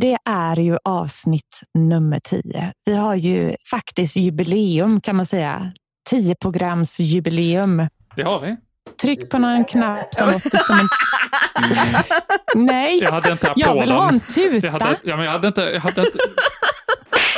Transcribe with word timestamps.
Det 0.00 0.18
är 0.24 0.56
ju 0.56 0.78
avsnitt 0.84 1.60
nummer 1.78 2.20
tio. 2.20 2.72
Vi 2.84 2.94
har 2.96 3.14
ju 3.14 3.56
faktiskt 3.70 4.16
jubileum 4.16 5.00
kan 5.00 5.16
man 5.16 5.26
säga. 5.26 5.72
Tio 6.10 6.34
programs 6.34 7.00
jubileum. 7.00 7.88
Det 8.16 8.22
har 8.22 8.40
vi. 8.40 8.56
Tryck 9.02 9.30
på 9.30 9.38
någon 9.38 9.64
knapp 9.64 10.14
som 10.14 10.30
låter 10.30 10.58
som 10.58 10.78
en... 10.78 10.88
Nej, 12.64 12.98
Jag 13.02 13.12
hade 13.12 13.32
inte 13.32 13.52
jag 13.56 13.80
vill 13.80 13.90
ha 13.90 14.08
en 14.08 14.20
tuta. 14.20 14.66
Jag 14.66 14.72
hade, 14.72 14.98
ja, 15.02 15.16
men 15.16 15.24
jag 15.24 15.32
hade 15.32 15.48
inte... 15.48 15.60
Jag 15.60 15.80
hade 15.80 16.00
inte 16.00 16.18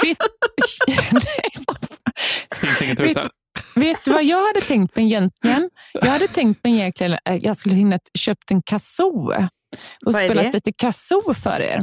Vet... 0.03 0.19
Det 2.51 2.67
finns 2.67 2.83
ingen 2.83 2.97
Vet, 2.97 3.17
tuta. 3.17 3.31
vet 3.75 4.05
du 4.05 4.13
vad 4.13 4.25
jag 4.25 4.47
hade 4.47 4.61
tänkt 4.61 4.97
mig 4.97 5.05
egentligen? 5.05 5.71
Jag 5.93 6.07
hade 6.11 6.29
tänkt 6.29 6.65
mig 6.65 6.73
egentligen 6.73 7.19
att 7.25 7.43
jag 7.43 7.57
skulle 7.57 7.75
hinna 7.75 7.99
köpt 8.19 8.51
en 8.51 8.63
kazoo 8.63 9.49
och 10.07 10.15
spelat 10.15 10.55
lite 10.55 10.73
kazoo 10.73 11.35
för 11.35 11.61
er. 11.61 11.83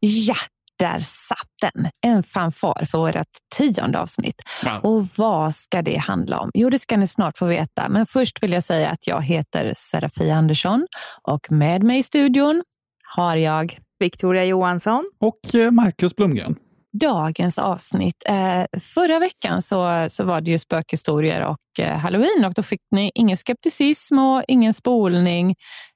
Ja, 0.00 0.34
där 0.78 0.98
satt 1.00 1.72
den. 1.74 1.88
En 2.06 2.22
fanfar 2.22 2.84
för 2.90 2.98
vårt 2.98 3.26
tionde 3.56 3.98
avsnitt. 4.00 4.42
Wow. 4.64 4.84
Och 4.84 5.06
vad 5.16 5.54
ska 5.54 5.82
det 5.82 5.96
handla 5.96 6.38
om? 6.40 6.50
Jo, 6.54 6.70
det 6.70 6.78
ska 6.78 6.96
ni 6.96 7.06
snart 7.06 7.38
få 7.38 7.46
veta. 7.46 7.88
Men 7.88 8.06
först 8.06 8.42
vill 8.42 8.52
jag 8.52 8.64
säga 8.64 8.88
att 8.90 9.06
jag 9.06 9.22
heter 9.22 9.72
Serafia 9.76 10.34
Andersson 10.36 10.86
och 11.22 11.52
med 11.52 11.82
mig 11.82 11.98
i 11.98 12.02
studion 12.02 12.62
har 13.16 13.36
jag 13.36 13.78
Victoria 13.98 14.44
Johansson. 14.44 15.10
Och 15.20 15.54
eh, 15.54 15.70
Marcus 15.70 16.16
Blomgren. 16.16 16.56
dagens 17.00 17.58
avsnitt. 17.58 18.22
Eh, 18.26 18.80
förra 18.80 19.18
veckan 19.18 19.62
så, 19.62 20.06
så 20.10 20.24
var 20.24 20.40
det 20.40 20.50
ju 20.50 20.58
spökhistorier 20.58 21.46
och 21.46 21.84
eh, 21.84 21.96
halloween 21.98 22.44
och 22.44 22.54
då 22.54 22.62
fick 22.62 22.80
ni 22.90 23.10
ingen 23.14 23.36
skepticism 23.36 24.18
och 24.18 24.42
ingen 24.48 24.74
spolning 24.74 25.54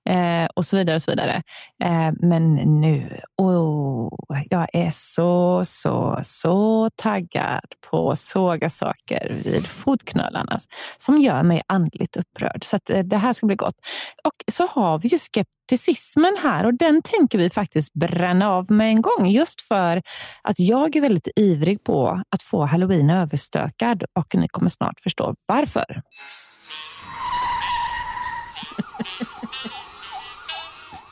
eh, 0.09 0.49
och 0.55 0.67
så 0.67 0.77
vidare. 0.77 0.97
Och 0.97 1.03
så 1.03 1.11
vidare. 1.11 1.43
Eh, 1.85 2.13
men 2.21 2.55
nu, 2.55 3.21
oh, 3.37 4.09
jag 4.51 4.67
är 4.73 4.91
så, 4.91 5.63
så, 5.65 6.21
så 6.23 6.91
taggad 6.97 7.65
på 7.91 8.11
att 8.11 8.19
såga 8.19 8.71
saker 8.71 9.35
vid 9.45 9.67
fotknölarna 9.67 10.59
som 10.97 11.21
gör 11.21 11.43
mig 11.43 11.63
andligt 11.67 12.17
upprörd. 12.17 12.65
Så 12.65 12.77
att, 12.77 12.91
eh, 12.91 12.99
det 12.99 13.17
här 13.17 13.33
ska 13.33 13.47
bli 13.47 13.57
gott. 13.57 13.77
Och 14.25 14.53
så 14.53 14.67
har 14.67 14.99
vi 14.99 15.09
ju 15.09 15.19
skepticismen 15.19 16.37
här 16.43 16.67
och 16.67 16.75
den 16.75 17.03
tänker 17.03 17.39
vi 17.39 17.51
faktiskt 17.51 17.93
bränna 17.93 18.51
av 18.51 18.71
med 18.71 18.89
en 18.89 19.03
gång 19.03 19.27
just 19.29 19.61
för 19.61 20.03
att 20.43 20.59
jag 20.59 20.97
är 20.97 21.01
väldigt 21.01 21.29
ivrig 21.37 21.85
på 21.85 22.23
att 22.31 22.43
få 22.43 22.65
halloween 22.65 23.11
överstökad 23.11 24.05
och 24.19 24.35
ni 24.35 24.49
kommer 24.49 24.69
snart 24.69 25.01
förstå 25.01 25.35
varför. 25.47 26.03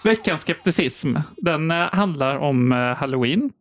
Veckans 0.04 0.40
skepticism, 0.40 1.16
den 1.36 1.70
eh, 1.70 1.76
handlar 1.76 2.36
om 2.36 2.72
eh, 2.72 2.78
halloween. 2.78 3.52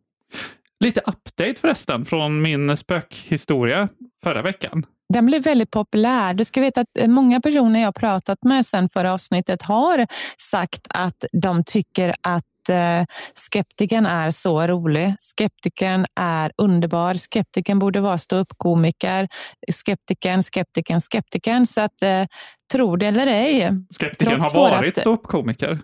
Lite 0.80 1.00
update 1.00 1.54
förresten 1.60 2.04
från 2.04 2.42
min 2.42 2.76
spökhistoria 2.76 3.88
förra 4.22 4.42
veckan. 4.42 4.86
Den 5.08 5.26
blev 5.26 5.42
väldigt 5.42 5.70
populär. 5.70 6.34
Du 6.34 6.44
ska 6.44 6.60
veta 6.60 6.80
att 6.80 6.98
eh, 6.98 7.08
många 7.08 7.40
personer 7.40 7.82
jag 7.82 7.94
pratat 7.94 8.38
med 8.42 8.66
sen 8.66 8.88
förra 8.88 9.12
avsnittet 9.12 9.62
har 9.62 10.06
sagt 10.38 10.86
att 10.90 11.24
de 11.32 11.64
tycker 11.64 12.14
att 12.20 12.44
eh, 12.68 13.04
skeptikern 13.34 14.06
är 14.06 14.30
så 14.30 14.66
rolig. 14.66 15.14
Skeptikern 15.20 16.06
är 16.20 16.52
underbar. 16.56 17.14
Skeptikern 17.14 17.78
borde 17.78 18.00
vara 18.00 18.18
ståuppkomiker. 18.18 19.28
Skeptikern, 19.72 20.42
skeptikern, 20.42 21.00
skeptikern. 21.00 21.66
Så 21.66 21.80
att 21.80 22.02
eh, 22.02 22.24
tro 22.72 22.96
det 22.96 23.06
eller 23.06 23.26
ej. 23.26 23.70
Skeptikern 24.00 24.40
Trots 24.40 24.52
har 24.52 24.60
varit 24.60 24.82
vårat- 24.82 25.00
ståuppkomiker. 25.00 25.78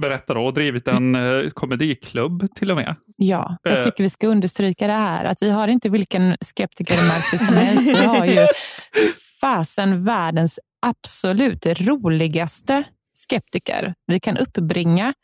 Berätta 0.00 0.34
då 0.34 0.46
och 0.46 0.54
drivit 0.54 0.88
en 0.88 1.14
eh, 1.14 1.50
komediklubb 1.50 2.54
till 2.54 2.70
och 2.70 2.76
med. 2.76 2.96
Ja, 3.16 3.56
jag 3.62 3.82
tycker 3.82 4.02
vi 4.02 4.10
ska 4.10 4.26
understryka 4.26 4.86
det 4.86 4.92
här. 4.92 5.24
Att 5.24 5.42
vi 5.42 5.50
har 5.50 5.68
inte 5.68 5.88
vilken 5.88 6.36
skeptiker 6.40 6.94
i 6.94 7.08
Marcus 7.08 7.46
som 7.46 7.56
helst. 7.56 7.88
Vi 7.88 8.04
har 8.04 8.26
ju 8.26 8.46
fasen 9.40 10.04
världens 10.04 10.58
absolut 10.86 11.66
roligaste 11.66 12.84
skeptiker 13.12 13.94
vi 14.06 14.20
kan 14.20 14.36
uppbringa 14.36 15.14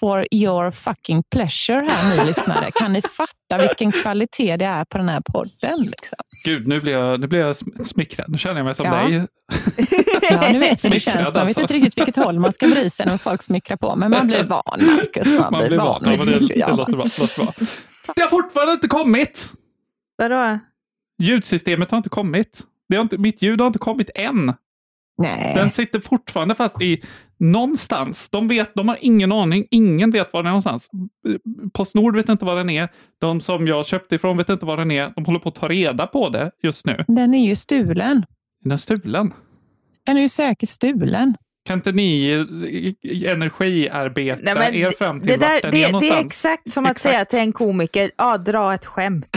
for 0.00 0.26
your 0.30 0.70
fucking 0.70 1.22
pleasure 1.32 1.86
här 1.90 2.16
ni 2.16 2.24
lyssnare. 2.26 2.70
Kan 2.74 2.92
ni 2.92 3.02
fatta 3.02 3.58
vilken 3.68 3.92
kvalitet 3.92 4.56
det 4.56 4.64
är 4.64 4.84
på 4.84 4.98
den 4.98 5.08
här 5.08 5.20
podden? 5.32 5.78
Liksom? 5.80 6.18
Gud, 6.44 6.68
nu 6.68 6.80
blir 6.80 6.92
jag, 6.92 7.20
nu 7.20 7.26
blir 7.26 7.38
jag 7.40 7.52
sm- 7.52 7.84
smickrad. 7.84 8.26
Nu 8.28 8.38
känner 8.38 8.56
jag 8.56 8.64
mig 8.64 8.74
som 8.74 8.86
Ja. 8.86 8.94
dig. 8.94 9.26
Ja, 10.30 10.48
nu 10.52 10.58
vet 10.58 10.84
hur 10.84 10.90
det 10.90 11.00
Smickrad 11.00 11.00
känns. 11.24 11.34
Man 11.34 11.46
vet 11.46 11.56
alltså. 11.56 11.60
inte 11.60 11.74
riktigt 11.74 11.98
vilket 11.98 12.16
håll 12.16 12.40
man 12.40 12.52
ska 12.52 12.66
bry 12.68 12.90
sig 12.90 13.06
när 13.06 13.18
folk 13.18 13.42
smickrar 13.42 13.76
på. 13.76 13.96
Men 13.96 14.10
man 14.10 14.26
blir 14.26 14.42
van, 14.44 14.62
Marcus. 14.80 15.26
Man, 15.26 15.52
Man 15.52 15.66
blir 15.68 15.78
van. 15.78 16.02
Ja, 16.04 16.10
vid 16.10 16.18
men 16.34 16.48
det, 16.48 16.54
ja. 16.56 16.66
det 16.66 16.72
låter 16.76 16.92
bra. 16.92 17.02
Det, 17.04 17.18
låter 17.20 17.44
bra. 17.44 17.52
det 18.16 18.22
har 18.22 18.28
fortfarande 18.28 18.72
inte 18.72 18.88
kommit! 18.88 19.52
Vadå? 20.18 20.58
Ljudsystemet 21.18 21.90
har 21.90 21.98
inte 21.98 22.08
kommit. 22.08 22.62
Det 22.88 22.96
har 22.96 23.02
inte, 23.02 23.18
mitt 23.18 23.42
ljud 23.42 23.60
har 23.60 23.66
inte 23.66 23.78
kommit 23.78 24.10
än. 24.14 24.54
Nej. 25.18 25.52
Den 25.54 25.70
sitter 25.70 26.00
fortfarande 26.00 26.54
fast 26.54 26.82
i 26.82 27.02
någonstans. 27.38 28.28
De, 28.30 28.48
vet, 28.48 28.74
de 28.74 28.88
har 28.88 28.98
ingen 29.00 29.32
aning. 29.32 29.66
Ingen 29.70 30.10
vet 30.10 30.32
var 30.32 30.40
den 30.42 30.46
är 30.46 30.50
någonstans. 30.50 30.90
Postnord 31.72 32.16
vet 32.16 32.28
inte 32.28 32.44
var 32.44 32.56
den 32.56 32.70
är. 32.70 32.88
De 33.20 33.40
som 33.40 33.66
jag 33.66 33.86
köpte 33.86 34.14
ifrån 34.14 34.36
vet 34.36 34.48
inte 34.48 34.66
var 34.66 34.76
den 34.76 34.90
är. 34.90 35.12
De 35.16 35.24
håller 35.24 35.38
på 35.38 35.48
att 35.48 35.54
ta 35.54 35.68
reda 35.68 36.06
på 36.06 36.28
det 36.28 36.50
just 36.62 36.86
nu. 36.86 37.04
Den 37.08 37.34
är 37.34 37.46
ju 37.48 37.56
stulen. 37.56 38.24
Den 38.62 38.72
är 38.72 38.76
stulen. 38.76 39.32
Den 40.06 40.16
är 40.16 40.20
ju 40.20 40.28
säkert 40.28 40.68
stulen. 40.68 41.34
Kan 41.66 41.78
inte 41.78 41.92
ni 41.92 42.30
eh, 42.30 43.32
energiarbeta 43.32 44.40
Nej, 44.42 44.54
men 44.54 44.74
er 44.74 44.90
fram 44.90 45.20
till 45.20 45.28
Det, 45.28 45.36
där, 45.36 45.52
vart 45.52 45.62
den 45.62 45.68
är 45.74 45.78
det, 45.78 45.86
det 45.86 45.92
någonstans? 45.92 46.20
är 46.20 46.26
exakt 46.26 46.70
som 46.70 46.86
att 46.86 46.90
Exakt. 46.90 47.02
säga 47.14 47.24
till 47.24 47.38
en 47.38 47.52
komiker, 47.52 48.10
ja, 48.18 48.38
dra 48.38 48.74
ett 48.74 48.84
skämt. 48.84 49.26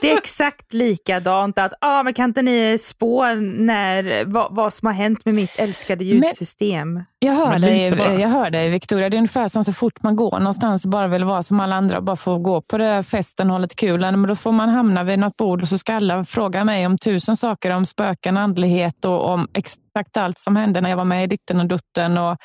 Det 0.00 0.10
är 0.10 0.18
exakt 0.18 0.72
likadant 0.72 1.58
att, 1.58 1.72
ja 1.80 2.02
men 2.02 2.14
kan 2.14 2.30
inte 2.30 2.42
ni 2.42 2.78
spå 2.78 3.34
när, 3.34 4.24
vad, 4.24 4.54
vad 4.54 4.74
som 4.74 4.86
har 4.86 4.92
hänt 4.92 5.24
med 5.24 5.34
mitt 5.34 5.58
älskade 5.58 6.04
ljudsystem? 6.04 7.04
Jag 7.18 7.32
hör, 7.32 7.50
Men 7.50 7.60
dig, 7.60 7.96
bara. 7.96 8.14
jag 8.14 8.28
hör 8.28 8.50
dig 8.50 8.70
Victoria. 8.70 9.10
Det 9.10 9.16
är 9.16 9.18
ungefär 9.18 9.48
som 9.48 9.64
så 9.64 9.72
fort 9.72 10.02
man 10.02 10.16
går 10.16 10.38
någonstans 10.38 10.86
bara 10.86 11.06
vill 11.08 11.24
vara 11.24 11.42
som 11.42 11.60
alla 11.60 11.76
andra 11.76 11.96
och 11.96 12.04
bara 12.04 12.16
få 12.16 12.38
gå 12.38 12.62
på 12.62 12.78
det 12.78 13.02
festen 13.02 13.46
och 13.50 13.54
ha 13.54 13.58
lite 13.58 13.74
kul. 13.74 14.00
Men 14.00 14.22
då 14.22 14.36
får 14.36 14.52
man 14.52 14.68
hamna 14.68 15.04
vid 15.04 15.18
något 15.18 15.36
bord 15.36 15.62
och 15.62 15.68
så 15.68 15.78
ska 15.78 15.94
alla 15.94 16.24
fråga 16.24 16.64
mig 16.64 16.86
om 16.86 16.98
tusen 16.98 17.36
saker 17.36 17.70
om 17.70 17.86
spöken, 17.86 18.36
andlighet 18.36 19.04
och 19.04 19.28
om 19.28 19.48
exakt 19.54 20.16
allt 20.16 20.38
som 20.38 20.56
hände 20.56 20.80
när 20.80 20.90
jag 20.90 20.96
var 20.96 21.04
med 21.04 21.24
i 21.24 21.26
Ditten 21.26 21.60
och 21.60 21.66
Dutten. 21.66 22.18
Och 22.18 22.36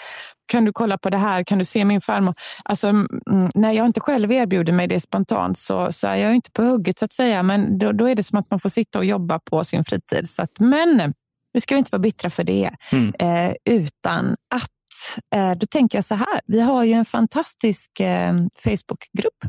kan 0.47 0.66
du 0.66 0.73
kolla 0.73 0.97
på 0.97 1.09
det 1.09 1.17
här? 1.17 1.44
Kan 1.44 1.57
du 1.57 1.66
se 1.66 1.85
min 1.85 2.01
farmor? 2.01 2.35
Alltså, 2.63 2.88
mm, 2.88 3.09
när 3.56 3.72
jag 3.72 3.85
inte 3.85 4.00
själv 4.00 4.31
erbjuder 4.31 4.73
mig 4.73 4.88
det 4.88 5.00
spontant 5.00 5.57
så, 5.57 5.91
så 5.91 6.07
är 6.07 6.16
jag 6.16 6.35
inte 6.35 6.51
på 6.51 6.63
hugget 6.63 7.00
så 7.00 7.06
att 7.06 7.13
säga. 7.13 7.44
Men 7.44 7.78
då, 7.78 7.91
då 7.91 8.09
är 8.09 8.16
det 8.16 8.23
som 8.23 8.39
att 8.39 8.51
man 8.51 8.59
får 8.59 8.69
sitta 8.69 9.00
och 9.00 9.05
jobba 9.05 9.39
på 9.39 9.63
sin 9.63 9.84
fritid. 9.84 10.29
Så 10.29 10.41
att, 10.41 10.59
men 10.59 11.13
nu 11.53 11.59
ska 11.61 11.75
vi 11.75 11.79
inte 11.79 11.91
vara 11.91 12.01
bittra 12.01 12.29
för 12.29 12.44
det. 12.44 12.69
Mm. 12.91 13.13
Eh, 13.19 13.55
utan 13.66 14.35
att 14.55 14.72
Eh, 15.35 15.51
Då 15.57 15.66
tänker 15.66 15.97
jag 15.97 16.05
så 16.05 16.16
här, 16.16 16.41
vi 16.45 16.59
har 16.61 16.84
ju 16.84 16.94
en 16.94 17.05
fantastisk 17.05 18.00
eh, 18.00 18.34
Facebookgrupp 18.55 19.45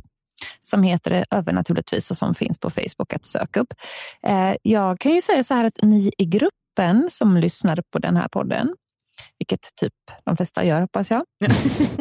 som 0.61 0.83
heter 0.83 1.25
övernaturligtvis 1.31 2.11
och 2.11 2.17
som 2.17 2.35
finns 2.35 2.61
på 2.61 2.71
Facebook 2.71 3.13
att 3.15 3.27
söka 3.27 3.61
upp. 3.61 3.75
Eh, 4.23 4.55
jag 4.63 4.99
kan 5.01 5.13
ju 5.13 5.21
säga 5.21 5.45
så 5.45 5.55
här 5.55 5.65
att 5.65 5.83
ni 5.83 6.13
i 6.19 6.25
gruppen 6.25 7.09
som 7.11 7.37
lyssnar 7.37 7.83
på 7.93 7.99
den 7.99 8.17
här 8.17 8.29
podden, 8.29 8.75
vilket 9.51 9.77
typ 9.81 9.93
de 10.25 10.37
flesta 10.37 10.65
gör 10.65 10.81
hoppas 10.81 11.11
jag. 11.11 11.23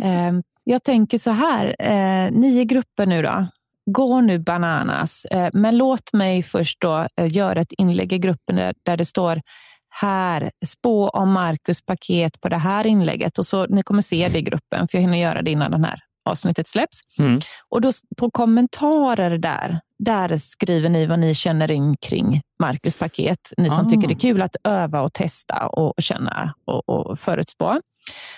eh, 0.01 0.33
jag 0.63 0.83
tänker 0.83 1.17
så 1.17 1.31
här, 1.31 1.75
eh, 1.79 2.31
ni 2.31 2.59
i 2.59 2.65
gruppen 2.65 3.09
nu 3.09 3.21
då, 3.21 3.47
gå 3.85 4.21
nu 4.21 4.39
bananas, 4.39 5.25
eh, 5.25 5.49
men 5.53 5.77
låt 5.77 6.13
mig 6.13 6.43
först 6.43 6.81
då 6.81 7.07
eh, 7.17 7.31
göra 7.31 7.61
ett 7.61 7.73
inlägg 7.77 8.13
i 8.13 8.17
gruppen 8.17 8.55
där, 8.55 8.73
där 8.83 8.97
det 8.97 9.05
står 9.05 9.41
här, 9.89 10.51
spå 10.65 11.09
om 11.09 11.31
Marcus 11.31 11.85
paket 11.85 12.41
på 12.41 12.49
det 12.49 12.57
här 12.57 12.87
inlägget. 12.87 13.39
Och 13.39 13.45
så 13.45 13.65
Ni 13.65 13.83
kommer 13.83 14.01
se 14.01 14.27
det 14.27 14.39
i 14.39 14.41
gruppen, 14.41 14.87
för 14.87 14.97
jag 14.97 15.01
hinner 15.01 15.17
göra 15.17 15.41
det 15.41 15.51
innan 15.51 15.71
den 15.71 15.83
här 15.83 15.99
avsnittet 16.29 16.67
släpps. 16.67 16.99
Mm. 17.19 17.39
Och 17.69 17.81
då 17.81 17.91
på 18.17 18.31
kommentarer 18.31 19.37
där, 19.37 19.79
där 19.99 20.37
skriver 20.37 20.89
ni 20.89 21.05
vad 21.05 21.19
ni 21.19 21.35
känner 21.35 21.71
in 21.71 21.95
kring 21.97 22.41
Marcus 22.59 22.95
paket. 22.95 23.39
Ni 23.57 23.69
som 23.69 23.87
Ah. 23.87 23.89
tycker 23.89 24.07
det 24.07 24.13
är 24.13 24.19
kul 24.19 24.41
att 24.41 24.55
öva 24.63 25.01
och 25.01 25.13
testa 25.13 25.67
och 25.67 25.93
känna 25.97 26.53
och, 26.65 26.89
och 26.89 27.19
förutspå. 27.19 27.81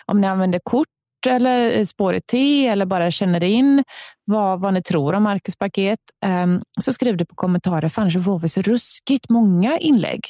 Om 0.05 0.21
ni 0.21 0.27
använder 0.27 0.59
kort 0.63 0.87
eller 1.27 1.85
spår 1.85 2.15
i 2.15 2.21
te 2.21 2.67
eller 2.67 2.85
bara 2.85 3.11
känner 3.11 3.43
in 3.43 3.83
vad, 4.25 4.59
vad 4.61 4.73
ni 4.73 4.83
tror 4.83 5.13
om 5.13 5.23
Marcus 5.23 5.55
paket 5.55 5.99
um, 6.25 6.61
så 6.81 6.93
skriv 6.93 7.17
det 7.17 7.25
på 7.25 7.35
kommentarer 7.35 7.89
för 7.89 8.01
annars 8.01 8.25
får 8.25 8.39
vi 8.39 8.49
så 8.49 8.61
ruskigt 8.61 9.29
många 9.29 9.77
inlägg. 9.77 10.21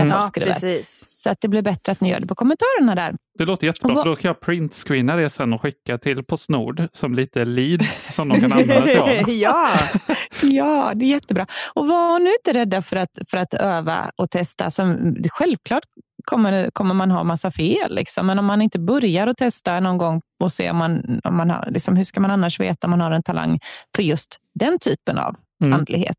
Där 0.00 0.06
Mm. 0.06 0.18
folk 0.18 0.24
Ja, 0.24 0.28
skriver. 0.28 0.52
precis. 0.52 1.02
Så 1.22 1.30
att 1.30 1.40
det 1.40 1.48
blir 1.48 1.62
bättre 1.62 1.92
att 1.92 2.00
ni 2.00 2.10
gör 2.10 2.20
det 2.20 2.26
på 2.26 2.34
kommentarerna 2.34 2.94
där. 2.94 3.14
Det 3.38 3.44
låter 3.46 3.66
jättebra, 3.66 3.96
för 3.96 4.04
då 4.04 4.14
ska 4.16 4.28
jag 4.28 4.40
printscreena 4.40 5.16
det 5.16 5.30
sen 5.30 5.52
och 5.52 5.62
skicka 5.62 5.98
till 5.98 6.24
Postnord 6.24 6.82
som 6.92 7.14
lite 7.14 7.44
leads 7.44 8.14
som 8.14 8.28
de 8.28 8.40
kan 8.40 8.52
använda 8.52 8.86
sig 8.86 8.98
av. 8.98 9.08
ja, 9.30 9.68
Ja, 10.42 10.92
det 10.94 11.04
är 11.04 11.10
jättebra. 11.10 11.46
Och 11.74 11.86
var 11.88 12.18
nu 12.18 12.30
inte 12.30 12.58
rädda 12.60 12.82
för 12.82 12.96
att, 12.96 13.10
för 13.30 13.36
att 13.38 13.54
öva 13.54 14.10
och 14.16 14.30
testa. 14.30 14.70
Som, 14.70 15.16
självklart 15.30 15.82
kommer, 16.24 16.70
kommer 16.70 16.94
man 16.94 17.10
ha 17.10 17.24
massa 17.24 17.50
fel, 17.50 17.94
liksom. 17.94 18.26
men 18.26 18.38
om 18.38 18.44
man 18.46 18.62
inte 18.62 18.78
börjar 18.78 19.26
att 19.26 19.36
testa 19.36 19.80
någon 19.80 19.98
gång 19.98 20.20
och 20.42 20.52
se 20.52 20.70
om 20.70 20.76
man, 20.76 21.20
om 21.24 21.36
man 21.36 21.50
har, 21.50 21.68
liksom, 21.70 21.96
hur 21.96 22.04
ska 22.04 22.20
man 22.20 22.30
annars 22.30 22.60
veta 22.60 22.86
om 22.86 22.90
man 22.90 23.00
har 23.00 23.10
en 23.10 23.22
talang 23.22 23.58
för 23.96 24.02
just 24.02 24.36
den 24.54 24.78
typen 24.78 25.18
av 25.18 25.36
Mm. 25.64 25.72
andlighet? 25.78 26.16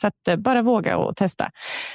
Så 0.00 0.06
att, 0.06 0.28
eh, 0.28 0.36
bara 0.36 0.62
våga 0.62 0.96
och 0.96 1.16
testa. 1.16 1.50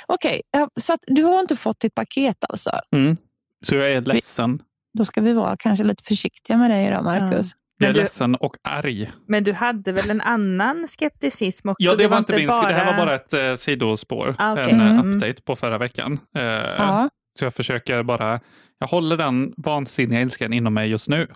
Okej, 0.08 0.42
ja, 0.52 0.70
så 0.80 0.94
att 0.94 1.00
du 1.08 1.24
har 1.24 1.40
inte 1.40 1.56
fått 1.56 1.80
ditt 1.80 1.96
paket 1.96 2.38
alltså. 2.50 2.72
Mm. 2.96 3.18
Så 3.66 3.76
jag 3.76 3.92
är 3.92 4.02
ledsen. 4.02 4.62
Då 4.98 5.06
ska 5.06 5.22
vi 5.22 5.34
vara 5.34 5.56
kanske 5.60 5.84
lite 5.84 6.04
försiktiga 6.04 6.58
med 6.58 6.72
dig 6.72 6.88
idag, 6.88 7.04
Marcus. 7.04 7.52
Jag 7.78 7.90
är 7.90 7.94
du- 7.94 8.00
ledsen 8.00 8.36
och 8.36 8.56
arg. 8.64 9.12
men 9.28 9.44
du 9.44 9.54
hade 9.54 9.92
väl 9.92 10.10
en 10.10 10.22
annan 10.22 10.88
skepticism 10.88 11.70
också? 11.70 11.84
Ja, 11.84 11.96
det, 11.96 12.08
var 12.08 12.18
inte 12.18 12.36
min. 12.36 12.48
Det 12.48 12.54
här 12.54 12.86
var 12.86 13.06
bara 13.06 13.16
ett 13.16 13.34
eh, 13.34 13.56
sidospår. 13.56 14.36
Ah, 14.40 14.52
okej. 14.54 14.72
En 14.72 14.82
eh, 14.82 14.90
Mm. 14.92 15.10
update 15.16 15.42
på 15.42 15.56
förra 15.56 15.78
veckan. 15.78 16.20
Eh, 16.38 16.44
Ja. 16.44 17.10
Så 17.40 17.46
jag 17.46 17.54
försöker 17.54 18.04
bara, 18.04 18.40
jag 18.80 18.88
håller 18.88 19.18
den 19.18 19.54
vansinniga 19.58 20.22
ilskan 20.22 20.54
inom 20.54 20.74
mig 20.74 20.90
just 20.90 21.10
nu 21.10 21.28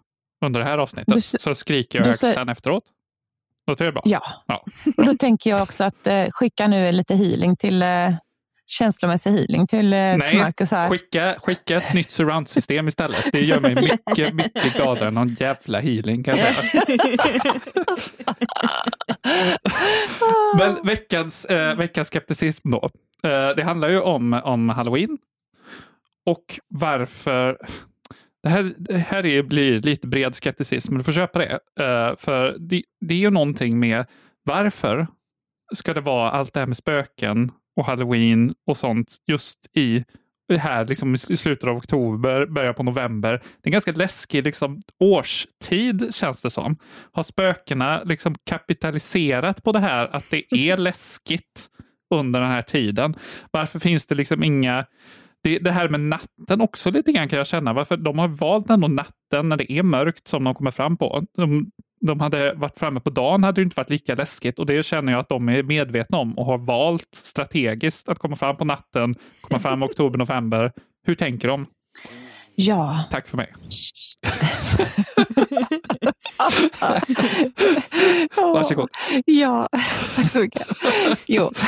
under 0.46 0.60
det 0.60 0.66
här 0.66 0.78
avsnittet. 0.78 1.14
Du 1.14 1.22
så 1.22 1.56
skriker 1.56 2.00
jag 2.00 2.06
högt 2.06 2.20
sen 2.20 2.50
efteråt. 2.50 2.84
Låter 3.68 3.86
det 3.86 3.92
bra? 3.92 4.02
Ja, 4.06 4.22
Ja, 4.48 4.64
och 4.98 5.06
då 5.06 5.14
tänker 5.14 5.50
jag 5.50 5.62
också 5.62 5.84
att 5.84 6.08
eh, 6.08 6.26
skicka 6.32 6.68
nu 6.68 6.92
lite 6.92 7.16
healing 7.16 7.56
till 7.56 7.82
eh, 7.82 7.88
känslomässig 8.70 9.32
healing 9.32 9.68
till, 9.68 9.94
eh, 9.94 10.12
till 10.12 10.20
Nej, 10.20 10.38
Marcus 10.38 10.72
här. 10.72 10.90
skicka, 10.90 11.36
skicka 11.44 11.76
ett 11.76 11.94
nytt 11.94 12.10
surround-system 12.12 12.88
istället. 12.88 13.30
Det 13.32 13.42
gör 13.42 13.60
mig 13.60 13.76
mycket, 13.76 14.34
mycket 14.34 14.74
gladare 14.76 15.08
än 15.08 15.14
någon 15.14 15.34
jävla 15.40 15.80
healing 15.80 16.24
kan 16.24 16.38
jag 16.38 16.48
säga. 16.48 17.54
Men 20.58 20.78
veckans, 20.84 21.46
eh, 21.46 21.76
veckans 21.76 22.08
skepticism 22.08 22.72
då. 22.72 22.90
Eh, 23.24 23.56
det 23.56 23.64
handlar 23.64 23.90
ju 23.90 24.00
om, 24.00 24.34
om 24.34 24.70
halloween. 24.70 25.18
Och 26.26 26.60
varför... 26.68 27.58
Det 28.44 28.50
här, 28.50 28.74
det 28.78 28.98
här 28.98 29.26
är, 29.26 29.44
blir 29.44 29.82
lite 29.82 30.08
bred 30.08 30.36
skepticism, 30.36 30.94
men 30.94 30.98
du 30.98 31.04
får 31.04 31.12
köpa 31.12 31.40
det. 31.40 31.60
Eh, 31.80 32.16
för 32.18 32.56
det, 32.60 32.84
det 33.02 33.14
är 33.14 33.18
ju 33.18 33.30
någonting 33.30 33.80
med 33.80 34.06
varför 34.44 35.08
ska 35.76 35.94
det 35.94 36.02
vara 36.02 36.32
allt 36.32 36.54
det 36.54 36.60
här 36.60 36.68
med 36.68 36.78
spöken 36.78 37.52
och 37.76 37.86
halloween 37.86 38.54
och 38.68 38.78
sånt 38.78 39.16
just 39.28 39.60
i 39.74 40.04
här 40.56 40.86
liksom 40.86 41.16
i 41.16 41.38
slutet 41.38 41.70
av 41.70 41.78
oktober, 41.78 42.46
början 42.46 42.74
på 42.74 42.84
november. 42.84 43.32
Det 43.32 43.38
är 43.38 43.68
en 43.68 43.72
ganska 43.72 43.92
läskig 43.92 44.44
liksom, 44.44 44.82
årstid 45.00 46.16
känns 46.16 46.42
det 46.42 46.50
som. 46.50 46.78
Har 47.12 47.24
spökena 47.24 48.04
liksom 48.04 48.36
kapitaliserat 48.46 49.64
på 49.64 49.72
det 49.72 49.80
här 49.80 50.16
att 50.16 50.30
det 50.30 50.56
är 50.56 50.78
läskigt 50.88 51.70
under 52.16 52.42
den 52.42 52.50
här 52.50 52.62
tiden? 52.62 53.16
Varför 53.52 53.80
finns 53.80 54.06
det 54.06 54.16
liksom 54.16 54.44
inga 54.44 54.86
det, 55.44 55.60
det 55.60 55.72
här 55.72 55.90
med 55.90 56.00
natten 56.00 56.62
också 56.62 56.92
lite 56.92 57.12
grann 57.12 57.30
kan 57.30 57.38
jag 57.38 57.48
känna. 57.48 57.74
Varför 57.74 57.98
de 57.98 58.20
har 58.20 58.28
valt 58.28 58.70
ändå 58.70 58.88
natten 58.88 59.50
när 59.50 59.58
det 59.58 59.72
är 59.72 59.84
mörkt 59.84 60.28
som 60.28 60.44
de 60.44 60.56
kommer 60.56 60.72
fram 60.72 60.98
på. 60.98 61.26
De, 61.38 61.72
de 62.02 62.20
hade 62.20 62.54
varit 62.54 62.80
framme 62.80 63.00
på 63.00 63.10
dagen 63.10 63.44
hade 63.44 63.62
det 63.62 63.64
inte 63.64 63.78
varit 63.78 63.90
lika 63.90 64.16
läskigt 64.16 64.60
och 64.60 64.66
det 64.66 64.86
känner 64.86 65.12
jag 65.12 65.20
att 65.20 65.30
de 65.30 65.50
är 65.50 65.64
medvetna 65.64 66.18
om 66.18 66.38
och 66.38 66.46
har 66.46 66.58
valt 66.58 67.10
strategiskt 67.14 68.10
att 68.10 68.20
komma 68.20 68.36
fram 68.36 68.58
på 68.58 68.66
natten, 68.66 69.16
komma 69.42 69.60
fram 69.60 69.84
i 69.84 69.86
oktober, 69.86 70.18
november. 70.18 70.72
Hur 71.06 71.14
tänker 71.14 71.48
de? 71.48 71.66
Ja. 72.56 73.04
Tack 73.12 73.28
för 73.28 73.38
mig. 73.38 73.54
Varsågod. 78.36 78.90
Ja, 79.26 79.68
tack 80.16 80.30
så 80.30 80.40
mycket. 80.40 80.68
Jo. 81.26 81.52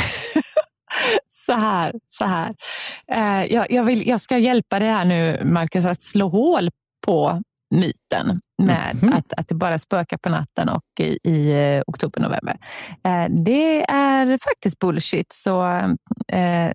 Så 1.27 1.54
här, 1.54 1.94
så 2.07 2.25
här. 2.25 2.56
Eh, 3.11 3.44
jag, 3.53 3.71
jag, 3.71 3.83
vill, 3.83 4.07
jag 4.07 4.21
ska 4.21 4.38
hjälpa 4.38 4.79
dig 4.79 4.89
här 4.89 5.06
nu, 5.06 5.41
Marcus, 5.45 5.85
att 5.85 6.01
slå 6.01 6.27
hål 6.29 6.69
på 7.06 7.41
myten 7.75 8.41
med 8.61 8.95
Mhm. 9.01 9.13
att, 9.13 9.33
att 9.38 9.47
det 9.47 9.56
bara 9.56 9.79
spökar 9.79 10.17
på 10.17 10.29
natten 10.29 10.69
och 10.69 10.83
i, 11.00 11.17
i 11.29 11.51
eh, 11.51 11.81
oktober, 11.88 12.21
november. 12.21 12.57
Eh, 13.03 13.25
det 13.45 13.91
är 13.91 14.38
faktiskt 14.38 14.79
bullshit. 14.79 15.31
Så 15.33 15.65
eh, 16.33 16.71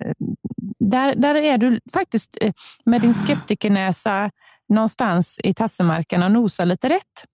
där, 0.78 1.14
där 1.16 1.34
är 1.34 1.58
du 1.58 1.81
faktiskt 1.92 2.38
eh, 2.40 2.52
med 2.84 3.00
din 3.00 3.14
skeptikernäsa 3.14 4.31
någonstans 4.69 5.40
i 5.44 5.54
tassemarken 5.54 6.22
och 6.22 6.31
nosar 6.31 6.66
lite 6.66 6.88
rätt. 6.88 7.25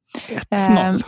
1-0. 0.51 1.03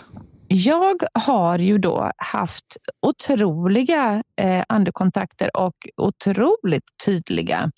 Jag 0.48 1.02
har 1.14 1.58
ju 1.58 1.78
då 1.78 2.10
haft 2.16 2.76
otroliga 3.06 4.22
eh, 4.40 4.64
andekontakter 4.68 5.56
och 5.56 5.74
otroligt 5.96 6.84
tydliga 7.04 7.70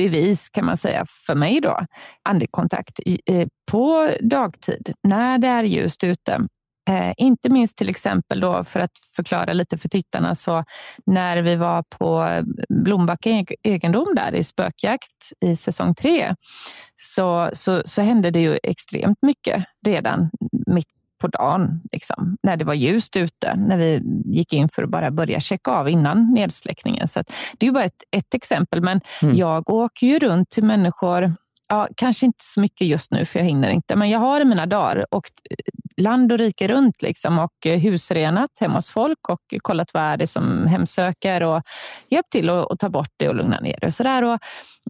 bevis 0.00 0.50
kan 0.50 0.64
man 0.64 0.76
säga 0.76 1.06
för 1.26 1.34
mig 1.34 1.60
då. 1.60 1.78
Andekontakt 2.28 2.98
eh, 3.26 3.46
på 3.70 4.10
dagtid 4.20 4.92
när 5.02 5.38
det 5.38 5.48
är 5.48 5.64
ljust 5.64 6.04
ute. 6.04 6.46
Eh, 6.90 7.12
inte 7.16 7.48
minst 7.48 7.76
till 7.76 7.88
exempel 7.88 8.40
då 8.40 8.64
för 8.64 8.80
att 8.80 8.90
förklara 9.16 9.52
lite 9.52 9.78
för 9.78 9.88
tittarna 9.88 10.34
så 10.34 10.64
när 11.06 11.42
vi 11.42 11.56
var 11.56 11.84
på 11.98 12.42
Blombacka 12.84 13.30
e-, 13.30 13.56
egendom 13.62 14.14
där 14.14 14.34
i 14.34 14.44
spökjakt 14.44 15.32
i 15.44 15.56
säsong 15.56 15.94
tre 15.94 16.34
så, 16.96 17.50
så, 17.52 17.82
så 17.84 18.02
hände 18.02 18.30
det 18.30 18.40
ju 18.40 18.58
extremt 18.62 19.18
mycket 19.22 19.64
redan 19.86 20.30
mitt 20.66 20.99
på 21.20 21.28
dagen, 21.28 21.80
liksom, 21.92 22.36
när 22.42 22.56
det 22.56 22.64
var 22.64 22.74
ljust 22.74 23.16
ute, 23.16 23.56
när 23.56 23.76
vi 23.78 24.02
gick 24.24 24.52
in 24.52 24.68
för 24.68 24.82
att 24.82 24.90
bara 24.90 25.10
börja 25.10 25.40
checka 25.40 25.70
av 25.70 25.88
innan 25.88 26.32
nedsläckningen. 26.34 27.08
Så 27.08 27.20
att, 27.20 27.32
det 27.58 27.66
är 27.66 27.72
bara 27.72 27.84
ett, 27.84 28.02
ett 28.16 28.34
exempel, 28.34 28.80
men 28.82 29.00
Mm. 29.22 29.36
jag 29.36 29.70
åker 29.70 30.06
ju 30.06 30.18
runt 30.18 30.50
till 30.50 30.64
människor, 30.64 31.34
ja, 31.68 31.88
kanske 31.96 32.26
inte 32.26 32.44
så 32.44 32.60
mycket 32.60 32.86
just 32.86 33.10
nu 33.12 33.24
för 33.24 33.38
jag 33.38 33.46
hinner 33.46 33.68
inte, 33.70 33.96
men 33.96 34.10
jag 34.10 34.18
har 34.18 34.44
mina 34.44 34.66
dagar 34.66 35.06
och 35.10 35.30
land 36.00 36.32
och 36.32 36.38
rike 36.38 36.68
runt 36.68 37.02
liksom, 37.02 37.38
och 37.38 37.66
eh, 37.66 37.78
husrenat 37.78 38.50
hemma 38.60 38.74
hos 38.74 38.90
folk 38.90 39.28
och 39.28 39.40
kollat 39.62 39.94
vad 39.94 40.02
är 40.02 40.16
det 40.16 40.26
som 40.26 40.66
hemsöker 40.66 41.42
och 41.42 41.62
hjälpt 42.10 42.30
till 42.32 42.50
att 42.50 42.78
ta 42.78 42.88
bort 42.88 43.12
det 43.16 43.28
och 43.28 43.34
lugna 43.34 43.60
ner 43.60 43.78
det. 43.80 43.86
Och 43.86 43.94
så 43.94 44.02
där. 44.02 44.24
Och 44.24 44.38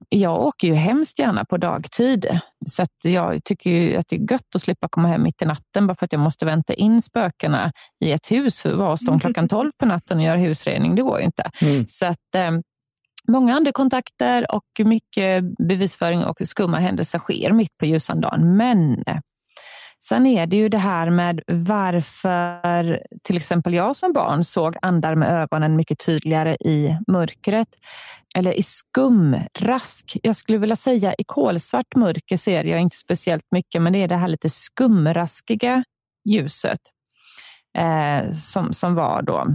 jag 0.09 0.40
åker 0.40 0.69
ju 0.69 0.75
hemskt 0.75 1.19
gärna 1.19 1.45
på 1.45 1.57
dagtid. 1.57 2.40
Så 2.67 2.83
att 2.83 2.97
jag 3.02 3.45
tycker 3.45 3.99
att 3.99 4.09
det 4.09 4.17
är 4.17 4.33
gött 4.33 4.55
att 4.55 4.61
slippa 4.61 4.88
komma 4.88 5.09
hem 5.09 5.23
mitt 5.23 5.43
i 5.43 5.45
natten 5.45 5.87
bara 5.87 5.95
för 5.95 6.05
att 6.05 6.12
jag 6.12 6.21
måste 6.21 6.45
vänta 6.45 6.75
in 6.75 7.02
spökena 7.02 7.73
i 8.05 8.12
ett 8.12 8.31
hus. 8.31 8.61
För 8.61 8.71
att 8.71 8.76
vara 8.76 8.90
hos 8.90 9.05
dem 9.05 9.21
klockan 9.21 9.49
12 9.49 9.71
på 9.79 9.87
natten 9.87 10.19
och 10.19 10.25
göra 10.25 10.38
husrening, 10.38 10.95
det 10.95 11.02
går 11.02 11.19
ju 11.19 11.25
inte. 11.25 11.50
Mm. 11.62 11.87
Så 11.88 12.07
att 12.07 12.35
eh, 12.35 12.50
många 13.29 13.55
andekontakter 13.57 14.55
och 14.55 14.87
mycket 14.87 15.45
bevisföring 15.69 16.25
och 16.25 16.37
skumma 16.45 16.79
händelser 16.79 17.19
sker 17.19 17.52
mitt 17.52 17.79
på 17.79 17.87
ljusan 17.87 18.21
dagen. 18.21 18.57
Men 18.57 19.05
sen 20.04 20.26
är 20.26 20.47
det 20.47 20.57
ju 20.57 20.69
det 20.69 20.78
här 20.78 21.11
med 21.11 21.40
varför 21.47 23.02
till 23.23 23.37
exempel 23.37 23.75
jag 23.75 23.97
som 23.97 24.12
barn 24.12 24.45
såg 24.45 24.76
andar 24.83 25.14
med 25.14 25.28
ögonen 25.28 25.76
mycket 25.76 25.99
tydligare 26.07 26.54
i 26.54 26.97
mörkret. 27.07 27.69
Eller 28.37 28.52
i 28.52 28.62
skumrask. 28.62 30.16
Jag 30.23 30.37
skulle 30.37 30.59
vilja 30.59 30.76
säga 30.76 31.14
i 31.14 31.25
kolsvart 31.25 31.95
mörker 31.97 32.37
ser 32.37 32.64
jag 32.64 32.80
inte 32.80 32.97
speciellt 32.97 33.47
mycket, 33.50 33.83
men 33.83 33.92
det 33.92 33.99
är 34.02 34.09
det 34.09 34.16
här 34.16 34.28
lite 34.28 34.50
skumraskiga 34.50 35.85
ljuset 36.28 36.80
eh, 37.78 38.30
som, 38.33 38.73
som 38.73 38.95
var 38.95 39.23
då. 39.23 39.47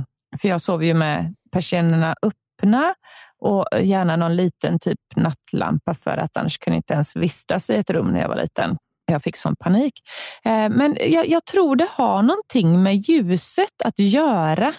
För 0.42 0.48
jag 0.48 0.62
sov 0.62 0.84
ju 0.84 0.94
med 0.94 1.36
persiennerna 1.52 2.16
öppna 2.22 2.94
och 3.40 3.66
gärna 3.82 4.16
någon 4.16 4.36
liten 4.36 4.80
typ 4.80 5.00
nattlampa 5.16 5.94
för 5.94 6.18
att 6.18 6.38
annars 6.38 6.58
kunde 6.58 6.76
jag 6.76 6.80
inte 6.80 6.94
ens 6.94 7.16
vistas 7.16 7.70
i 7.70 7.76
ett 7.76 7.90
rum 7.90 8.08
när 8.08 8.22
jag 8.22 8.30
var 8.30 8.36
liten. 8.36 8.78
Jag 9.06 9.24
fick 9.24 9.36
sån 9.36 9.56
panik. 9.56 9.94
Eh, 10.46 10.70
men 10.70 10.98
jag, 11.00 11.28
jag 11.28 11.46
tror 11.46 11.76
det 11.76 11.88
har 11.92 12.22
någonting 12.22 12.84
med 12.84 12.96
ljuset 12.96 13.82
att 13.84 14.00
göra. 14.00 14.74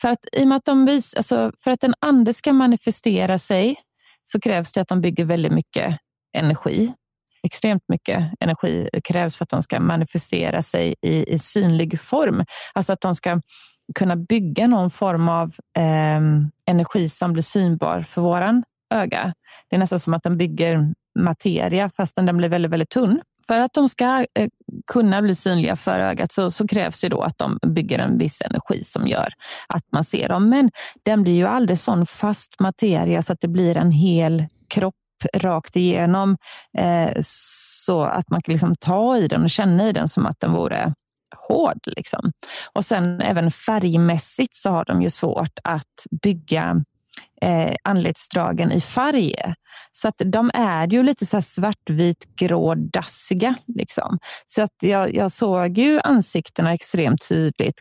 För 0.00 0.08
att, 0.08 0.18
i 0.32 0.44
och 0.44 0.48
med 0.48 0.56
att, 0.56 0.64
de 0.64 0.84
vis, 0.86 1.14
alltså, 1.14 1.52
för 1.64 1.70
att 1.70 1.84
en 1.84 1.94
ande 2.00 2.32
ska 2.32 2.52
manifestera 2.52 3.38
sig 3.38 3.76
så 4.22 4.40
krävs 4.40 4.72
det 4.72 4.80
att 4.80 4.88
de 4.88 5.00
bygger 5.00 5.24
väldigt 5.24 5.52
mycket 5.52 5.98
energi. 6.36 6.92
Extremt 7.46 7.82
mycket 7.88 8.32
energi 8.40 8.88
krävs 9.04 9.36
för 9.36 9.44
att 9.44 9.48
de 9.48 9.62
ska 9.62 9.80
manifestera 9.80 10.62
sig 10.62 10.94
i, 11.02 11.34
i 11.34 11.38
synlig 11.38 12.00
form. 12.00 12.44
Alltså 12.72 12.92
att 12.92 13.00
de 13.00 13.14
ska 13.14 13.40
kunna 13.94 14.16
bygga 14.16 14.66
någon 14.66 14.90
form 14.90 15.28
av 15.28 15.48
eh, 15.76 16.20
energi 16.66 17.08
som 17.08 17.32
blir 17.32 17.42
synbar 17.42 18.02
för 18.02 18.20
våran 18.20 18.64
öga. 18.94 19.34
Det 19.68 19.76
är 19.76 19.80
nästan 19.80 20.00
som 20.00 20.14
att 20.14 20.22
de 20.22 20.36
bygger 20.36 20.94
materia 21.18 21.90
fastän 21.96 22.26
den 22.26 22.36
blir 22.36 22.48
väldigt, 22.48 22.72
väldigt 22.72 22.90
tunn 22.90 23.20
för 23.52 23.58
att 23.58 23.72
de 23.72 23.88
ska 23.88 24.26
eh, 24.34 24.48
kunna 24.86 25.22
bli 25.22 25.34
synliga 25.34 25.76
för 25.76 26.00
ögat 26.00 26.32
så, 26.32 26.50
så, 26.50 26.68
krävs 26.68 27.00
det 27.00 27.08
då 27.08 27.20
att 27.20 27.38
de 27.38 27.58
bygger 27.66 27.98
en 27.98 28.18
viss 28.18 28.40
energi 28.40 28.84
som 28.84 29.06
gör 29.06 29.28
att 29.66 29.84
man 29.92 30.04
ser 30.04 30.28
dem. 30.28 30.48
Men 30.48 30.70
den 31.02 31.22
blir 31.22 31.34
ju 31.34 31.46
aldrig 31.46 31.78
sån 31.78 32.06
fast 32.06 32.60
materia 32.60 33.22
så 33.22 33.32
att 33.32 33.40
det 33.40 33.48
blir 33.48 33.76
en 33.76 33.90
hel 33.90 34.44
kropp 34.68 34.94
rakt 35.34 35.76
igenom 35.76 36.36
eh, 36.78 37.10
så 37.24 38.02
att 38.02 38.30
man 38.30 38.42
kan 38.42 38.52
liksom 38.52 38.74
ta 38.80 39.16
i 39.16 39.28
den 39.28 39.42
och 39.42 39.50
känna 39.50 39.88
i 39.88 39.92
den 39.92 40.08
som 40.08 40.26
att 40.26 40.40
den 40.40 40.52
vore 40.52 40.94
hård. 41.48 41.78
Liksom. 41.86 42.32
Och 42.72 42.84
sen 42.84 43.20
även 43.20 43.50
färgmässigt 43.50 44.54
så 44.54 44.70
har 44.70 44.84
de 44.84 45.02
ju 45.02 45.10
svårt 45.10 45.58
att 45.64 46.06
bygga 46.22 46.84
eh, 47.42 47.74
anletsdragen 47.82 48.72
i 48.72 48.80
färg. 48.80 49.34
Så 49.92 50.08
att 50.08 50.22
de 50.24 50.50
är 50.54 50.86
ju 50.86 51.02
lite 51.02 51.26
så 51.26 51.42
svartvit, 51.42 52.36
grå, 52.36 52.74
dassiga. 52.74 53.54
Liksom. 53.66 54.18
Så 54.44 54.62
att 54.62 54.76
jag, 54.80 55.14
jag 55.14 55.32
såg 55.32 55.78
ju 55.78 56.00
ansiktena 56.00 56.72
extremt 56.74 57.28
tydligt, 57.28 57.80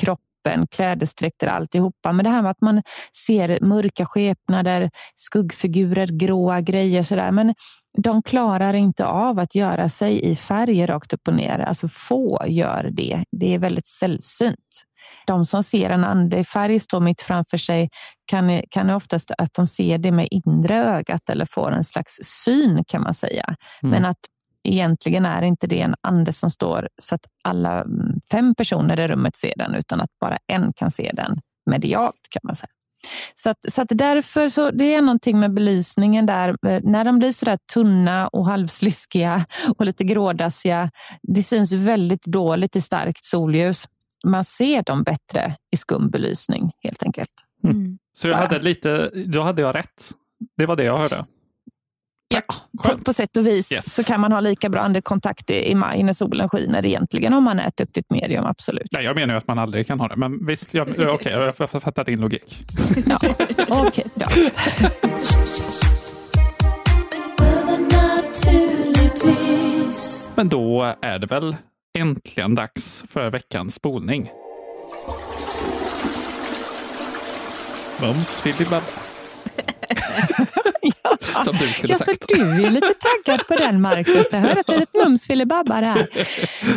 kroppen, 0.00 0.66
klädesdräkter, 0.70 1.46
alltihopa. 1.46 2.12
Men 2.12 2.24
det 2.24 2.30
här 2.30 2.42
med 2.42 2.50
att 2.50 2.60
man 2.60 2.82
ser 3.26 3.60
mörka 3.60 4.06
skepnader, 4.06 4.90
skuggfigurer, 5.16 6.06
gråa 6.06 6.60
grejer 6.60 7.02
sådär. 7.02 7.30
Men 7.30 7.54
de 7.98 8.22
klarar 8.22 8.74
inte 8.74 9.06
av 9.06 9.38
att 9.38 9.54
göra 9.54 9.88
sig 9.88 10.30
i 10.30 10.36
färg 10.36 10.86
rakt 10.86 11.12
upp 11.12 11.28
och 11.28 11.34
ner. 11.34 11.58
Alltså 11.58 11.88
få 11.88 12.44
gör 12.46 12.90
det. 12.92 13.24
Det 13.30 13.54
är 13.54 13.58
väldigt 13.58 13.86
sällsynt. 13.86 14.87
De 15.26 15.46
som 15.46 15.62
ser 15.62 15.90
en 15.90 16.04
ande 16.04 16.38
i 16.38 16.44
färg 16.44 16.80
stå 16.80 17.00
mitt 17.00 17.22
framför 17.22 17.56
sig 17.56 17.88
kan, 18.30 18.62
kan 18.70 18.90
oftast 18.90 19.30
att 19.38 19.54
de 19.54 19.66
ser 19.66 19.98
det 19.98 20.12
med 20.12 20.28
inre 20.30 20.84
ögat 20.84 21.30
eller 21.30 21.46
får 21.46 21.72
en 21.72 21.84
slags 21.84 22.18
syn 22.22 22.84
kan 22.84 23.02
man 23.02 23.14
säga. 23.14 23.44
Mm. 23.82 23.90
Men 23.90 24.04
att 24.04 24.18
egentligen 24.64 25.26
är 25.26 25.42
inte 25.42 25.66
det 25.66 25.80
en 25.80 25.94
ande 26.00 26.32
som 26.32 26.50
står 26.50 26.88
så 27.02 27.14
att 27.14 27.26
alla 27.44 27.80
mm, 27.80 28.20
fem 28.30 28.54
personer 28.54 29.00
i 29.00 29.08
rummet 29.08 29.36
ser 29.36 29.52
den, 29.56 29.74
utan 29.74 30.00
att 30.00 30.10
bara 30.20 30.38
en 30.46 30.72
kan 30.72 30.90
se 30.90 31.10
den 31.14 31.40
medialt 31.70 32.26
kan 32.30 32.40
man 32.44 32.56
säga. 32.56 32.68
Så, 33.34 33.50
att, 33.50 33.58
så 33.68 33.82
att 33.82 33.88
därför 33.90 34.48
så 34.48 34.70
det 34.70 34.94
är 34.94 35.02
någonting 35.02 35.40
med 35.40 35.54
belysningen 35.54 36.26
där. 36.26 36.48
Eh, 36.48 36.80
när 36.82 37.04
de 37.04 37.18
blir 37.18 37.32
så 37.32 37.44
där 37.44 37.58
tunna 37.74 38.28
och 38.28 38.46
halvsliskiga 38.46 39.46
och 39.78 39.84
lite 39.84 40.04
grådassiga, 40.04 40.90
det 41.22 41.42
syns 41.42 41.72
väldigt 41.72 42.24
dåligt 42.24 42.76
i 42.76 42.80
starkt 42.80 43.24
solljus. 43.24 43.88
Man 44.24 44.44
ser 44.44 44.82
dem 44.82 45.02
bättre 45.02 45.56
i 45.72 45.76
skum 45.76 46.10
belysning 46.10 46.70
helt 46.82 47.02
enkelt. 47.02 47.30
Mm. 47.64 47.76
mm. 47.76 47.98
Så 48.18 48.28
jag 48.28 48.36
hade 48.36 48.58
lite, 48.58 49.10
då 49.26 49.42
hade 49.42 49.62
jag 49.62 49.74
rätt. 49.74 50.12
Det 50.56 50.66
var 50.66 50.76
det 50.76 50.84
jag 50.84 50.98
hörde. 50.98 51.26
Ja, 52.28 52.40
på, 52.82 52.98
på, 52.98 53.12
sätt 53.12 53.36
och 53.36 53.46
vis 53.46 53.72
yes. 53.72 53.94
så 53.94 54.04
kan 54.04 54.20
man 54.20 54.32
ha 54.32 54.40
lika 54.40 54.68
bra 54.68 54.80
andkontakt 54.80 55.50
i, 55.50 55.70
i 55.70 55.74
maj 55.74 56.02
när 56.02 56.12
solen 56.12 56.48
skiner 56.48 56.86
egentligen 56.86 57.32
om 57.32 57.44
man 57.44 57.58
är 57.58 57.68
ett 57.68 57.76
duktigt 57.76 58.10
medium, 58.10 58.46
absolut. 58.46 58.88
Nej, 58.92 59.04
jag 59.04 59.16
menar 59.16 59.34
ju 59.34 59.38
att 59.38 59.46
man 59.46 59.58
aldrig 59.58 59.86
kan 59.86 60.00
ha 60.00 60.08
det, 60.08 60.16
men 60.16 60.46
visst, 60.46 60.68
okej, 60.74 61.08
okay, 61.08 61.32
jag, 61.32 61.54
jag 61.58 61.82
fattar 61.82 62.04
din 62.04 62.20
logik. 62.20 62.64
ja, 63.06 63.18
okej 63.68 64.06
då. 64.14 64.26
Men 70.38 70.48
då 70.48 70.94
är 71.02 71.18
det 71.18 71.26
väl 71.26 71.56
äntligen 71.98 72.54
dags 72.54 73.04
för 73.08 73.30
veckans 73.30 73.74
spolning. 73.74 74.30
Mums 78.00 78.40
filibabba. 78.40 78.82
ja. 81.02 81.16
Som 81.44 81.56
du 81.56 81.66
skulle 81.66 81.92
ja, 81.92 81.98
sagt. 81.98 82.30
Så 82.30 82.36
du 82.36 82.66
är 82.66 82.70
lite 82.70 82.94
taggad 82.94 83.46
på 83.46 83.56
den 83.56 83.80
Marcus. 83.80 84.26
Jag 84.32 84.38
hör 84.38 84.56
ett 84.56 84.68
litet 84.68 84.94
mums 84.94 85.26
filibabba. 85.26 86.06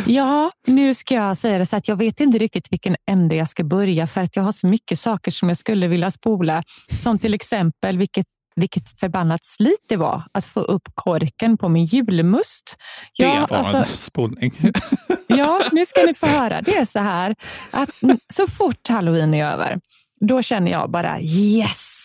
Ja, 0.06 0.50
nu 0.66 0.94
ska 0.94 1.14
jag 1.14 1.36
säga 1.36 1.58
det 1.58 1.66
så 1.66 1.76
att 1.76 1.88
jag 1.88 1.96
vet 1.96 2.20
inte 2.20 2.38
riktigt 2.38 2.72
vilken 2.72 2.96
ände 3.10 3.34
jag 3.34 3.48
ska 3.48 3.64
börja 3.64 4.06
för 4.06 4.20
att 4.20 4.36
jag 4.36 4.42
har 4.42 4.52
så 4.52 4.66
mycket 4.66 4.98
saker 4.98 5.30
som 5.30 5.48
jag 5.48 5.58
skulle 5.58 5.86
vilja 5.86 6.10
spola. 6.10 6.62
Som 6.96 7.18
till 7.18 7.34
exempel 7.34 7.98
vilket 7.98 8.26
vilket 8.54 9.00
förbannat 9.00 9.44
slit 9.44 9.84
det 9.88 9.96
var 9.96 10.22
att 10.32 10.44
få 10.44 10.60
upp 10.60 10.88
korken 10.94 11.58
på 11.58 11.68
min 11.68 11.84
julmust. 11.84 12.76
Ja, 13.12 13.34
det 13.34 13.46
var 13.50 13.58
alltså, 13.58 13.76
en 13.76 13.86
spolning. 13.86 14.52
ja, 15.26 15.62
nu 15.72 15.86
ska 15.86 16.02
ni 16.02 16.14
få 16.14 16.26
höra. 16.26 16.62
Det 16.62 16.76
är 16.76 16.84
så 16.84 17.00
här 17.00 17.34
att 17.70 17.90
så 18.32 18.46
fort 18.46 18.88
halloween 18.88 19.34
är 19.34 19.52
över, 19.52 19.80
då 20.20 20.42
känner 20.42 20.70
jag 20.70 20.90
bara 20.90 21.20
yes, 21.20 22.02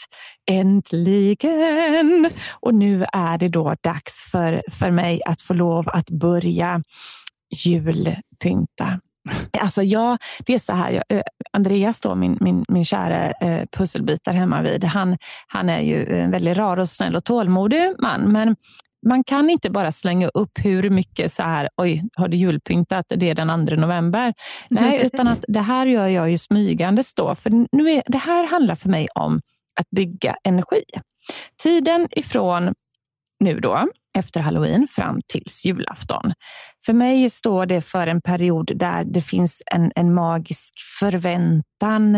Äntligen! 0.52 2.30
Och 2.60 2.74
nu 2.74 3.06
är 3.14 3.38
det 3.38 3.48
då 3.48 3.76
dags 3.82 4.32
för, 4.32 4.62
för 4.72 4.92
mig 4.92 5.22
att 5.26 5.42
få 5.42 5.54
lov 5.54 5.90
att 5.90 6.10
börja 6.10 6.84
julpynta. 7.52 9.00
Alltså 9.60 9.84
jag, 9.84 10.18
det 10.46 10.54
är 10.54 10.60
så 10.60 10.74
här, 10.74 11.04
jag, 11.08 11.22
Andreas, 11.54 12.02
då, 12.02 12.16
min, 12.16 12.38
min, 12.42 12.66
min 12.68 12.86
kära 12.86 13.32
eh, 13.32 13.66
pusselbitar 13.72 14.34
hemma 14.34 14.62
vid, 14.62 14.84
han, 14.84 15.18
han 15.48 15.70
är 15.70 15.80
ju 15.80 16.20
en 16.20 16.32
väldigt 16.32 16.58
rar 16.58 16.78
och 16.78 16.90
snäll 16.90 17.16
och 17.16 17.24
tålmodig 17.24 17.94
man. 18.00 18.22
Men 18.22 18.56
man 19.06 19.24
kan 19.24 19.50
inte 19.50 19.70
bara 19.70 19.92
slänga 19.92 20.28
upp 20.28 20.52
hur 20.60 20.90
mycket 20.90 21.32
så 21.32 21.44
här, 21.44 21.70
oj, 21.78 22.04
har 22.16 22.28
du 22.28 22.38
julpyntat? 22.38 23.06
Det 23.10 23.30
är 23.30 23.36
den 23.36 23.68
2 23.68 23.76
november. 23.76 24.34
Nej, 24.70 25.02
utan 25.06 25.28
att 25.28 25.46
det 25.48 25.62
här 25.62 25.86
gör 25.86 26.08
jag 26.08 26.32
ju 26.32 26.38
smygandes 26.38 27.14
då. 27.14 27.36
För 27.36 27.50
nu 27.72 27.92
är, 27.92 28.04
det 28.08 28.18
här 28.18 28.48
handlar 28.48 28.76
för 28.76 28.90
mig 28.90 29.08
om 29.16 29.42
att 29.80 29.90
bygga 29.90 30.36
energi. 30.44 30.84
Tiden 31.64 32.08
ifrån 32.12 32.74
nu 33.40 33.60
då, 33.60 33.88
efter 34.18 34.42
halloween 34.42 34.88
fram 34.90 35.22
tills 35.28 35.66
julafton. 35.66 36.34
För 36.86 36.94
mig 36.94 37.30
står 37.30 37.66
det 37.66 37.82
för 37.82 38.08
en 38.08 38.22
period 38.22 38.72
där 38.76 39.04
det 39.04 39.22
finns 39.22 39.62
en, 39.66 39.92
en 39.96 40.14
magisk 40.14 40.74
förväntan. 41.00 42.16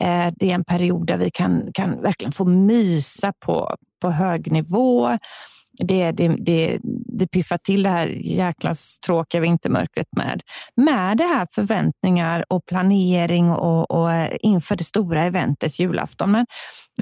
Eh, 0.00 0.28
det 0.36 0.50
är 0.50 0.54
en 0.54 0.64
period 0.64 1.06
där 1.06 1.18
vi 1.18 1.30
kan, 1.30 1.72
kan 1.74 2.02
verkligen 2.02 2.32
få 2.32 2.44
mysa 2.44 3.32
på, 3.44 3.76
på 4.02 4.10
hög 4.10 4.52
nivå 4.52 5.18
det, 5.82 6.12
det, 6.12 6.28
det, 6.28 6.78
det 7.18 7.26
piffar 7.26 7.58
till 7.58 7.82
det 7.82 7.88
här 7.88 8.06
jäkla 8.20 8.74
tråkiga 9.06 9.40
vintermörkret 9.40 10.06
med. 10.16 10.42
Med 10.76 11.16
det 11.16 11.24
här 11.24 11.46
förväntningar 11.52 12.44
och 12.48 12.66
planering 12.66 13.50
och, 13.50 13.90
och 13.90 14.12
eh, 14.12 14.36
inför 14.40 14.76
det 14.76 14.84
stora 14.84 15.22
eventet 15.22 15.80
julafton. 15.80 16.30
Men 16.30 16.46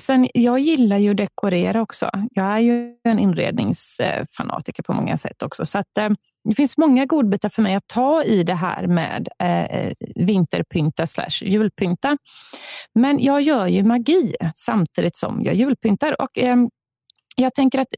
sen, 0.00 0.28
jag 0.34 0.58
gillar 0.58 0.98
ju 0.98 1.10
att 1.10 1.16
dekorera 1.16 1.82
också. 1.82 2.10
Jag 2.30 2.46
är 2.46 2.58
ju 2.58 2.94
en 3.04 3.18
inredningsfanatiker 3.18 4.82
på 4.82 4.92
många 4.92 5.16
sätt 5.16 5.42
också. 5.42 5.66
Så 5.66 5.78
att, 5.78 5.98
eh, 5.98 6.08
det 6.48 6.54
finns 6.54 6.76
många 6.78 7.06
godbitar 7.06 7.48
för 7.48 7.62
mig 7.62 7.74
att 7.74 7.88
ta 7.88 8.24
i 8.24 8.42
det 8.42 8.54
här 8.54 8.86
med 8.86 9.28
eh, 9.42 9.64
eh, 9.64 9.92
vinterpynta 10.14 11.06
slash 11.06 11.42
julpynta. 11.42 12.18
Men 12.94 13.20
jag 13.20 13.42
gör 13.42 13.66
ju 13.66 13.84
magi 13.84 14.34
samtidigt 14.54 15.16
som 15.16 15.42
jag 15.44 15.54
julpyntar. 15.54 16.22
Och, 16.22 16.38
eh, 16.38 16.56
jag 17.36 17.54
tänker 17.54 17.78
att 17.78 17.88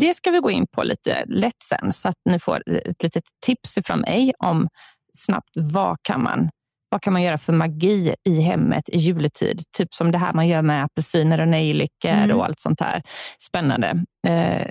det 0.00 0.14
ska 0.14 0.30
vi 0.30 0.38
gå 0.38 0.50
in 0.50 0.66
på 0.66 0.82
lite 0.82 1.24
lätt 1.26 1.62
sen 1.64 1.92
så 1.92 2.08
att 2.08 2.16
ni 2.24 2.40
får 2.40 2.62
ett 2.68 3.02
litet 3.02 3.24
tips 3.46 3.78
från 3.84 4.00
mig 4.00 4.32
om 4.38 4.68
snabbt 5.14 5.50
vad 5.54 5.96
kan 6.02 6.22
man 6.22 6.50
vad 6.90 7.02
kan 7.02 7.12
man 7.12 7.22
göra 7.22 7.38
för 7.38 7.52
magi 7.52 8.14
i 8.24 8.40
hemmet 8.40 8.88
i 8.88 8.98
juletid? 8.98 9.62
Typ 9.76 9.94
som 9.94 10.12
det 10.12 10.18
här 10.18 10.32
man 10.32 10.48
gör 10.48 10.62
med 10.62 10.84
apelsiner 10.84 11.40
och 11.40 11.48
nejlikor 11.48 12.10
mm. 12.10 12.36
och 12.36 12.44
allt 12.44 12.60
sånt 12.60 12.80
här 12.80 13.02
spännande. 13.38 14.04
Eh, 14.26 14.66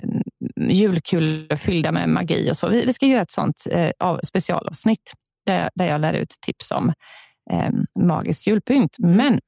julkulor 0.68 1.56
fyllda 1.56 1.92
med 1.92 2.08
magi 2.08 2.50
och 2.50 2.56
så. 2.56 2.68
Vi, 2.68 2.86
vi 2.86 2.92
ska 2.92 3.06
göra 3.06 3.22
ett 3.22 3.30
sånt 3.30 3.66
eh, 3.70 4.18
specialavsnitt 4.22 5.12
där, 5.46 5.70
där 5.74 5.86
jag 5.86 6.00
lär 6.00 6.12
ut 6.12 6.36
tips 6.40 6.70
om 6.70 6.92
eh, 7.50 7.70
magisk 8.04 8.46
julpynt. 8.46 8.96
Men 8.98 9.40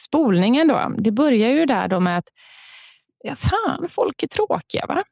spolningen 0.00 0.68
då, 0.68 0.92
det 0.98 1.10
börjar 1.10 1.50
ju 1.50 1.66
där 1.66 1.88
då 1.88 2.00
med 2.00 2.18
att 2.18 2.28
ja, 3.24 3.34
fan, 3.36 3.88
folk 3.88 4.22
är 4.22 4.26
tråkiga 4.26 4.86
va? 4.86 5.02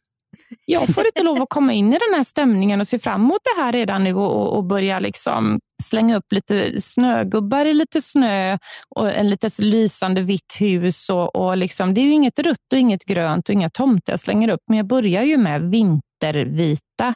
Jag 0.66 0.94
får 0.94 1.06
inte 1.06 1.22
lov 1.22 1.42
att 1.42 1.48
komma 1.48 1.72
in 1.72 1.92
i 1.92 1.98
den 1.98 2.14
här 2.14 2.24
stämningen 2.24 2.80
och 2.80 2.88
se 2.88 2.98
fram 2.98 3.20
emot 3.20 3.40
det 3.44 3.62
här 3.62 3.72
redan 3.72 4.04
nu 4.04 4.14
och, 4.14 4.56
och 4.56 4.64
börja 4.64 4.98
liksom 4.98 5.60
slänga 5.82 6.16
upp 6.16 6.32
lite 6.32 6.80
snögubbar 6.80 7.66
i 7.66 7.74
lite 7.74 8.02
snö 8.02 8.58
och 8.88 9.12
en 9.12 9.30
lite 9.30 9.50
lysande 9.58 10.22
vitt 10.22 10.56
hus. 10.60 11.10
Och, 11.10 11.36
och 11.36 11.56
liksom, 11.56 11.94
det 11.94 12.00
är 12.00 12.04
ju 12.04 12.12
inget 12.12 12.38
rött 12.38 12.72
och 12.72 12.78
inget 12.78 13.04
grönt 13.04 13.48
och 13.48 13.52
inga 13.52 13.70
tomter 13.70 14.12
jag 14.12 14.20
slänger 14.20 14.48
upp, 14.48 14.62
men 14.68 14.76
jag 14.76 14.86
börjar 14.86 15.22
ju 15.22 15.38
med 15.38 15.70
vintervita 15.70 17.14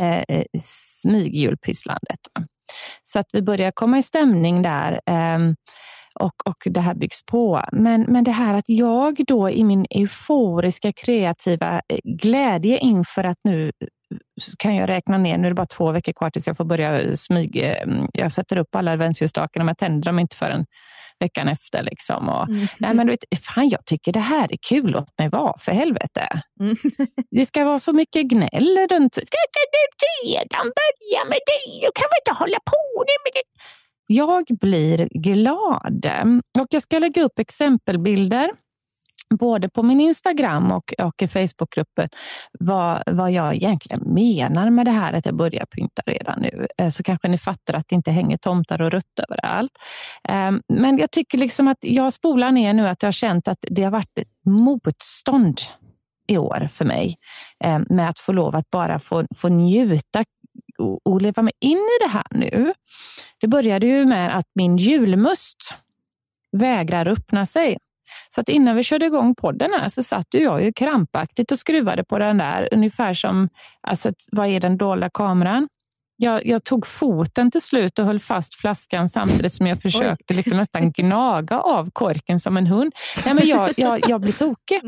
eh, 0.00 0.44
smygjulpysslandet. 0.60 2.20
Så 3.02 3.18
att 3.18 3.26
vi 3.32 3.42
börjar 3.42 3.70
komma 3.70 3.98
i 3.98 4.02
stämning 4.02 4.62
där. 4.62 5.00
Eh, 5.06 5.38
och, 6.14 6.46
och 6.46 6.56
det 6.64 6.80
här 6.80 6.94
byggs 6.94 7.24
på. 7.26 7.62
Men, 7.72 8.02
men 8.02 8.24
det 8.24 8.30
här 8.30 8.54
att 8.54 8.64
jag 8.66 9.24
då 9.26 9.50
i 9.50 9.64
min 9.64 9.86
euforiska 9.90 10.92
kreativa 10.92 11.74
eh, 11.88 11.98
glädje 12.04 12.78
inför 12.78 13.24
att 13.24 13.38
nu 13.44 13.66
eh, 13.68 13.88
kan 14.58 14.76
jag 14.76 14.88
räkna 14.88 15.18
ner, 15.18 15.38
nu 15.38 15.46
är 15.46 15.50
det 15.50 15.54
bara 15.54 15.66
två 15.66 15.92
veckor 15.92 16.12
kvar 16.12 16.30
tills 16.30 16.46
jag 16.46 16.56
får 16.56 16.64
börja 16.64 17.16
smyga. 17.16 17.76
Eh, 17.76 17.88
jag 18.12 18.32
sätter 18.32 18.56
upp 18.56 18.74
alla 18.74 18.92
adventsljusstakarna 18.92 19.64
men 19.64 19.70
jag 19.70 19.78
tänder 19.78 20.06
dem 20.06 20.18
inte 20.18 20.36
förrän 20.36 20.66
veckan 21.20 21.48
efter. 21.48 21.82
Liksom. 21.82 22.28
Och, 22.28 22.48
Mm. 22.48 22.66
Nej, 22.78 22.94
men 22.94 23.06
du 23.06 23.12
vet, 23.12 23.44
fan, 23.44 23.68
jag 23.68 23.86
tycker 23.86 24.12
det 24.12 24.20
här 24.34 24.52
är 24.52 24.58
kul, 24.68 24.90
låt 24.90 25.18
mig 25.18 25.28
vara, 25.28 25.58
för 25.58 25.72
helvete. 25.72 26.42
Mm. 26.60 26.76
Det 27.30 27.46
ska 27.46 27.64
vara 27.64 27.78
så 27.78 27.92
mycket 27.92 28.22
gnäll 28.26 28.78
runt. 28.90 29.14
Ska 29.14 29.38
du 29.54 30.28
redan 30.28 30.66
börja 30.80 31.20
med 31.30 31.40
det? 31.50 31.64
Du 31.84 31.90
kan 31.98 32.08
väl 32.10 32.20
inte 32.22 32.34
hålla 32.42 32.58
på 32.72 33.04
med 33.24 33.32
det? 33.36 33.46
Jag 34.12 34.44
blir 34.60 35.08
glad 35.10 36.06
och 36.58 36.66
jag 36.70 36.82
ska 36.82 36.98
lägga 36.98 37.22
upp 37.22 37.38
exempelbilder 37.38 38.50
både 39.38 39.68
på 39.68 39.82
min 39.82 40.00
Instagram 40.00 40.72
och, 40.72 40.94
och 40.98 41.22
i 41.22 41.28
Facebookgruppen 41.28 42.08
vad, 42.58 43.02
vad 43.06 43.32
jag 43.32 43.54
egentligen 43.54 44.02
menar 44.14 44.70
med 44.70 44.86
det 44.86 44.90
här 44.90 45.12
att 45.12 45.26
jag 45.26 45.36
börjar 45.36 45.66
pynta 45.66 46.02
redan 46.06 46.40
nu. 46.40 46.66
Eh, 46.78 46.88
så 46.88 47.02
kanske 47.02 47.28
ni 47.28 47.38
fattar 47.38 47.74
att 47.74 47.88
det 47.88 47.94
inte 47.94 48.10
hänger 48.10 48.36
tomtar 48.36 48.82
och 48.82 48.90
rött 48.90 49.18
överallt. 49.28 49.72
Ehm, 50.28 50.62
men 50.68 50.98
jag 50.98 51.10
tycker 51.10 51.38
liksom 51.38 51.68
att 51.68 51.78
jag 51.80 52.12
spolar 52.12 52.52
ner 52.52 52.72
nu 52.72 52.88
att 52.88 53.02
jag 53.02 53.06
har 53.06 53.12
känt 53.12 53.48
att 53.48 53.64
det 53.70 53.82
har 53.82 53.90
varit 53.90 54.18
ett 54.18 54.28
motstånd 54.46 55.60
i 56.28 56.38
år 56.38 56.68
för 56.72 56.84
mig 56.84 57.16
ehm, 57.64 57.86
med 57.88 58.08
att 58.08 58.18
få 58.18 58.32
lov 58.32 58.56
att 58.56 58.70
bara 58.70 58.98
få, 58.98 59.24
få 59.36 59.48
njuta 59.48 60.24
och, 60.78 61.06
och 61.06 61.22
leva 61.22 61.42
mig 61.42 61.52
in 61.60 61.78
i 61.78 62.04
det 62.04 62.08
här 62.08 62.26
nu. 62.30 62.74
Det 63.40 63.48
började 63.48 63.86
ju 63.86 64.06
med 64.06 64.36
att 64.36 64.46
min 64.54 64.76
julmust 64.76 65.74
vägrar 66.52 67.08
öppna 67.08 67.46
sig. 67.46 67.76
Så 68.28 68.40
att 68.40 68.48
innan 68.48 68.76
vi 68.76 68.84
körde 68.84 69.06
igång 69.06 69.34
podden 69.34 69.70
här 69.80 69.88
så 69.88 70.02
satt 70.02 70.26
jag 70.30 70.64
ju 70.64 70.72
krampaktigt 70.72 71.52
och 71.52 71.58
skruvade 71.58 72.04
på 72.04 72.18
den 72.18 72.38
där, 72.38 72.68
ungefär 72.72 73.14
som, 73.14 73.48
alltså, 73.80 74.12
vad 74.32 74.46
är 74.46 74.60
den 74.60 74.76
dolda 74.76 75.10
kameran? 75.10 75.68
Jag, 76.22 76.46
jag 76.46 76.64
tog 76.64 76.86
foten 76.86 77.50
till 77.50 77.60
slut 77.60 77.98
och 77.98 78.04
höll 78.04 78.20
fast 78.20 78.54
flaskan 78.54 79.08
samtidigt 79.08 79.52
som 79.52 79.66
jag 79.66 79.80
försökte 79.80 80.34
liksom 80.34 80.56
nästan 80.56 80.92
gnaga 80.92 81.60
av 81.60 81.90
korken 81.90 82.40
som 82.40 82.56
en 82.56 82.66
hund. 82.66 82.92
Nej, 83.24 83.34
men 83.34 83.46
jag, 83.46 83.70
jag, 83.76 84.08
jag 84.08 84.20
blev 84.20 84.32
tokig. 84.32 84.80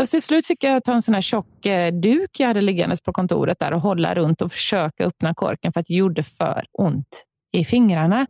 Och 0.00 0.08
till 0.08 0.22
slut 0.22 0.46
fick 0.46 0.64
jag 0.64 0.84
ta 0.84 0.92
en 0.92 1.02
sån 1.02 1.14
här 1.14 1.22
tjock 1.22 1.66
eh, 1.66 1.92
duk 1.92 2.40
jag 2.40 2.46
hade 2.46 2.60
liggandes 2.60 3.02
på 3.02 3.12
kontoret 3.12 3.58
där 3.58 3.72
och 3.72 3.80
hålla 3.80 4.14
runt 4.14 4.42
och 4.42 4.52
försöka 4.52 5.04
öppna 5.04 5.34
korken 5.34 5.72
för 5.72 5.80
att 5.80 5.86
det 5.86 5.94
gjorde 5.94 6.22
för 6.22 6.64
ont 6.72 7.24
i 7.52 7.64
fingrarna. 7.64 8.26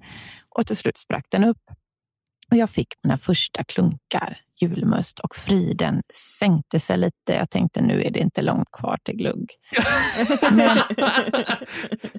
Och 0.48 0.66
till 0.66 0.76
slut 0.76 0.98
sprack 0.98 1.26
den 1.30 1.44
upp. 1.44 1.62
Och 2.50 2.56
jag 2.56 2.70
fick 2.70 2.88
mina 3.02 3.18
första 3.18 3.64
klunkar 3.64 4.38
julmust 4.60 5.18
och 5.18 5.36
friden 5.36 6.02
sänkte 6.38 6.80
sig 6.80 6.98
lite. 6.98 7.32
Jag 7.32 7.50
tänkte 7.50 7.80
nu 7.82 8.02
är 8.02 8.10
det 8.10 8.18
inte 8.18 8.42
långt 8.42 8.70
kvar 8.72 8.98
till 9.04 9.16
glugg. 9.16 9.50
Men, 10.52 10.76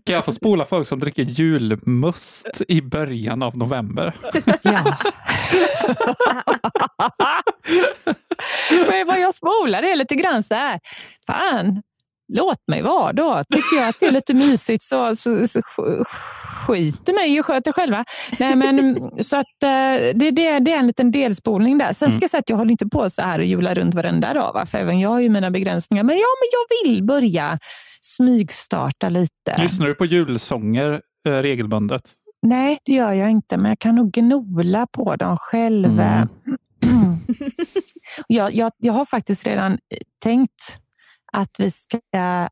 Kan 0.04 0.16
jag 0.16 0.26
få 0.26 0.32
spola 0.32 0.66
folk 0.66 0.88
som 0.88 1.00
dricker 1.00 1.24
julmust 1.24 2.62
i 2.68 2.82
början 2.82 3.44
av 3.44 3.58
november? 3.58 4.16
ja. 4.62 4.98
Men 8.70 9.08
vad 9.08 9.20
jag 9.20 9.36
spolar 9.36 9.84
är 9.84 9.96
lite 9.96 10.16
grann 10.16 10.44
så 10.44 10.54
här, 10.56 10.80
fan, 11.28 11.82
låt 12.34 12.68
mig 12.68 12.82
vara 12.82 13.14
då. 13.14 13.44
Tycker 13.54 13.76
jag 13.76 13.90
att 13.90 14.00
det 14.00 14.06
är 14.06 14.12
lite 14.12 14.34
mysigt 14.34 14.84
så, 14.84 15.16
så, 15.16 15.48
så 15.48 15.60
sk- 15.60 16.04
skiter 16.68 17.14
mig 17.14 17.40
och 17.40 17.46
sköter 17.46 17.72
själva. 17.72 18.06
Nej, 18.40 18.56
men, 18.56 18.96
så 19.24 19.36
att, 19.36 19.64
eh, 19.64 20.14
det, 20.16 20.32
det, 20.32 20.60
det 20.60 20.72
är 20.72 20.80
en 20.80 20.88
liten 20.88 21.12
delspolning 21.12 21.78
där. 21.78 21.94
Sen 21.94 22.12
ska 22.12 22.22
jag 22.22 22.30
säga 22.32 22.40
att 22.40 22.50
jag 22.50 22.58
håller 22.58 22.72
inte 22.72 22.88
på 22.88 23.10
så 23.10 23.22
här 23.22 23.40
och 23.40 23.46
hjular 23.46 23.76
runt 23.76 23.96
varenda 23.96 24.34
dag, 24.34 24.54
va? 24.54 24.66
för 24.66 24.78
även 24.78 25.00
jag 25.00 25.10
har 25.10 25.20
ju 25.20 25.30
mina 25.30 25.52
begränsningar. 25.52 26.04
Men 26.04 26.16
ja, 26.16 26.26
men 26.42 26.50
jag 26.52 26.92
vill 26.94 27.04
börja 27.04 27.60
smygstarta 28.02 29.10
lite. 29.10 29.58
Lyssnar 29.58 29.88
du 29.88 29.96
på 29.96 30.06
julsånger 30.06 31.02
eh, 31.28 31.32
regelbundet? 31.32 32.04
Nej, 32.42 32.80
det 32.86 32.92
gör 32.92 33.12
jag 33.12 33.30
inte, 33.32 33.58
men 33.58 33.70
jag 33.70 33.80
kan 33.80 33.96
nog 33.96 34.12
gnola 34.12 34.88
på 34.92 35.16
dem 35.16 35.38
själv. 35.38 36.00
Mm. 36.00 36.28
jag, 38.28 38.54
jag, 38.56 38.72
jag 38.78 38.94
har 38.94 39.06
faktiskt 39.06 39.48
redan 39.48 39.72
eh, 39.72 39.78
tänkt 40.24 40.80
att 41.36 41.56
vi 41.58 41.72
ska, 41.72 42.00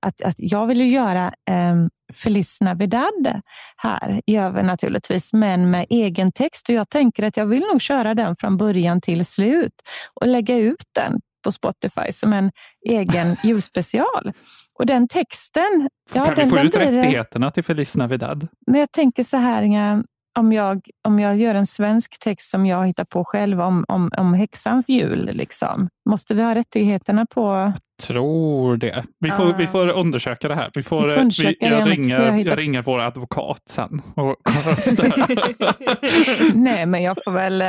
att, 0.02 0.22
att 0.22 0.36
jag 0.38 0.68
vill 0.68 0.82
ju 0.82 0.88
göra 0.88 1.32
um, 1.52 1.90
Feliz 2.14 2.62
Navidad 2.62 3.42
här 3.78 4.22
i 4.26 4.38
över 4.38 4.64
naturligtvis, 4.64 5.34
men 5.34 5.72
med 5.72 5.86
egen 5.90 6.32
text. 6.32 6.70
Och 6.70 6.76
jag 6.76 6.90
tänker 6.90 7.24
att 7.24 7.38
jag 7.38 7.46
vill 7.46 7.64
nog 7.72 7.82
köra 7.82 8.14
den 8.14 8.36
från 8.36 8.58
början 8.58 9.02
till 9.02 9.26
slut 9.26 9.74
och 10.14 10.28
lägga 10.28 10.58
ut 10.58 10.86
den 10.96 11.20
på 11.44 11.52
Spotify 11.52 12.12
som 12.12 12.34
en 12.34 12.52
egen 12.90 13.38
julspecial. 13.44 14.34
Och 14.80 14.86
den 14.86 15.08
texten, 15.08 15.90
ja, 16.14 16.26
kan 16.26 16.36
den, 16.36 16.46
vi 16.46 16.50
få 16.50 16.56
den 16.56 16.66
ut 16.66 16.72
blir, 16.72 16.82
rättigheterna 16.82 17.52
till 17.52 17.64
Feliz 17.64 17.96
Navidad? 17.96 18.48
men 18.68 18.80
jag 18.80 18.92
tänker 18.92 19.24
så 19.24 19.38
här, 19.38 19.62
Inga, 19.62 20.04
om 20.40 20.54
jag, 20.54 20.82
om 21.08 21.20
jag 21.20 21.38
gör 21.38 21.56
en 21.56 21.66
svensk 21.68 22.20
text 22.20 22.50
som 22.52 22.66
jag 22.66 22.88
hittar 22.88 23.04
på 23.04 23.24
själv 23.26 23.62
om, 23.62 23.86
om, 23.88 24.12
om 24.18 24.34
häxans 24.34 24.90
jul, 24.90 25.30
liksom, 25.34 25.90
måste 26.10 26.34
vi 26.36 26.44
ha 26.44 26.56
rättigheterna 26.56 27.26
på... 27.26 27.74
Tror 28.04 28.78
det. 28.78 29.04
Vi 29.20 29.32
får, 29.32 29.50
Ah. 29.54 29.56
vi 29.58 29.68
får 29.68 29.88
undersöka 29.88 30.48
det 30.48 30.56
här. 30.56 30.70
Vi 30.76 30.84
får, 30.84 30.98
Vi 31.02 31.04
får 31.08 31.16
vi 31.16 31.22
undersöka 31.22 31.70
det, 31.70 31.76
jag, 31.76 31.82
får 31.82 31.90
ringer, 31.90 32.20
jag 32.26 32.32
hitta- 32.34 32.50
jag 32.50 32.60
ringer 32.60 32.82
vår 32.82 33.00
advokat 33.00 33.62
sen. 33.70 34.02
Och 34.16 34.36
kollar 34.44 34.72
upp 34.72 34.98
det 34.98 35.08
här. 35.10 36.56
Nej, 36.56 36.86
men 36.86 37.04
jag 37.04 37.18
får 37.26 37.32
väl... 37.32 37.64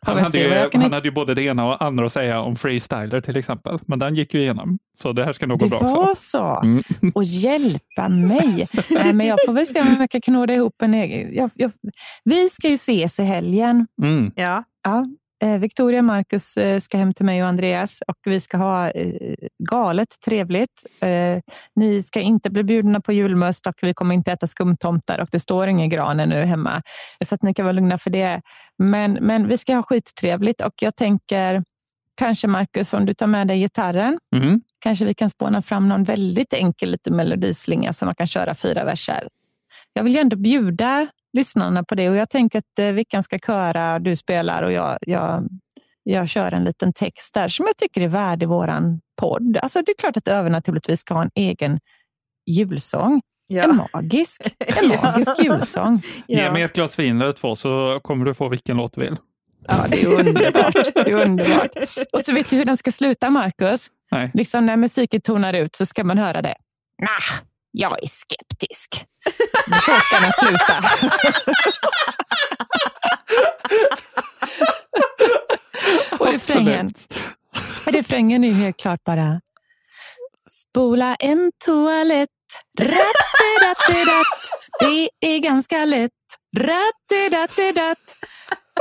han, 0.00 0.18
hade 0.18 0.38
ju, 0.38 0.68
han 0.72 0.92
hade 0.92 1.08
ju 1.08 1.14
både 1.14 1.34
det 1.34 1.42
ena 1.42 1.66
och 1.66 1.82
andra 1.82 2.06
att 2.06 2.12
säga 2.12 2.40
om 2.40 2.56
freestyler 2.56 3.20
till 3.20 3.36
exempel. 3.36 3.78
Men 3.86 3.98
den 3.98 4.14
gick 4.14 4.34
ju 4.34 4.40
igenom. 4.40 4.78
Så 5.02 5.12
det 5.12 5.24
här 5.24 5.32
ska 5.32 5.46
nog 5.46 5.58
gå 5.58 5.64
Det 5.64 5.70
bra 5.70 5.78
var 5.78 6.10
också. 6.10 6.14
så. 6.16 6.60
Mm. 6.62 6.82
Och 7.14 7.24
hjälpa 7.24 8.08
mig. 8.08 8.68
Nej, 8.90 9.12
men 9.12 9.26
jag 9.26 9.38
får 9.46 9.52
väl 9.52 9.66
se 9.66 9.80
om 9.80 9.96
jag 10.00 10.10
kan 10.10 10.20
knåda 10.20 10.54
ihop 10.54 10.82
en 10.82 10.94
egen... 10.94 11.34
Jag, 11.34 11.50
jag, 11.54 11.72
vi 12.24 12.48
ska 12.48 12.68
ju 12.68 12.74
ses 12.74 13.20
i 13.20 13.22
helgen. 13.22 13.86
Mm. 14.02 14.32
Ja. 14.36 14.64
Ja, 14.84 15.06
Victoria 15.60 15.98
och 15.98 16.04
Marcus 16.04 16.56
eh, 16.56 16.78
ska 16.78 16.98
hem 16.98 17.14
till 17.14 17.24
mig 17.24 17.42
och 17.42 17.48
Andreas 17.48 18.02
och 18.06 18.16
vi 18.24 18.40
ska 18.40 18.56
ha 18.56 18.90
eh, 18.90 19.34
galet 19.70 20.08
trevligt. 20.24 20.84
Eh, 21.00 21.38
ni 21.76 22.02
ska 22.02 22.20
inte 22.20 22.50
bli 22.50 22.64
bjudna 22.64 23.00
på 23.00 23.12
julmust 23.12 23.66
och 23.66 23.74
vi 23.82 23.94
kommer 23.94 24.14
inte 24.14 24.32
äta 24.32 24.46
skumtomtar 24.46 25.18
och 25.18 25.28
det 25.32 25.40
står 25.40 25.66
ingen 25.68 25.88
gran 25.88 26.16
nu 26.16 26.44
hemma. 26.44 26.82
Så 27.24 27.34
att 27.34 27.42
ni 27.42 27.54
kan 27.54 27.64
vara 27.64 27.72
lugna 27.72 27.98
för 27.98 28.10
det. 28.10 28.40
Men, 28.78 29.12
men 29.12 29.48
vi 29.48 29.58
ska 29.58 29.74
ha 29.74 29.82
skittrevligt 29.82 30.60
och 30.60 30.74
jag 30.80 30.96
tänker 30.96 31.64
kanske 32.16 32.48
Marcus, 32.48 32.94
om 32.94 33.06
du 33.06 33.14
tar 33.14 33.26
med 33.26 33.48
dig 33.48 33.58
gitarren, 33.58 34.18
Mm. 34.36 34.60
kanske 34.78 35.04
vi 35.04 35.14
kan 35.14 35.30
spåna 35.30 35.62
fram 35.62 35.88
någon 35.88 36.04
väldigt 36.04 36.52
enkel 36.52 36.90
liten 36.90 37.16
melodislinga 37.16 37.92
som 37.92 38.06
man 38.06 38.14
kan 38.14 38.26
köra 38.26 38.54
fyra 38.54 38.84
verser. 38.84 39.28
Jag 39.92 40.04
vill 40.04 40.12
ju 40.14 40.18
ändå 40.20 40.36
bjuda 40.36 41.06
lyssnarna 41.32 41.84
på 41.84 41.94
det 41.94 42.08
och 42.08 42.16
jag 42.16 42.30
tänker 42.30 42.58
att 42.58 42.78
eh, 42.78 42.86
Vickan 42.92 43.22
ska 43.22 43.38
köra, 43.38 43.98
du 43.98 44.16
spelar 44.16 44.62
och 44.62 44.72
jag, 44.72 44.98
jag, 45.00 45.48
jag 46.02 46.28
kör 46.28 46.52
en 46.52 46.64
liten 46.64 46.92
text 46.92 47.34
där 47.34 47.48
som 47.48 47.66
jag 47.66 47.76
tycker 47.76 48.00
är 48.00 48.08
värd 48.08 48.42
i 48.42 48.46
våran 48.46 49.00
podd. 49.20 49.56
Alltså 49.62 49.82
det 49.82 49.92
är 49.92 49.96
klart 49.98 50.16
att 50.16 50.28
Över 50.28 50.50
naturligtvis 50.50 51.00
ska 51.00 51.14
ha 51.14 51.22
en 51.22 51.30
egen 51.34 51.80
julsång. 52.46 53.12
En 53.12 53.56
Ja. 53.56 53.86
magisk, 53.94 54.42
en 54.58 54.88
magisk 54.88 55.30
julsång. 55.44 56.02
Ge 56.28 56.42
Ja. 56.42 56.52
mig 56.52 56.62
ett 56.62 56.72
glas 56.72 56.98
vin 56.98 57.20
eller 57.20 57.32
två 57.32 57.56
så 57.56 58.00
kommer 58.02 58.24
du 58.24 58.34
få 58.34 58.48
vilken 58.48 58.76
låt 58.76 58.94
du 58.94 59.00
vill. 59.00 59.16
Ja, 59.68 59.74
det 59.88 60.02
är 60.02 60.06
underbart. 60.20 60.74
Det 60.94 61.10
är 61.10 61.26
underbart. 61.26 61.70
Och 62.12 62.20
så 62.22 62.32
vet 62.32 62.50
du 62.50 62.56
hur 62.56 62.64
den 62.64 62.76
ska 62.76 62.92
sluta, 62.92 63.30
Marcus? 63.30 63.86
Nej. 64.10 64.30
Liksom 64.34 64.66
när 64.66 64.76
musiken 64.76 65.20
tonar 65.20 65.54
ut 65.54 65.76
så 65.76 65.86
ska 65.86 66.04
man 66.04 66.18
höra 66.18 66.42
det. 66.42 66.54
Nah, 67.02 67.40
jag 67.70 68.02
är 68.02 68.08
skeptisk. 68.08 69.04
Så 69.72 69.92
ska 69.92 70.20
den 70.20 70.32
sluta. 70.32 70.84
Och 76.18 76.26
refrängen, 76.26 76.94
refrängen 77.84 78.44
är 78.44 78.52
helt 78.52 78.76
klart 78.76 79.04
bara 79.04 79.40
Spola 80.50 81.14
en 81.14 81.52
toalett, 81.64 82.28
ratt-datt-datt. 82.80 84.50
Det 84.80 85.10
är 85.20 85.38
ganska 85.38 85.84
lätt, 85.84 86.10
ratt-datt-datt. 86.56 88.16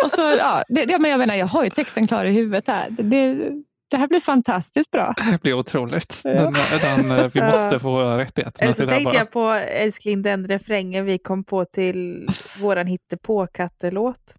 Och 0.03 0.11
så, 0.11 0.21
ja, 0.21 0.63
det, 0.67 0.85
det, 0.85 0.99
men 0.99 1.11
jag 1.11 1.17
menar, 1.17 1.35
jag 1.35 1.45
har 1.45 1.63
ju 1.63 1.69
texten 1.69 2.07
klar 2.07 2.25
i 2.25 2.31
huvudet 2.31 2.67
här. 2.67 2.89
Det, 2.89 3.51
det, 3.89 3.97
här 3.97 4.07
blir 4.07 4.19
fantastiskt 4.19 4.91
bra. 4.91 5.13
Det 5.31 5.41
blir 5.41 5.53
otroligt. 5.53 6.19
Den, 6.23 6.53
den, 6.81 7.11
eh, 7.11 7.27
vi 7.33 7.41
måste 7.41 7.79
få 7.79 8.17
rättigheterna 8.17 8.63
Eller 8.63 8.73
så 8.73 8.87
tänkte 8.87 9.03
bara. 9.03 9.15
jag 9.15 9.31
på 9.31 9.51
älskling 9.53 10.21
den 10.21 10.47
refrängen 10.47 11.05
vi 11.05 11.17
kom 11.17 11.43
på 11.43 11.65
till 11.65 12.27
våran 12.59 12.87
hittepå-kattelåt. 12.87 14.33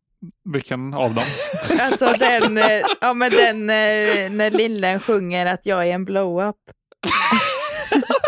Vilken 0.53 0.95
av 0.95 1.15
dem? 1.15 1.25
Alltså 1.81 2.15
den, 2.19 2.59
eh, 2.59 2.65
ja 3.01 3.15
men 3.15 3.31
den 3.31 3.71
eh, 3.71 4.31
när 4.31 4.51
Lillen 4.51 5.01
sjunger 5.01 5.47
att 5.47 5.67
jag 5.67 5.89
är 5.89 5.95
en 5.95 6.05
blow-up. 6.05 6.57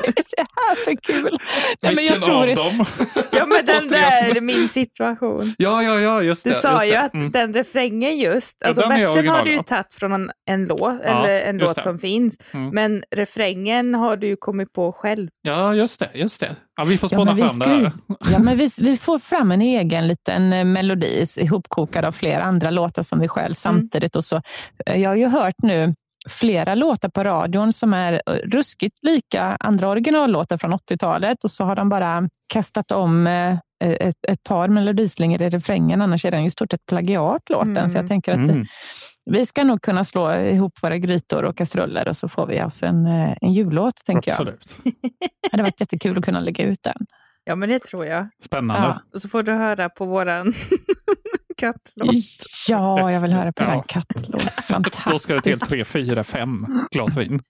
Det 0.06 0.46
här 0.56 0.84
för 0.84 0.94
kul? 1.02 1.38
Nej, 1.82 1.94
men 1.94 2.04
jag 2.04 2.22
tror 2.22 2.50
av 2.50 2.56
dem? 2.56 2.84
Ja 3.32 3.46
men 3.46 3.64
den 3.66 3.88
där, 3.88 4.40
min 4.40 4.68
situation. 4.68 5.54
Ja, 5.58 5.82
ja, 5.82 6.00
ja, 6.00 6.22
just 6.22 6.44
det. 6.44 6.50
Du 6.50 6.54
sa 6.54 6.72
just 6.72 6.86
ju 6.86 6.90
det. 6.92 7.00
att 7.00 7.14
Mm. 7.14 7.30
den 7.30 7.54
refrängen 7.54 8.18
just, 8.18 8.56
Ja, 8.60 8.66
alltså 8.66 8.82
är 8.82 8.88
versen 8.88 9.28
har 9.28 9.44
du 9.44 9.50
ju 9.50 9.56
ja. 9.56 9.62
tagit 9.62 9.94
från 9.94 10.12
en, 10.12 10.30
en 10.50 10.64
låt, 10.64 10.80
Ja, 10.80 10.96
eller 11.02 11.40
en 11.40 11.58
låt 11.58 11.76
det. 11.76 11.82
som 11.82 11.98
finns. 11.98 12.36
Mm. 12.52 12.68
Men 12.68 13.04
refrängen 13.16 13.94
har 13.94 14.16
du 14.16 14.26
ju 14.26 14.36
kommit 14.36 14.72
på 14.72 14.92
själv. 14.92 15.28
Ja, 15.42 15.74
just 15.74 16.00
det. 16.00 16.10
Just 16.14 16.40
det. 16.40 16.56
Ja, 16.78 16.84
vi 16.84 16.98
får 16.98 17.08
Ja, 17.12 17.16
spåna 17.16 17.34
vi, 17.34 17.42
fram 17.42 17.58
det 17.58 17.64
här. 17.66 17.92
ja, 18.32 18.38
men 18.38 18.56
vi, 18.58 18.70
vi 18.78 18.96
får 18.96 19.18
fram 19.18 19.52
en 19.52 19.62
egen 19.62 20.08
liten 20.08 20.52
eh, 20.52 20.64
melodi 20.64 21.24
ihopkokad 21.40 22.04
av 22.04 22.12
flera 22.12 22.42
andra 22.42 22.70
låtar 22.70 23.02
som 23.02 23.20
vi 23.20 23.28
själv 23.28 23.52
samtidigt. 23.54 24.16
Och 24.16 24.24
så, 24.24 24.40
eh, 24.86 25.00
jag 25.02 25.10
har 25.10 25.16
ju 25.16 25.26
hört 25.26 25.54
nu 25.62 25.94
flera 26.28 26.74
låtar 26.74 27.08
på 27.08 27.24
radion 27.24 27.72
som 27.72 27.94
är 27.94 28.12
eh, 28.12 28.32
ruskigt 28.34 28.98
lika 29.02 29.42
andra 29.60 29.88
originallåtar 29.88 30.58
från 30.58 30.72
80-talet 30.72 31.44
och 31.44 31.50
så 31.50 31.64
har 31.64 31.76
de 31.76 31.88
bara 31.88 32.28
kastat 32.52 32.92
om 32.92 33.26
eh, 33.26 33.58
ett, 33.84 34.16
ett 34.28 34.42
par 34.42 34.68
melodislingor 34.68 35.42
i 35.42 35.48
refrängen, 35.50 36.02
annars 36.02 36.24
är 36.24 36.30
den 36.30 36.44
ju 36.44 36.50
stort 36.50 36.70
sett 36.70 36.86
plagiat 36.86 37.50
låten. 37.50 37.76
Mm. 37.76 37.88
Så 37.88 37.98
jag 37.98 38.08
tänker 38.08 38.32
att 38.32 38.38
vi, 38.38 38.42
Mm. 38.52 38.66
vi 39.30 39.46
ska 39.46 39.64
nog 39.64 39.82
kunna 39.82 40.04
slå 40.04 40.34
ihop 40.34 40.72
våra 40.82 40.98
grytor 40.98 41.44
och 41.44 41.56
kastruller 41.56 42.08
och 42.08 42.16
så 42.16 42.28
får 42.28 42.46
vi 42.46 42.62
oss 42.62 42.82
en, 42.82 43.06
eh, 43.06 43.34
en 43.40 43.52
jullåt, 43.52 43.94
tänker 44.06 44.30
jag. 44.30 44.34
Absolut. 44.40 44.76
Det 44.84 45.48
hade 45.50 45.62
varit 45.62 45.80
jättekul 45.80 46.18
att 46.18 46.24
kunna 46.24 46.40
lägga 46.40 46.64
ut 46.64 46.82
den. 46.82 47.06
Ja 47.44 47.56
men 47.56 47.68
det 47.68 47.78
tror 47.78 48.06
jag. 48.06 48.28
Spännande. 48.44 48.88
Ja. 48.88 49.00
Och 49.14 49.22
så 49.22 49.28
får 49.28 49.42
du 49.42 49.52
höra 49.52 49.88
på 49.88 50.04
våran 50.04 50.54
kattlåt. 51.56 52.14
Ja, 52.68 53.12
jag 53.12 53.20
vill 53.20 53.32
höra 53.32 53.52
på 53.52 53.62
Ja. 53.62 53.70
den 53.70 53.82
kattlåt. 53.82 54.32
Då 54.32 54.38
ska 54.38 54.78
det 54.78 54.90
till 54.90 54.92
Fantastiskt. 54.92 55.68
tre, 55.68 55.84
fyra, 55.84 56.24
fem 56.24 56.66
glas 56.90 57.16
vin 57.16 57.40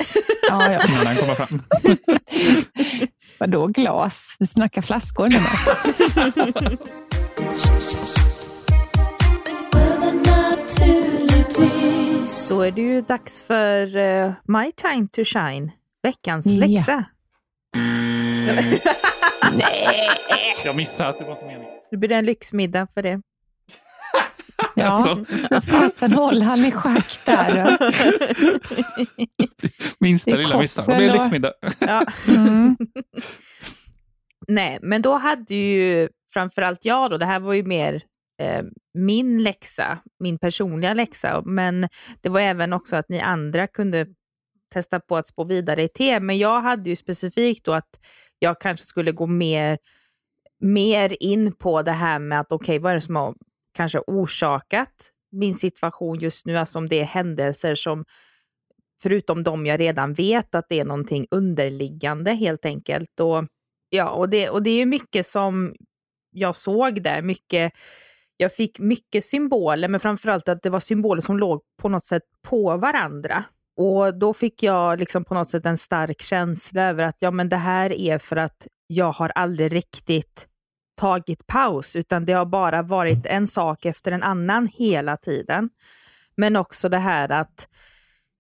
Ja, 0.49 0.73
ja. 0.73 0.81
innan 0.89 1.05
den 1.05 1.17
kommer 1.17 1.35
fram. 1.35 1.61
Vadå 3.39 3.67
glas? 3.67 4.37
Vi 4.41 4.47
snackar 4.47 4.83
flaskor 4.83 5.29
nu. 5.29 5.39
Då 12.49 12.63
är 12.63 12.71
det 12.71 12.81
ju 12.83 13.01
dags 13.03 13.43
för 13.43 13.97
eh, 13.97 14.33
My 14.49 14.73
time 14.73 15.09
to 15.13 15.25
shine, 15.25 15.71
veckans 16.03 16.47
Ja. 16.47 16.67
läxa. 16.67 17.05
Jag 20.65 20.77
missade 20.77 21.09
att 21.09 21.19
det 21.19 21.25
var 21.25 21.33
inte 21.33 21.45
meningen. 21.47 21.71
Det 21.91 21.97
blir 21.97 22.13
en 22.13 22.25
lyxmiddag 22.25 22.87
för 22.95 23.03
det. 23.03 23.21
Ja, 24.75 24.85
Alltså, 24.87 25.25
fasen 25.71 26.13
håll 26.13 26.43
han 26.43 26.65
i 26.65 26.73
schack 26.73 27.21
där. 27.25 27.79
minsta 30.01 30.31
lilla 30.31 30.59
misstag. 30.59 30.89
Det 30.89 31.13
lyxmiddag. 31.13 31.53
ja. 31.79 32.07
Mm. 32.29 32.77
Nej, 34.49 34.79
men 34.83 35.03
då 35.03 35.17
hade 35.17 35.55
ju 35.55 36.09
framförallt 36.33 36.85
jag 36.85 37.11
då, 37.11 37.19
det 37.19 37.27
här 37.27 37.41
var 37.41 37.53
ju 37.53 37.63
mer 37.63 38.03
eh, 38.43 38.63
min 38.95 39.43
läxa, 39.43 39.99
min 40.21 40.39
personliga 40.39 40.95
läxa, 40.95 41.43
men 41.45 41.89
det 42.21 42.29
var 42.29 42.41
även 42.41 42.73
också 42.73 42.97
att 42.97 43.09
ni 43.09 43.21
andra 43.21 43.67
kunde 43.67 44.07
testa 44.75 45.01
på 45.01 45.17
att 45.17 45.27
spå 45.27 45.45
vidare 45.45 45.83
i 45.83 45.89
te, 45.89 46.21
men 46.21 46.39
jag 46.39 46.61
hade 46.63 46.91
ju 46.91 46.97
specifikt 46.97 47.65
då 47.65 47.73
att 47.73 48.01
jag 48.39 48.61
kanske 48.61 48.87
skulle 48.87 49.13
gå 49.13 49.27
mer, 49.27 49.79
mer 50.61 51.17
in 51.21 51.53
på 51.53 51.83
det 51.83 51.93
här 51.93 52.19
med 52.19 52.41
att 52.41 52.53
okej, 52.53 52.79
vad 52.79 52.91
är 52.91 52.95
det 52.95 53.01
som 53.01 53.17
har 53.17 53.35
kanske 53.73 53.99
orsakat 54.07 55.11
min 55.33 55.55
situation 55.55 56.19
just 56.19 56.47
nu, 56.47 56.57
alltså 56.57 56.79
om 56.79 56.89
det 56.89 57.01
är 57.01 57.05
händelser 57.05 57.75
som 57.75 58.05
förutom 59.03 59.43
de 59.43 59.67
jag 59.67 59.81
redan 59.81 60.15
vet 60.15 60.55
att 60.55 60.69
det 60.69 60.81
är 60.81 60.85
någonting 60.85 61.27
underliggande 61.31 62.33
helt 62.33 62.65
enkelt. 62.65 63.21
Och, 63.21 63.45
ja, 63.89 64.11
och, 64.11 64.29
det, 64.29 64.51
och 64.51 64.63
det 64.63 64.71
är 64.71 64.77
ju 64.77 64.87
mycket 64.87 65.27
som 65.27 65.75
jag 66.31 66.57
såg 66.57 67.03
där, 67.03 67.23
mycket, 67.23 67.73
jag 68.37 68.55
fick 68.55 68.79
mycket 68.79 69.25
symboler, 69.25 69.89
men 69.89 70.01
framförallt 70.01 70.49
att 70.49 70.63
det 70.63 70.71
var 70.71 70.81
symboler 70.81 71.21
som 71.21 71.39
låg 71.39 71.63
på 71.83 71.89
något 71.89 72.05
sätt 72.05 72.23
på 72.43 72.77
varandra. 72.77 73.45
Och 73.77 74.19
då 74.19 74.35
fick 74.35 74.63
jag 74.63 74.99
liksom 74.99 75.25
på 75.25 75.35
något 75.35 75.49
sätt 75.49 75.67
en 75.67 75.79
stark 75.79 76.23
känsla 76.23 76.83
över 76.83 77.05
att 77.05 77.17
ja, 77.19 77.31
men 77.31 77.49
det 77.49 77.57
här 77.57 77.93
är 77.93 78.19
för 78.19 78.37
att 78.37 78.67
jag 78.87 79.13
har 79.13 79.29
aldrig 79.29 79.73
riktigt 79.73 80.47
tagit 81.03 81.47
paus, 81.47 81.97
utan 81.97 82.25
det 82.25 82.33
har 82.33 82.45
bara 82.45 82.83
varit 82.83 83.27
en 83.27 83.47
sak 83.47 83.85
efter 83.85 84.13
en 84.13 84.23
annan 84.23 84.69
hela 84.73 85.17
tiden. 85.17 85.71
Men 86.37 86.57
också 86.57 86.89
det 86.89 86.99
här 86.99 87.33
att 87.33 87.69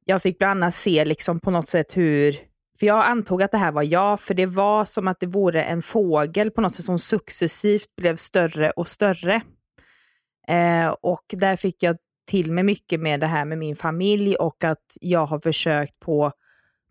jag 0.04 0.22
fick 0.22 0.38
bland 0.38 0.64
annat 0.64 0.74
se 0.74 1.04
liksom 1.04 1.40
på 1.40 1.50
något 1.50 1.68
sätt 1.68 1.96
hur, 1.96 2.32
för 2.80 2.86
jag 2.86 3.04
antog 3.04 3.42
att 3.42 3.50
det 3.50 3.58
här 3.58 3.72
var 3.72 3.82
jag, 3.82 4.20
för 4.20 4.34
det 4.34 4.46
var 4.46 4.84
som 4.84 5.08
att 5.08 5.20
det 5.20 5.26
vore 5.26 5.64
en 5.64 5.82
fågel 5.82 6.50
på 6.50 6.60
något 6.60 6.74
sätt 6.74 6.84
som 6.84 6.98
successivt 6.98 7.96
blev 7.96 8.16
större 8.16 8.70
och 8.70 8.88
större. 8.88 9.42
Eh, 10.48 10.88
och 10.88 11.24
där 11.28 11.56
fick 11.56 11.82
jag 11.82 11.96
till 12.26 12.52
mig 12.52 12.64
mycket 12.64 13.00
med 13.00 13.20
det 13.20 13.26
här 13.26 13.44
med 13.44 13.58
min 13.58 13.76
familj 13.76 14.36
och 14.36 14.64
att 14.64 14.96
jag 15.00 15.26
har 15.26 15.38
försökt 15.38 16.00
på 16.00 16.32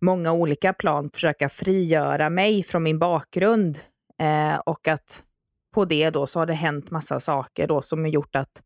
många 0.01 0.31
olika 0.31 0.73
plan 0.73 1.10
försöka 1.13 1.49
frigöra 1.49 2.29
mig 2.29 2.63
från 2.63 2.84
min 2.84 2.99
bakgrund. 2.99 3.79
Eh, 4.19 4.55
och 4.55 4.88
att 4.88 5.23
på 5.71 5.86
det 5.86 6.10
då 6.10 6.27
så 6.27 6.39
har 6.39 6.45
det 6.45 6.53
hänt 6.53 6.91
massa 6.91 7.19
saker 7.19 7.67
då 7.67 7.81
som 7.81 7.99
har 7.99 8.07
gjort 8.07 8.36
att 8.36 8.62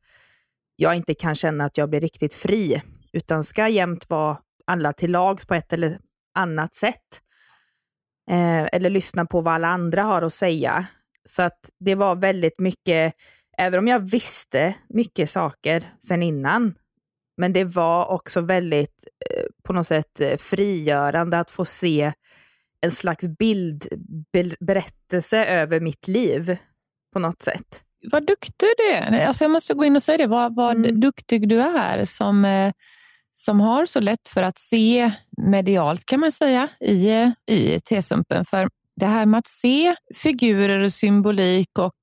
jag 0.76 0.96
inte 0.96 1.14
kan 1.14 1.36
känna 1.36 1.66
att 1.66 1.78
jag 1.78 1.90
blir 1.90 2.02
riktigt 2.02 2.34
fri, 2.34 2.82
utan 3.14 3.44
ska 3.44 3.68
jämt 3.68 4.10
vara 4.10 4.38
alla 4.66 4.94
till 4.94 5.12
lags 5.12 5.46
på 5.46 5.54
ett 5.54 5.74
eller 5.74 6.00
annat 6.36 6.76
sätt. 6.76 7.22
Eh, 8.32 8.64
eller 8.72 8.90
lyssna 8.90 9.26
på 9.26 9.42
vad 9.42 9.54
alla 9.54 9.68
andra 9.68 10.04
har 10.04 10.22
att 10.22 10.34
säga. 10.34 10.86
Så 11.26 11.44
att 11.44 11.70
det 11.80 11.96
var 11.96 12.16
väldigt 12.16 12.60
mycket, 12.60 13.14
även 13.58 13.80
om 13.80 13.88
jag 13.88 14.00
visste 14.00 14.76
mycket 14.90 15.30
saker 15.30 15.94
sen 16.00 16.24
innan, 16.24 16.76
men 17.38 17.54
det 17.54 17.64
var 17.64 18.06
också 18.06 18.42
väldigt 18.42 19.08
eh, 19.30 19.46
på 19.64 19.74
något 19.74 19.88
sätt 19.88 20.22
eh, 20.22 20.38
frigörande 20.38 21.40
att 21.40 21.52
få 21.52 21.66
se 21.66 22.14
en 22.82 22.92
slags 22.92 23.26
bildberättelse 24.32 25.46
över 25.46 25.80
mitt 25.80 26.08
liv 26.08 26.58
på 27.16 27.20
något 27.20 27.42
sätt. 27.42 27.82
Vad 28.12 28.28
duktig 28.28 28.70
du 28.78 28.94
är. 28.94 29.28
Alltså 29.28 29.44
jag 29.44 29.52
måste 29.52 29.74
gå 29.74 29.86
in 29.86 29.96
och 29.96 30.04
säga 30.04 30.18
det. 30.18 30.28
Vad, 30.28 30.56
vad 30.56 30.76
Mm. 30.76 31.00
duktig 31.00 31.50
du 31.50 31.62
är 31.62 32.06
som, 32.06 32.46
eh, 32.46 32.72
som 33.32 33.60
har 33.62 33.86
så 33.86 34.00
lätt 34.00 34.30
för 34.30 34.44
att 34.44 34.60
se 34.60 35.12
medialt 35.38 36.06
kan 36.06 36.20
man 36.20 36.32
säga 36.32 36.68
i, 36.80 37.32
i 37.52 37.80
T-sumpen. 37.90 38.46
För 38.46 38.70
det 38.96 39.06
här 39.06 39.26
med 39.26 39.38
att 39.38 39.48
se 39.48 39.96
figurer 40.16 40.80
och 40.80 40.94
symbolik 40.94 41.80
och 41.80 41.94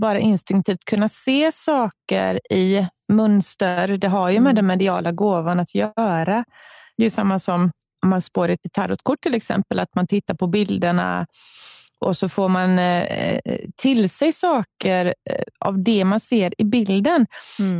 bara 0.00 0.18
instinktivt 0.18 0.84
kunna 0.84 1.08
se 1.08 1.52
saker 1.52 2.40
i 2.52 2.86
mönster, 3.08 3.88
det 3.88 4.08
har 4.08 4.30
ju 4.30 4.40
med 4.40 4.50
Mm. 4.50 4.54
den 4.54 4.66
mediala 4.66 5.12
gåvan 5.12 5.60
att 5.60 5.74
göra. 5.74 6.44
Det 6.96 7.02
är 7.02 7.06
ju 7.06 7.10
samma 7.10 7.38
som 7.38 7.70
om 8.02 8.08
man 8.10 8.22
spår 8.22 8.48
ett 8.48 8.60
tarotkort 8.72 9.20
till 9.22 9.34
exempel, 9.34 9.78
att 9.80 9.94
man 9.94 10.06
tittar 10.06 10.34
på 10.34 10.46
bilderna 10.46 11.26
och 12.00 12.16
så 12.16 12.28
får 12.28 12.48
man 12.48 12.78
eh, 12.78 13.38
till 13.76 14.10
sig 14.10 14.32
saker 14.32 15.06
eh, 15.06 15.42
av 15.58 15.82
det 15.82 16.04
man 16.04 16.20
ser 16.20 16.54
i 16.60 16.64
bilden. 16.64 17.26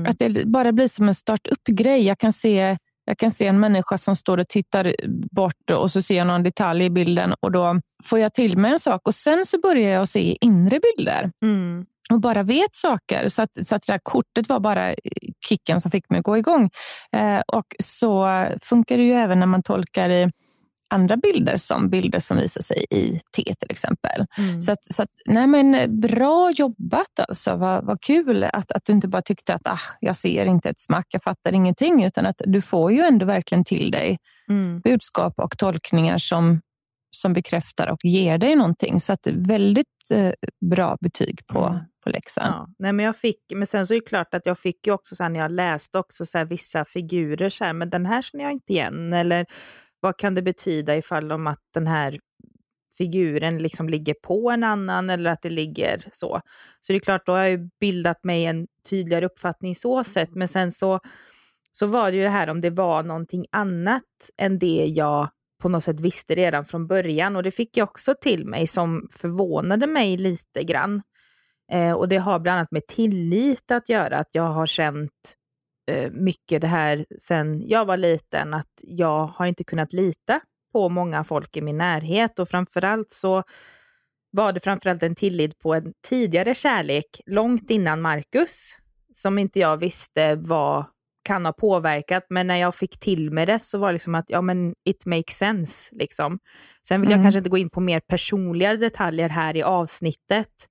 Att 0.08 0.18
det 0.18 0.46
bara 0.46 0.72
blir 0.72 0.88
som 0.88 1.08
en 1.08 1.14
start-up-grej. 1.14 2.06
Jag 2.06 2.18
kan 2.18 2.32
se 2.32 2.76
jag 3.04 3.18
kan 3.18 3.30
se 3.30 3.46
en 3.46 3.60
människa 3.60 3.98
som 3.98 4.16
står 4.16 4.38
och 4.38 4.48
tittar 4.48 4.94
bort 5.34 5.70
och 5.70 5.90
så 5.90 6.02
ser 6.02 6.16
jag 6.16 6.26
någon 6.26 6.42
detalj 6.42 6.84
i 6.84 6.90
bilden 6.90 7.34
och 7.40 7.52
då 7.52 7.80
får 8.04 8.18
jag 8.18 8.34
till 8.34 8.58
mig 8.58 8.72
en 8.72 8.78
sak 8.80 9.00
och 9.04 9.14
sen 9.14 9.46
så 9.46 9.60
börjar 9.60 9.90
jag 9.90 10.08
se 10.08 10.36
inre 10.40 10.80
bilder 10.80 11.30
Mm. 11.42 11.84
och 12.10 12.20
bara 12.20 12.42
vet 12.42 12.74
saker. 12.74 13.28
Så 13.28 13.42
att, 13.42 13.66
så 13.66 13.74
att 13.76 13.82
det 13.86 13.92
där 13.92 14.00
kortet 14.02 14.48
var 14.48 14.60
bara 14.60 14.94
kicken 15.48 15.80
som 15.80 15.90
fick 15.90 16.10
mig 16.10 16.18
att 16.18 16.24
gå 16.24 16.36
igång. 16.38 16.70
Eh, 17.12 17.40
och 17.46 17.76
så 17.78 18.46
funkar 18.60 18.96
det 18.98 19.04
ju 19.04 19.12
även 19.12 19.40
när 19.40 19.46
man 19.46 19.62
tolkar 19.62 20.10
i 20.10 20.30
andra 20.90 21.16
bilder 21.16 21.56
som 21.56 21.90
bilder 21.90 22.18
som 22.18 22.36
visar 22.36 22.62
sig 22.62 22.84
i 22.90 23.20
T 23.36 23.42
till 23.44 23.70
exempel. 23.70 24.26
Mm. 24.38 24.60
Så, 24.62 24.72
att, 24.72 24.84
så 24.84 25.02
att, 25.02 25.08
nej 25.26 25.46
men 25.46 26.00
bra 26.00 26.50
jobbat 26.50 27.20
alltså. 27.28 27.56
Vad, 27.56 27.84
vad 27.84 28.00
kul 28.00 28.44
att, 28.44 28.72
att 28.72 28.84
du 28.84 28.92
inte 28.92 29.08
bara 29.08 29.22
tyckte 29.22 29.54
att 29.54 29.66
ah, 29.66 29.80
jag 30.00 30.16
ser 30.16 30.46
inte 30.46 30.70
ett 30.70 30.80
smack, 30.80 31.06
jag 31.10 31.22
fattar 31.22 31.52
ingenting, 31.52 32.04
utan 32.04 32.26
att 32.26 32.42
du 32.44 32.62
får 32.62 32.92
ju 32.92 33.00
ändå 33.00 33.26
verkligen 33.26 33.64
till 33.64 33.90
dig 33.90 34.18
Mm. 34.48 34.80
budskap 34.80 35.34
och 35.36 35.58
tolkningar 35.58 36.18
som, 36.18 36.60
som 37.10 37.32
bekräftar 37.32 37.86
och 37.90 37.98
ger 38.04 38.38
dig 38.38 38.56
någonting. 38.56 39.00
Så 39.00 39.12
att 39.12 39.26
väldigt 39.26 39.86
eh, 40.14 40.32
bra 40.70 40.96
betyg 41.00 41.40
på, 41.46 41.64
Mm. 41.66 41.80
på 42.04 42.10
läxan. 42.10 42.46
Ja, 42.46 42.68
nej 42.78 42.92
men 42.92 43.04
jag 43.06 43.16
fick, 43.16 43.36
men 43.54 43.66
sen 43.66 43.86
så 43.86 43.94
är 43.94 44.00
det 44.00 44.06
klart 44.06 44.34
att 44.34 44.46
jag 44.46 44.58
fick 44.58 44.86
ju 44.86 44.92
också 44.92 45.16
så 45.16 45.22
här, 45.22 45.30
när 45.30 45.40
jag 45.40 45.50
läste 45.52 45.98
också 45.98 46.26
så 46.26 46.38
här, 46.38 46.44
vissa 46.44 46.84
figurer, 46.84 47.48
så 47.48 47.64
här, 47.64 47.72
men 47.72 47.90
den 47.90 48.06
här 48.06 48.22
känner 48.22 48.44
jag 48.44 48.52
inte 48.52 48.72
igen. 48.72 49.12
Eller 49.12 49.46
vad 50.00 50.16
kan 50.16 50.34
det 50.34 50.42
betyda 50.42 50.96
ifall 50.96 51.32
om 51.32 51.46
att 51.46 51.62
den 51.74 51.86
här 51.86 52.20
figuren 52.98 53.58
liksom 53.58 53.88
ligger 53.88 54.14
på 54.14 54.50
en 54.50 54.64
annan 54.64 55.10
eller 55.10 55.30
att 55.30 55.42
det 55.42 55.50
ligger 55.50 56.04
så. 56.12 56.40
Så 56.80 56.92
det 56.92 56.98
är 56.98 57.00
klart, 57.00 57.26
då 57.26 57.32
har 57.32 57.44
jag 57.44 57.70
bildat 57.80 58.24
mig 58.24 58.44
en 58.44 58.66
tydligare 58.90 59.26
uppfattning 59.26 59.74
så 59.74 60.04
sett. 60.04 60.34
Men 60.34 60.48
sen 60.48 60.72
så, 60.72 61.00
så 61.72 61.86
var 61.86 62.10
det 62.10 62.16
ju 62.16 62.22
det 62.22 62.28
här 62.28 62.50
om 62.50 62.60
det 62.60 62.70
var 62.70 63.02
någonting 63.02 63.46
annat 63.50 64.30
än 64.36 64.58
det 64.58 64.86
jag 64.86 65.28
på 65.60 65.68
något 65.68 65.84
sätt 65.84 66.00
visste 66.00 66.34
redan 66.34 66.64
från 66.64 66.86
början 66.86 67.36
och 67.36 67.42
det 67.42 67.50
fick 67.50 67.76
jag 67.76 67.88
också 67.88 68.14
till 68.20 68.46
mig 68.46 68.66
som 68.66 69.08
förvånade 69.12 69.86
mig 69.86 70.16
lite 70.16 70.64
grann. 70.64 71.02
Eh, 71.72 71.92
och 71.92 72.08
det 72.08 72.16
har 72.16 72.38
bland 72.38 72.58
annat 72.58 72.70
med 72.70 72.86
tillit 72.86 73.70
att 73.70 73.88
göra, 73.88 74.18
att 74.18 74.28
jag 74.32 74.50
har 74.50 74.66
känt 74.66 75.36
mycket 76.10 76.60
det 76.60 76.66
här 76.66 77.06
sen 77.18 77.68
jag 77.68 77.84
var 77.84 77.96
liten, 77.96 78.54
att 78.54 78.80
jag 78.82 79.26
har 79.26 79.46
inte 79.46 79.64
kunnat 79.64 79.92
lita 79.92 80.40
på 80.72 80.88
många 80.88 81.24
folk 81.24 81.56
i 81.56 81.60
min 81.60 81.78
närhet 81.78 82.38
och 82.38 82.48
framförallt 82.48 83.10
så 83.10 83.42
var 84.30 84.52
det 84.52 84.60
framförallt 84.60 85.02
en 85.02 85.14
tillit 85.14 85.58
på 85.58 85.74
en 85.74 85.92
tidigare 86.08 86.54
kärlek 86.54 87.20
långt 87.26 87.70
innan 87.70 88.00
Marcus 88.00 88.76
som 89.14 89.38
inte 89.38 89.60
jag 89.60 89.76
visste 89.76 90.34
vad 90.34 90.84
kan 91.22 91.46
ha 91.46 91.52
påverkat, 91.52 92.26
men 92.28 92.46
när 92.46 92.56
jag 92.56 92.74
fick 92.74 92.98
till 92.98 93.30
mig 93.30 93.46
det 93.46 93.58
så 93.58 93.78
var 93.78 93.88
det 93.88 93.92
liksom 93.92 94.14
att 94.14 94.24
ja 94.28 94.40
men 94.40 94.74
it 94.84 95.06
makes 95.06 95.34
sense. 95.34 95.96
Liksom. 95.96 96.38
Sen 96.88 97.00
vill 97.00 97.08
mm. 97.08 97.18
jag 97.18 97.24
kanske 97.24 97.38
inte 97.38 97.50
gå 97.50 97.58
in 97.58 97.70
på 97.70 97.80
mer 97.80 98.00
personliga 98.00 98.74
detaljer 98.74 99.28
här 99.28 99.56
i 99.56 99.62
avsnittet, 99.62 100.68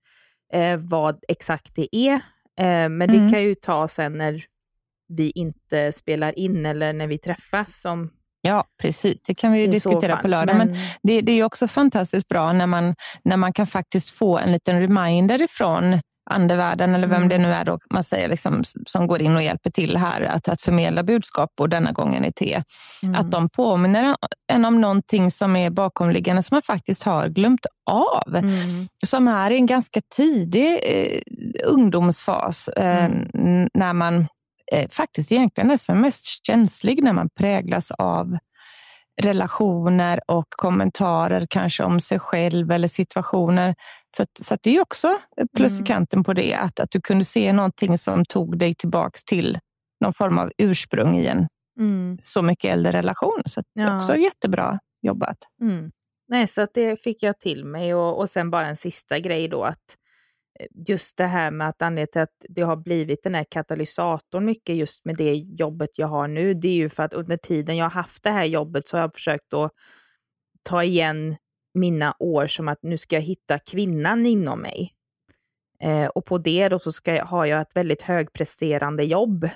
eh, 0.53 0.77
vad 0.77 1.23
exakt 1.27 1.75
det 1.75 1.95
är, 1.95 2.13
eh, 2.59 2.89
men 2.89 3.01
mm. 3.01 3.25
det 3.25 3.33
kan 3.33 3.43
ju 3.43 3.55
ta 3.55 3.87
sen 3.87 4.13
när 4.13 4.43
vi 5.09 5.31
inte 5.35 5.91
spelar 5.91 6.39
in 6.39 6.65
eller 6.65 6.93
när 6.93 7.07
vi 7.07 7.17
träffas 7.17 7.81
som 7.81 8.09
Ja, 8.41 8.63
precis. 8.81 9.21
Det 9.21 9.35
kan 9.35 9.51
vi 9.51 9.67
diskutera 9.67 10.17
på 10.17 10.27
lördag. 10.27 10.57
Men, 10.57 10.67
men 10.67 10.77
det, 11.03 11.21
det, 11.21 11.31
är 11.31 11.43
också 11.43 11.67
fantastiskt 11.67 12.27
bra 12.27 12.53
när 12.53 12.67
man, 12.67 12.95
när 13.23 13.37
man 13.37 13.53
kan 13.53 13.67
faktiskt 13.67 14.09
få 14.09 14.37
en 14.37 14.51
liten 14.51 14.79
reminder 14.79 15.41
ifrån 15.41 15.99
andevärlden 16.29 16.95
eller 16.95 17.07
vem 17.07 17.17
mm. 17.17 17.29
det 17.29 17.37
nu 17.37 17.53
är 17.53 17.65
då 17.65 17.79
man 17.93 18.03
säger 18.03 18.27
liksom, 18.27 18.63
som 18.85 19.07
går 19.07 19.21
in 19.21 19.35
och 19.35 19.43
hjälper 19.43 19.69
till 19.69 19.97
här 19.97 20.21
att, 20.21 20.49
att 20.49 20.61
förmedla 20.61 21.03
budskap 21.03 21.49
och 21.59 21.69
denna 21.69 21.91
gången 21.91 22.25
i 22.25 22.31
te. 22.31 22.63
Mm. 23.03 23.15
Att 23.15 23.31
de 23.31 23.49
påminner 23.49 24.15
en 24.47 24.65
om 24.65 24.81
någonting 24.81 25.31
som 25.31 25.55
är 25.55 25.69
bakomliggande 25.69 26.43
som 26.43 26.55
man 26.55 26.61
faktiskt 26.61 27.03
har 27.03 27.27
glömt 27.27 27.65
av. 27.91 28.35
Mm. 28.35 28.87
Som 29.05 29.27
är 29.27 29.51
i 29.51 29.55
en 29.55 29.65
ganska 29.65 30.01
tidig 30.15 30.79
eh, 30.83 31.21
ungdomsfas 31.65 32.67
eh, 32.67 33.05
mm. 33.05 33.69
när 33.73 33.93
man 33.93 34.27
eh, 34.71 34.89
faktiskt 34.89 35.31
egentligen 35.31 35.71
är 35.71 35.77
som 35.77 36.01
mest 36.01 36.45
känslig 36.45 37.03
när 37.03 37.13
man 37.13 37.29
präglas 37.29 37.91
av 37.91 38.37
relationer 39.21 40.19
och 40.27 40.45
kommentarer 40.49 41.47
kanske 41.49 41.83
om 41.83 41.99
sig 41.99 42.19
själv 42.19 42.71
eller 42.71 42.87
situationer. 42.87 43.75
Så, 44.17 44.23
att, 44.23 44.37
så 44.41 44.53
att 44.53 44.59
det 44.63 44.75
är 44.75 44.81
också 44.81 45.17
plus 45.55 45.73
i 45.73 45.75
mm. 45.75 45.85
kanten 45.85 46.23
på 46.23 46.33
det, 46.33 46.53
att, 46.53 46.79
att 46.79 46.91
du 46.91 47.01
kunde 47.01 47.25
se 47.25 47.53
någonting 47.53 47.97
som 47.97 48.25
tog 48.25 48.59
dig 48.59 48.75
tillbaks 48.75 49.23
till 49.23 49.59
någon 49.99 50.13
form 50.13 50.37
av 50.37 50.51
ursprung 50.57 51.17
i 51.17 51.27
en 51.27 51.47
mm. 51.79 52.17
så 52.21 52.41
mycket 52.41 52.73
äldre 52.73 52.91
relation. 52.91 53.41
Så 53.45 53.61
det 53.75 53.81
är 53.81 53.97
också 53.97 54.15
jättebra 54.15 54.79
jobbat. 55.01 55.37
Mm. 55.61 55.91
Nej, 56.27 56.47
så 56.47 56.61
att 56.61 56.73
det 56.73 57.03
fick 57.03 57.23
jag 57.23 57.39
till 57.39 57.65
mig 57.65 57.93
och, 57.93 58.19
och 58.19 58.29
sen 58.29 58.51
bara 58.51 58.67
en 58.67 58.77
sista 58.77 59.19
grej 59.19 59.47
då 59.47 59.63
att 59.63 59.95
just 60.87 61.17
det 61.17 61.25
här 61.25 61.51
med 61.51 61.69
att 61.69 61.81
anledningen 61.81 62.07
till 62.11 62.21
att 62.21 62.45
det 62.49 62.61
har 62.61 62.75
blivit 62.75 63.23
den 63.23 63.35
här 63.35 63.45
katalysatorn 63.49 64.45
mycket 64.45 64.75
just 64.75 65.05
med 65.05 65.15
det 65.15 65.33
jobbet 65.33 65.89
jag 65.95 66.07
har 66.07 66.27
nu, 66.27 66.53
det 66.53 66.67
är 66.67 66.73
ju 66.73 66.89
för 66.89 67.03
att 67.03 67.13
under 67.13 67.37
tiden 67.37 67.77
jag 67.77 67.85
har 67.85 67.91
haft 67.91 68.23
det 68.23 68.29
här 68.29 68.45
jobbet 68.45 68.87
så 68.87 68.97
har 68.97 69.01
jag 69.01 69.13
försökt 69.13 69.53
att 69.53 69.71
ta 70.63 70.83
igen 70.83 71.35
mina 71.73 72.15
år 72.19 72.47
som 72.47 72.67
att 72.67 72.79
nu 72.81 72.97
ska 72.97 73.15
jag 73.15 73.23
hitta 73.23 73.59
kvinnan 73.59 74.25
inom 74.25 74.61
mig. 74.61 74.93
Eh, 75.83 76.07
och 76.07 76.25
på 76.25 76.37
det 76.37 76.69
då 76.69 76.79
så 76.79 76.91
ska 76.91 77.15
jag, 77.15 77.25
har 77.25 77.45
jag 77.45 77.61
ett 77.61 77.75
väldigt 77.75 78.01
högpresterande 78.01 79.03
jobb. 79.03 79.49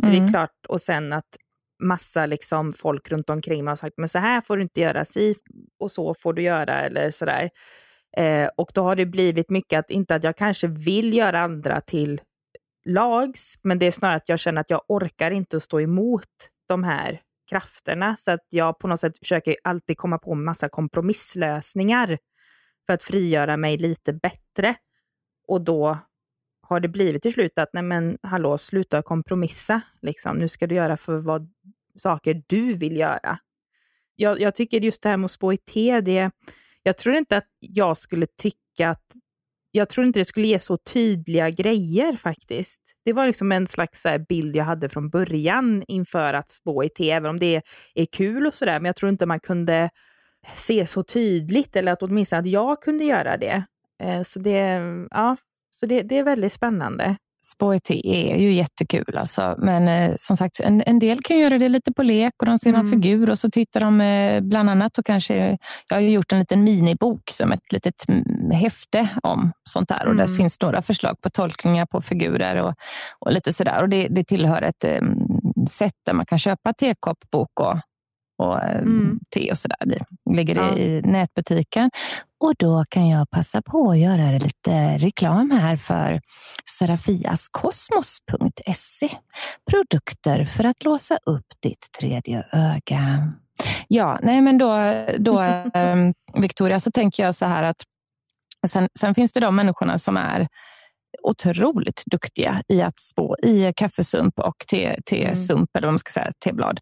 Så 0.00 0.06
mm. 0.06 0.12
det 0.12 0.16
är 0.16 0.20
mm. 0.20 0.32
klart, 0.32 0.66
och 0.68 0.80
sen 0.80 1.12
att 1.12 1.36
massa 1.82 2.26
liksom 2.26 2.72
folk 2.72 3.10
runt 3.10 3.30
omkring 3.30 3.64
mig 3.64 3.72
har 3.72 3.76
sagt, 3.76 3.98
men 3.98 4.08
så 4.08 4.18
här 4.18 4.40
får 4.40 4.56
du 4.56 4.62
inte 4.62 4.80
göra, 4.80 5.04
si 5.04 5.34
och 5.78 5.92
så 5.92 6.14
får 6.14 6.32
du 6.32 6.42
göra 6.42 6.82
eller 6.82 7.10
sådär. 7.10 7.50
Eh, 8.16 8.48
och 8.56 8.70
då 8.74 8.82
har 8.82 8.96
det 8.96 9.06
blivit 9.06 9.50
mycket 9.50 9.78
att, 9.78 9.90
inte 9.90 10.14
att 10.14 10.24
jag 10.24 10.36
kanske 10.36 10.66
vill 10.66 11.14
göra 11.14 11.40
andra 11.40 11.80
till 11.80 12.20
lags, 12.84 13.54
men 13.62 13.78
det 13.78 13.86
är 13.86 13.90
snarare 13.90 14.16
att 14.16 14.28
jag 14.28 14.40
känner 14.40 14.60
att 14.60 14.70
jag 14.70 14.82
orkar 14.88 15.30
inte 15.30 15.56
att 15.56 15.62
stå 15.62 15.80
emot 15.80 16.50
de 16.68 16.84
här 16.84 17.20
krafterna. 17.50 18.16
Så 18.16 18.30
att 18.30 18.46
jag 18.48 18.78
på 18.78 18.88
något 18.88 19.00
sätt 19.00 19.18
försöker 19.18 19.56
alltid 19.64 19.98
komma 19.98 20.18
på 20.18 20.34
massa 20.34 20.68
kompromisslösningar 20.68 22.18
för 22.86 22.92
att 22.92 23.02
frigöra 23.02 23.56
mig 23.56 23.76
lite 23.76 24.12
bättre. 24.12 24.76
Och 25.48 25.60
då 25.60 25.98
har 26.62 26.80
det 26.80 26.88
blivit 26.88 27.22
till 27.22 27.32
slut 27.32 27.58
att, 27.58 27.72
nej 27.72 27.82
men 27.82 28.18
hallå, 28.22 28.58
sluta 28.58 29.02
kompromissa. 29.02 29.80
Liksom. 30.02 30.36
Nu 30.36 30.48
ska 30.48 30.66
du 30.66 30.74
göra 30.74 30.96
för 30.96 31.18
vad 31.18 31.52
saker 31.96 32.42
du 32.46 32.74
vill 32.74 32.96
göra. 32.96 33.38
Jag, 34.16 34.40
jag 34.40 34.54
tycker 34.54 34.80
just 34.80 35.02
det 35.02 35.08
här 35.08 35.16
med 35.16 35.24
att 35.24 35.30
spå 35.30 35.52
i 35.52 35.56
te, 35.56 36.00
det, 36.00 36.30
jag 36.86 36.98
tror 36.98 37.16
inte 37.16 37.36
att 37.36 37.48
jag 37.60 37.96
skulle 37.96 38.26
tycka 38.26 38.90
att 38.90 39.04
jag 39.70 39.88
tror 39.88 40.06
inte 40.06 40.20
det 40.20 40.24
skulle 40.24 40.46
ge 40.46 40.58
så 40.58 40.76
tydliga 40.76 41.50
grejer 41.50 42.16
faktiskt. 42.16 42.82
Det 43.04 43.12
var 43.12 43.26
liksom 43.26 43.52
en 43.52 43.66
slags 43.66 44.06
eh, 44.06 44.18
bild 44.28 44.56
jag 44.56 44.64
hade 44.64 44.88
från 44.88 45.10
början 45.10 45.84
inför 45.88 46.34
att 46.34 46.50
spå 46.50 46.84
i 46.84 46.88
TV, 46.88 47.12
även 47.12 47.30
om 47.30 47.38
det 47.38 47.62
är 47.94 48.06
kul 48.06 48.46
och 48.46 48.54
sådär, 48.54 48.80
men 48.80 48.84
jag 48.84 48.96
tror 48.96 49.10
inte 49.10 49.26
man 49.26 49.40
kunde 49.40 49.90
se 50.56 50.86
så 50.86 51.02
tydligt, 51.02 51.76
eller 51.76 51.92
att 51.92 52.02
åtminstone 52.02 52.40
att 52.40 52.46
jag 52.46 52.82
kunde 52.82 53.04
göra 53.04 53.36
det. 53.36 53.64
Eh, 54.02 54.22
så 54.22 54.38
det, 54.38 54.82
ja, 55.10 55.36
så 55.70 55.86
det, 55.86 56.02
det 56.02 56.18
är 56.18 56.24
väldigt 56.24 56.52
spännande. 56.52 57.16
Spårte 57.44 58.08
är 58.08 58.36
ju 58.36 58.52
jättekul 58.52 59.16
alltså. 59.16 59.54
Men 59.58 59.88
eh, 59.88 60.14
som 60.16 60.36
sagt, 60.36 60.60
en, 60.60 60.82
en, 60.86 60.98
del 60.98 61.22
kan 61.22 61.38
göra 61.38 61.58
det 61.58 61.68
lite 61.68 61.92
på 61.92 62.02
lek 62.02 62.32
och 62.40 62.46
de 62.46 62.58
ser 62.58 62.70
mm. 62.70 62.80
någon 62.80 62.90
figur 62.90 63.30
och 63.30 63.38
så 63.38 63.50
tittar 63.50 63.80
de 63.80 64.00
eh, 64.00 64.40
bland 64.40 64.70
annat 64.70 64.98
och 64.98 65.06
kanske, 65.06 65.58
jag 65.88 65.96
har 65.96 66.00
gjort 66.00 66.32
en 66.32 66.38
liten 66.38 66.64
minibok 66.64 67.30
som 67.30 67.52
ett 67.52 67.72
litet 67.72 68.04
häfte 68.52 69.08
om 69.22 69.52
sånt 69.64 69.88
där 69.88 70.06
och 70.06 70.12
mm. 70.12 70.26
där 70.26 70.36
finns 70.36 70.60
några 70.62 70.82
förslag 70.82 71.20
på 71.20 71.30
tolkningar 71.30 71.86
på 71.86 72.02
figurer 72.02 72.62
och, 72.62 72.74
och 73.18 73.32
lite 73.32 73.52
sådär. 73.52 73.82
Och 73.82 73.88
det, 73.88 74.08
det 74.08 74.24
tillhör 74.24 74.62
ett 74.62 74.84
eh, 74.84 75.00
sätt 75.68 75.94
där 76.06 76.12
man 76.12 76.26
kan 76.26 76.38
köpa 76.38 76.72
tekoppbok 76.72 77.60
och 77.60 77.76
och 78.38 78.62
eh, 78.62 78.78
mm. 78.78 79.18
te 79.34 79.50
och 79.50 79.58
sådär. 79.58 79.78
Det 79.84 80.04
ligger 80.36 80.56
ja. 80.56 80.78
i 80.78 81.02
nätbutiken. 81.04 81.90
Och 82.40 82.54
då 82.58 82.84
kan 82.88 83.08
jag 83.08 83.30
passa 83.30 83.62
på 83.62 83.90
att 83.90 83.98
göra 83.98 84.30
lite 84.30 84.98
reklam 84.98 85.50
här 85.50 85.76
för 85.76 86.20
serafiaskosmos.se. 86.78 89.08
Produkter 89.70 90.44
för 90.44 90.64
att 90.64 90.84
låsa 90.84 91.18
upp 91.26 91.46
ditt 91.62 91.88
tredje 91.98 92.44
öga. 92.52 93.32
Ja, 93.88 94.18
nej 94.22 94.40
men 94.40 94.58
då, 94.58 94.94
då 95.18 95.40
ehm, 95.74 96.14
Victoria, 96.34 96.80
så 96.80 96.90
tänker 96.90 97.24
jag 97.24 97.34
så 97.34 97.46
här 97.46 97.62
att 97.62 97.82
sen, 98.66 98.88
sen 98.98 99.14
finns 99.14 99.32
det 99.32 99.40
de 99.40 99.56
människorna 99.56 99.98
som 99.98 100.16
är 100.16 100.48
otroligt 101.22 102.02
duktiga 102.06 102.62
i 102.68 102.82
att 102.82 102.98
spå 103.00 103.36
i 103.42 103.72
kaffesump 103.76 104.38
och 104.38 104.56
tesump, 105.06 105.68
te 105.72 105.78
eller 105.78 105.86
vad 105.86 105.92
man 105.92 105.98
ska 105.98 106.10
säga, 106.10 106.32
teblad. 106.44 106.80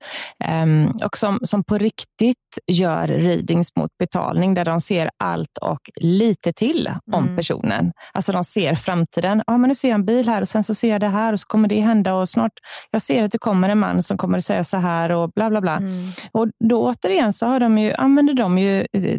Um, 0.62 0.86
och 0.86 1.18
som, 1.18 1.38
som 1.42 1.64
på 1.64 1.78
riktigt 1.78 2.36
gör 2.66 3.08
readings 3.08 3.76
mot 3.76 3.90
betalning 3.98 4.54
där 4.54 4.64
de 4.64 4.80
ser 4.80 5.10
allt 5.18 5.58
och 5.60 5.80
lite 6.00 6.52
till 6.52 6.90
om 7.12 7.24
mm. 7.24 7.36
personen. 7.36 7.92
Alltså 8.12 8.32
de 8.32 8.44
ser 8.44 8.74
framtiden. 8.74 9.42
Ja, 9.46 9.58
men 9.58 9.68
nu 9.68 9.74
ser 9.74 9.88
jag 9.88 9.94
en 9.94 10.04
bil 10.04 10.28
här 10.28 10.40
och 10.40 10.48
sen 10.48 10.64
så 10.64 10.74
ser 10.74 10.88
jag 10.88 11.00
det 11.00 11.08
här 11.08 11.32
och 11.32 11.40
så 11.40 11.46
kommer 11.46 11.68
det 11.68 11.80
hända 11.80 12.14
och 12.14 12.28
snart 12.28 12.52
jag 12.90 13.02
ser 13.02 13.22
att 13.22 13.32
det 13.32 13.38
kommer 13.38 13.68
en 13.68 13.78
man 13.78 14.02
som 14.02 14.16
kommer 14.16 14.38
att 14.38 14.44
säga 14.44 14.64
så 14.64 14.76
här 14.76 15.10
och 15.10 15.30
bla 15.34 15.50
bla 15.50 15.60
bla. 15.60 15.76
Mm. 15.76 16.10
Och 16.32 16.48
då 16.68 16.82
återigen 16.82 17.32
så 17.32 17.46
har 17.46 17.60
de 17.60 17.78
ju, 17.78 17.92
använder 17.92 18.34
de 18.34 18.58
ju 18.58 18.80
eh, 18.80 19.18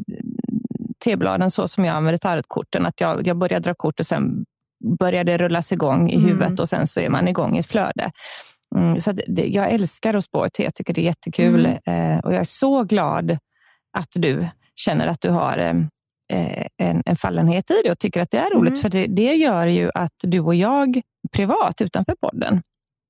T-bladen 1.06 1.52
så 1.52 1.68
som 1.68 1.86
jag 1.86 1.96
använder 1.96 2.18
tarotkorten. 2.18 2.86
Att 2.86 3.02
jag, 3.02 3.28
jag 3.28 3.38
börjar 3.38 3.60
dra 3.60 3.74
kort 3.74 4.00
och 4.00 4.06
sen 4.06 4.46
börjar 5.00 5.24
det 5.24 5.38
rullas 5.38 5.72
igång 5.72 6.10
i 6.10 6.20
huvudet 6.20 6.48
mm. 6.48 6.62
och 6.62 6.70
sen 6.70 6.88
så 6.88 7.00
är 7.00 7.10
man 7.10 7.28
igång 7.28 7.56
i 7.56 7.60
ett 7.60 7.66
flöde. 7.66 8.12
Mm, 8.76 9.02
så 9.02 9.12
det, 9.12 9.48
jag 9.48 9.72
älskar 9.72 10.14
att 10.14 10.24
spå 10.24 10.48
te, 10.50 10.64
jag 10.64 10.76
tycker 10.76 10.94
det 10.94 11.02
är 11.02 11.06
jättekul 11.06 11.66
mm. 11.66 11.78
eh, 11.86 12.20
och 12.20 12.34
jag 12.34 12.40
är 12.40 12.44
så 12.44 12.84
glad 12.84 13.38
att 13.98 14.10
du 14.16 14.48
känner 14.76 15.08
att 15.08 15.22
du 15.22 15.30
har 15.30 15.58
eh, 15.58 15.76
eh 16.34 16.66
en, 16.78 17.04
en, 17.06 17.16
fallenhet 17.16 17.72
i 17.72 17.82
det 17.84 17.92
och 17.92 18.00
tycker 18.00 18.22
att 18.22 18.32
det 18.32 18.38
är 18.38 18.50
roligt. 18.50 18.72
Mm. 18.72 18.82
För 18.82 18.90
det, 18.90 19.08
det, 19.08 19.34
gör 19.34 19.68
ju 19.68 19.92
att 19.96 20.16
du 20.24 20.40
och 20.40 20.56
jag 20.56 21.02
privat 21.32 21.82
utanför 21.82 22.16
podden 22.22 22.62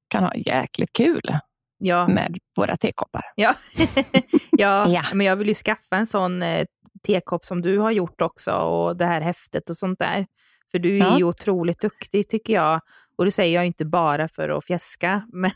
kan 0.09 0.23
ha 0.23 0.35
jäkligt 0.35 0.93
kul 0.93 1.38
ja. 1.77 2.07
med 2.07 2.38
våra 2.57 2.75
tekoppar. 2.75 3.23
Ja. 3.35 3.53
ja, 4.51 4.89
ja, 4.89 5.03
men 5.13 5.25
jag 5.27 5.35
vill 5.35 5.47
ju 5.47 5.53
skaffa 5.53 5.95
en 5.95 6.07
sån 6.07 6.43
eh, 6.43 6.65
tekopp 7.07 7.45
som 7.45 7.61
du 7.61 7.79
har 7.79 7.91
gjort 7.91 8.21
också 8.21 8.51
och 8.51 8.97
det 8.97 9.05
här 9.05 9.21
häftet 9.21 9.69
och 9.69 9.77
sånt 9.77 9.99
där. 9.99 10.25
För 10.71 10.80
du 10.80 10.95
är 10.95 10.99
ja. 10.99 11.17
ju 11.17 11.23
otroligt 11.23 11.82
duktig 11.82 12.30
tycker 12.30 12.54
jag. 12.54 12.82
Och 13.17 13.25
det 13.25 13.32
säger 13.32 13.56
jag 13.56 13.65
inte 13.65 13.86
bara 13.86 14.28
för 14.28 14.49
att 14.49 14.65
fjäska, 14.65 15.28
men, 15.34 15.51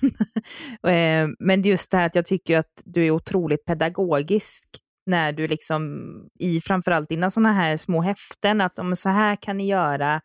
eh, 0.94 1.30
men 1.40 1.62
just 1.62 1.92
det 1.92 1.98
här 1.98 2.06
att 2.06 2.16
jag 2.16 2.26
tycker 2.26 2.58
att 2.58 2.82
du 2.86 3.06
är 3.06 3.12
otroligt 3.12 3.66
pedagogisk 3.66 4.68
när 5.06 5.32
du 5.32 5.48
liksom, 5.48 6.12
i 6.40 6.62
framförallt 6.62 7.10
dina 7.10 7.32
sådana 7.32 7.54
här 7.54 7.78
små 7.78 8.02
häften, 8.02 8.62
att 8.62 8.80
om 8.80 8.96
så 8.96 9.10
här 9.10 9.36
kan 9.36 9.58
ni 9.58 9.68
göra, 9.68 10.16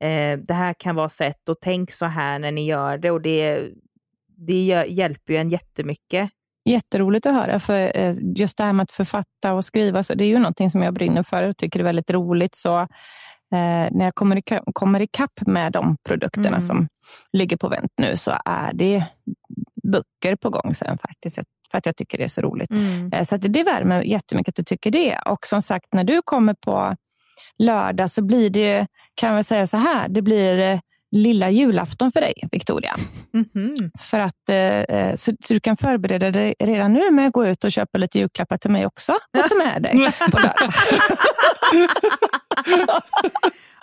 eh, 0.00 0.38
det 0.38 0.54
här 0.54 0.74
kan 0.78 0.96
vara 0.96 1.08
sätt 1.08 1.48
och 1.48 1.56
tänk 1.60 1.92
så 1.92 2.06
här 2.06 2.38
när 2.38 2.52
ni 2.52 2.66
gör 2.66 2.98
det 2.98 3.10
och 3.10 3.20
det, 3.20 3.68
det 4.46 4.64
hjälper 4.88 5.32
ju 5.32 5.38
en 5.38 5.50
jättemycket. 5.50 6.30
jätteroligt 6.64 7.26
att 7.26 7.34
höra. 7.34 7.60
För 7.60 7.96
eh, 7.96 8.14
just 8.36 8.58
det 8.58 8.64
här 8.64 8.72
med 8.72 8.82
att 8.82 8.92
författa 8.92 9.52
och 9.52 9.64
skriva, 9.64 10.02
så 10.02 10.14
det 10.14 10.24
är 10.24 10.28
ju 10.28 10.38
någonting 10.38 10.70
som 10.70 10.82
jag 10.82 10.94
brinner 10.94 11.22
för 11.22 11.42
och 11.42 11.56
tycker 11.56 11.80
är 11.80 11.84
väldigt 11.84 12.10
roligt. 12.10 12.54
Så 12.54 12.86
Eh, 13.52 13.88
när 13.90 14.04
jag 14.04 14.14
kommer, 14.14 14.36
ikapp, 14.36 14.62
kommer 14.72 15.00
ikapp 15.00 15.40
med 15.46 15.72
de 15.72 15.96
produkterna 16.04 16.48
mm. 16.48 16.60
som 16.60 16.88
ligger 17.32 17.56
på 17.56 17.68
vänt 17.68 17.92
nu 17.96 18.16
så 18.16 18.32
är 18.44 18.72
det 18.72 19.04
böcker 19.82 20.36
på 20.36 20.50
gång 20.50 20.74
sen 20.74 20.98
faktiskt. 20.98 21.38
För 21.70 21.78
att 21.78 21.86
jag 21.86 21.96
tycker 21.96 22.18
det 22.18 22.24
är 22.24 22.28
så 22.28 22.40
roligt. 22.40 22.70
Mm. 22.70 23.12
Eh, 23.12 23.24
så 23.24 23.34
att 23.34 23.52
det 23.52 23.62
värmer 23.62 24.02
jättemycket 24.02 24.52
att 24.52 24.56
du 24.56 24.64
tycker 24.64 24.90
det. 24.90 25.18
Och 25.18 25.46
som 25.46 25.62
sagt, 25.62 25.86
när 25.92 26.04
du 26.04 26.22
kommer 26.22 26.54
på 26.54 26.96
lördag 27.58 28.10
så 28.10 28.22
blir 28.22 28.50
det, 28.50 28.86
kan 29.14 29.34
jag 29.34 29.46
säga 29.46 29.66
så 29.66 29.76
här, 29.76 30.08
det 30.08 30.22
blir 30.22 30.58
eh, 30.58 30.80
lilla 31.10 31.50
julafton 31.50 32.12
för 32.12 32.20
dig, 32.20 32.34
Victoria. 32.52 32.94
Mm 33.34 33.46
-hmm. 33.54 33.90
För 33.98 34.18
att, 34.18 34.48
eh, 34.48 35.14
så, 35.14 35.32
så, 35.44 35.54
du 35.54 35.60
kan 35.60 35.76
förbereda 35.76 36.30
dig 36.30 36.54
redan 36.58 36.92
nu 36.92 37.10
med 37.10 37.26
att 37.26 37.32
gå 37.32 37.46
ut 37.46 37.64
och 37.64 37.72
köpa 37.72 37.98
lite 37.98 38.18
julklappar 38.18 38.56
till 38.56 38.70
mig 38.70 38.86
också 38.86 39.12
och 39.12 39.48
ta 39.48 39.54
med 39.54 39.82
dig 39.82 40.12
på 40.30 40.38
lördag. 40.38 40.72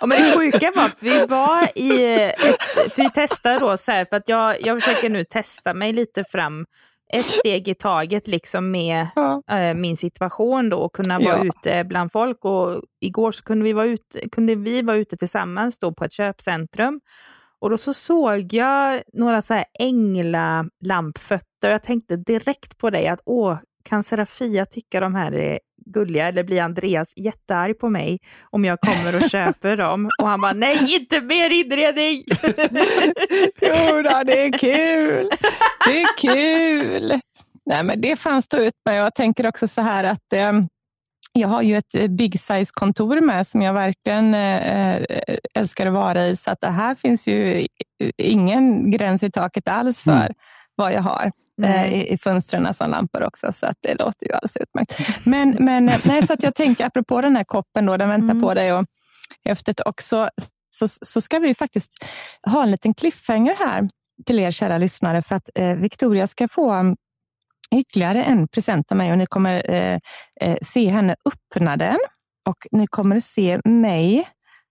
ja, 0.00 0.06
men 0.06 0.22
det 0.22 0.36
sjuka 0.36 0.72
var 0.76 0.84
att 0.84 0.96
vi 1.00 1.26
var 1.26 1.78
i 1.78 2.14
ett, 2.14 2.62
för 2.62 3.02
vi 3.02 3.10
testade 3.10 3.58
då 3.58 3.76
så 3.76 3.92
här, 3.92 4.04
för 4.04 4.16
att 4.16 4.28
jag, 4.28 4.66
jag 4.66 4.82
försöker 4.82 5.08
nu 5.08 5.24
testa 5.24 5.74
mig 5.74 5.92
lite 5.92 6.24
fram 6.24 6.66
ett 7.12 7.26
steg 7.26 7.68
i 7.68 7.74
taget 7.74 8.28
liksom 8.28 8.70
med 8.70 9.08
ja. 9.14 9.42
äh, 9.50 9.74
min 9.74 9.96
situation 9.96 10.70
då 10.70 10.78
och 10.78 10.94
kunna 10.94 11.18
vara 11.18 11.38
ja. 11.38 11.44
ute 11.44 11.84
bland 11.84 12.12
folk. 12.12 12.44
Och 12.44 12.82
igår 13.00 13.32
så 13.32 13.42
kunde 13.42 13.64
vi, 13.64 13.72
vara 13.72 13.86
ute, 13.86 14.28
kunde 14.28 14.54
vi 14.54 14.82
vara 14.82 14.96
ute 14.96 15.16
tillsammans 15.16 15.78
då 15.78 15.94
på 15.94 16.04
ett 16.04 16.12
köpcentrum. 16.12 17.00
Och 17.60 17.70
då 17.70 17.78
så 17.78 17.94
såg 17.94 18.52
jag 18.52 19.02
några 19.12 19.42
så 19.42 19.54
häränglalampfötter 19.54 21.68
och 21.68 21.72
jag 21.72 21.82
tänkte 21.82 22.16
direkt 22.16 22.78
på 22.78 22.90
dig 22.90 23.08
att 23.08 23.20
åh, 23.24 23.58
kan 23.84 24.02
Serafia 24.02 24.66
tycka 24.66 25.00
de 25.00 25.14
här 25.14 25.34
är 25.34 25.58
gulliga 25.92 26.28
eller 26.28 26.44
blir 26.44 26.62
Andreas 26.62 27.12
jättearg 27.16 27.78
på 27.78 27.88
mig 27.88 28.18
om 28.50 28.64
jag 28.64 28.80
kommer 28.80 29.16
och 29.16 29.30
köper 29.30 29.76
dem? 29.76 30.10
Och 30.18 30.28
han 30.28 30.40
bara, 30.40 30.52
nej 30.52 30.94
inte 30.94 31.20
mer 31.20 31.50
inredning! 31.50 32.24
jo 33.60 34.02
då, 34.02 34.22
det 34.26 34.44
är 34.46 34.58
kul! 34.58 35.30
Det 35.86 36.02
är 36.02 36.16
kul! 36.18 37.20
Nej, 37.66 37.82
men 37.82 38.00
det 38.00 38.16
fanns 38.16 38.44
stå 38.44 38.58
ut 38.58 38.74
med. 38.84 38.96
Jag 38.96 39.14
tänker 39.14 39.46
också 39.46 39.68
så 39.68 39.82
här 39.82 40.04
att 40.04 40.32
eh, 40.32 40.52
jag 41.32 41.48
har 41.48 41.62
ju 41.62 41.76
ett 41.76 41.94
eh, 41.94 42.08
big 42.08 42.40
size 42.40 42.72
kontor 42.74 43.20
med 43.20 43.46
som 43.46 43.62
jag 43.62 43.72
verkligen 43.72 44.34
eh, 44.34 44.96
eh, 44.96 45.04
älskar 45.54 45.86
att 45.86 45.92
vara 45.92 46.26
i. 46.26 46.36
Så 46.36 46.50
att 46.50 46.60
det 46.60 46.70
här 46.70 46.94
finns 46.94 47.26
ju 47.26 47.66
ingen 48.16 48.90
gräns 48.90 49.22
i 49.22 49.30
taket 49.30 49.68
alls 49.68 50.02
för 50.02 50.10
mm. 50.10 50.34
vad 50.74 50.92
jag 50.92 51.02
har 51.02 51.32
eh, 51.62 51.94
i, 51.94 52.12
i 52.12 52.18
fönstren 52.18 52.74
som 52.74 52.90
lampor 52.90 53.22
också. 53.22 53.52
Så 53.52 53.66
att 53.66 53.76
det 53.80 53.94
låter 53.94 54.26
ju 54.26 54.32
alldeles 54.32 54.56
utmärkt. 54.56 55.26
Men, 55.26 55.56
men 55.60 55.88
eh, 55.88 56.00
nej, 56.04 56.26
så 56.26 56.32
att 56.32 56.42
jag 56.42 56.54
tänker, 56.54 56.84
apropå 56.84 57.20
den 57.20 57.36
här 57.36 57.44
koppen, 57.44 57.86
då, 57.86 57.96
den 57.96 58.08
väntar 58.08 58.30
mm. 58.30 58.42
på 58.42 58.54
dig 58.54 58.72
och 58.72 58.86
häftet 59.44 59.80
också, 59.86 60.30
så, 60.70 60.88
så 60.88 61.20
ska 61.20 61.38
vi 61.38 61.54
faktiskt 61.54 62.04
ha 62.46 62.62
en 62.62 62.70
liten 62.70 62.94
cliffhanger 62.94 63.54
här 63.58 63.88
till 64.26 64.38
er 64.38 64.50
kära 64.50 64.78
lyssnare 64.78 65.22
för 65.22 65.34
att 65.34 65.50
eh, 65.54 65.76
Victoria 65.76 66.26
ska 66.26 66.48
få 66.48 66.94
ytterligare 67.74 68.24
en 68.24 68.48
present 68.48 68.92
av 68.92 68.98
mig 68.98 69.12
och 69.12 69.18
ni 69.18 69.26
kommer 69.26 69.70
eh, 69.70 69.98
eh, 70.40 70.56
se 70.62 70.88
henne 70.88 71.16
öppna 71.24 71.76
den 71.76 71.98
och 72.46 72.66
ni 72.72 72.86
kommer 72.86 73.20
se 73.20 73.60
mig, 73.64 74.28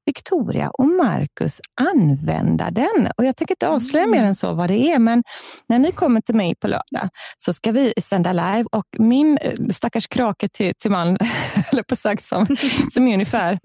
Victoria 0.08 0.70
och 0.70 0.88
Marcus 0.88 1.62
använda 1.82 2.72
den. 2.72 3.12
Och 3.18 3.26
Jag 3.26 3.38
tänker 3.38 3.54
inte 3.54 3.68
avslöja 3.68 4.06
mm. 4.06 4.20
mer 4.20 4.28
än 4.28 4.36
så 4.36 4.54
vad 4.54 4.70
det 4.70 4.92
är, 4.92 5.00
men 5.00 5.24
när 5.70 5.80
ni 5.80 5.92
kommer 5.92 6.22
till 6.22 6.36
mig 6.36 6.56
på 6.56 6.68
lördag 6.68 7.10
så 7.38 7.54
ska 7.54 7.72
vi 7.72 7.94
sända 8.02 8.34
live 8.34 8.66
och 8.72 8.86
min 8.98 9.38
eh, 9.38 9.54
stackars 9.70 10.08
krake 10.08 10.50
till, 10.50 10.74
till 10.80 10.92
man, 10.92 11.18
eller 11.72 11.84
på 11.84 11.96
sagt 11.96 12.24
som, 12.24 12.46
som 12.92 13.08
är 13.08 13.14
ungefär 13.14 13.60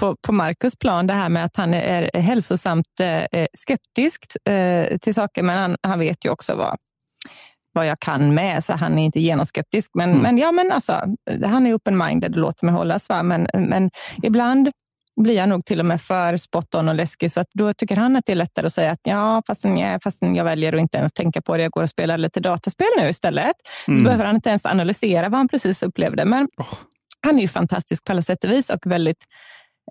på, 0.00 0.16
på 0.26 0.32
Marcus 0.32 0.76
plan, 0.76 1.06
det 1.06 1.14
här 1.14 1.28
med 1.28 1.44
att 1.44 1.56
han 1.56 1.74
är 1.74 2.20
hälsosamt 2.20 3.00
eh, 3.00 3.46
skeptisk 3.52 4.48
eh, 4.48 4.96
till 4.98 5.14
saker, 5.14 5.42
men 5.42 5.58
han, 5.58 5.76
han 5.82 5.98
vet 5.98 6.24
ju 6.24 6.30
också 6.30 6.54
vad, 6.54 6.76
vad 7.72 7.86
jag 7.86 7.98
kan 8.00 8.34
med, 8.34 8.64
så 8.64 8.72
han 8.72 8.98
är 8.98 9.04
inte 9.04 9.20
genomskeptisk. 9.20 9.90
Men, 9.94 10.10
mm. 10.10 10.22
men, 10.22 10.38
ja, 10.38 10.52
men 10.52 10.72
alltså, 10.72 10.92
han 11.44 11.66
är 11.66 11.74
open-minded 11.74 12.30
och 12.30 12.40
låter 12.40 12.66
mig 12.66 12.74
hållas. 12.74 13.08
Va? 13.08 13.22
Men, 13.22 13.48
men 13.54 13.90
ibland 14.22 14.70
blir 15.22 15.34
jag 15.34 15.48
nog 15.48 15.64
till 15.64 15.80
och 15.80 15.86
med 15.86 16.02
för 16.02 16.36
spot 16.36 16.74
on 16.74 16.88
och 16.88 16.94
läskig, 16.94 17.32
så 17.32 17.40
att 17.40 17.48
då 17.52 17.74
tycker 17.74 17.96
han 17.96 18.16
att 18.16 18.26
det 18.26 18.32
är 18.32 18.36
lättare 18.36 18.66
att 18.66 18.72
säga 18.72 18.90
att 18.90 19.00
ja, 19.02 19.42
fastän 19.46 19.76
jag, 19.76 20.02
fastän 20.02 20.34
jag 20.34 20.44
väljer 20.44 20.72
att 20.72 20.80
inte 20.80 20.98
ens 20.98 21.12
tänka 21.12 21.42
på 21.42 21.56
det, 21.56 21.62
jag 21.62 21.72
går 21.72 21.82
och 21.82 21.90
spelar 21.90 22.18
lite 22.18 22.40
dataspel 22.40 22.88
nu 22.98 23.08
istället, 23.08 23.56
mm. 23.86 23.98
så 23.98 24.04
behöver 24.04 24.24
han 24.24 24.34
inte 24.34 24.48
ens 24.48 24.66
analysera 24.66 25.28
vad 25.28 25.38
han 25.38 25.48
precis 25.48 25.82
upplevde. 25.82 26.24
Men 26.24 26.48
oh. 26.56 26.74
han 27.22 27.36
är 27.38 27.42
ju 27.42 27.48
fantastisk 27.48 28.04
på 28.04 28.12
alla 28.12 28.22
sätt 28.22 28.44
och 28.44 28.50
vis 28.50 28.70
och 28.70 28.86
väldigt 28.86 29.24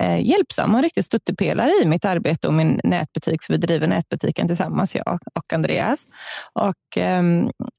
eh, 0.01 0.25
hjälpsam 0.25 0.71
och 0.71 0.77
en 0.77 0.83
riktig 0.83 1.05
stöttepelare 1.05 1.71
i 1.83 1.85
mitt 1.85 2.05
arbete 2.05 2.47
och 2.47 2.53
min 2.53 2.79
nätbutik, 2.83 3.43
för 3.43 3.53
vi 3.53 3.57
driver 3.57 3.87
nätbutiken 3.87 4.47
tillsammans, 4.47 4.95
jag 4.95 5.19
och 5.35 5.53
Andreas. 5.53 6.07
Och, 6.53 6.97
eh, 6.97 7.23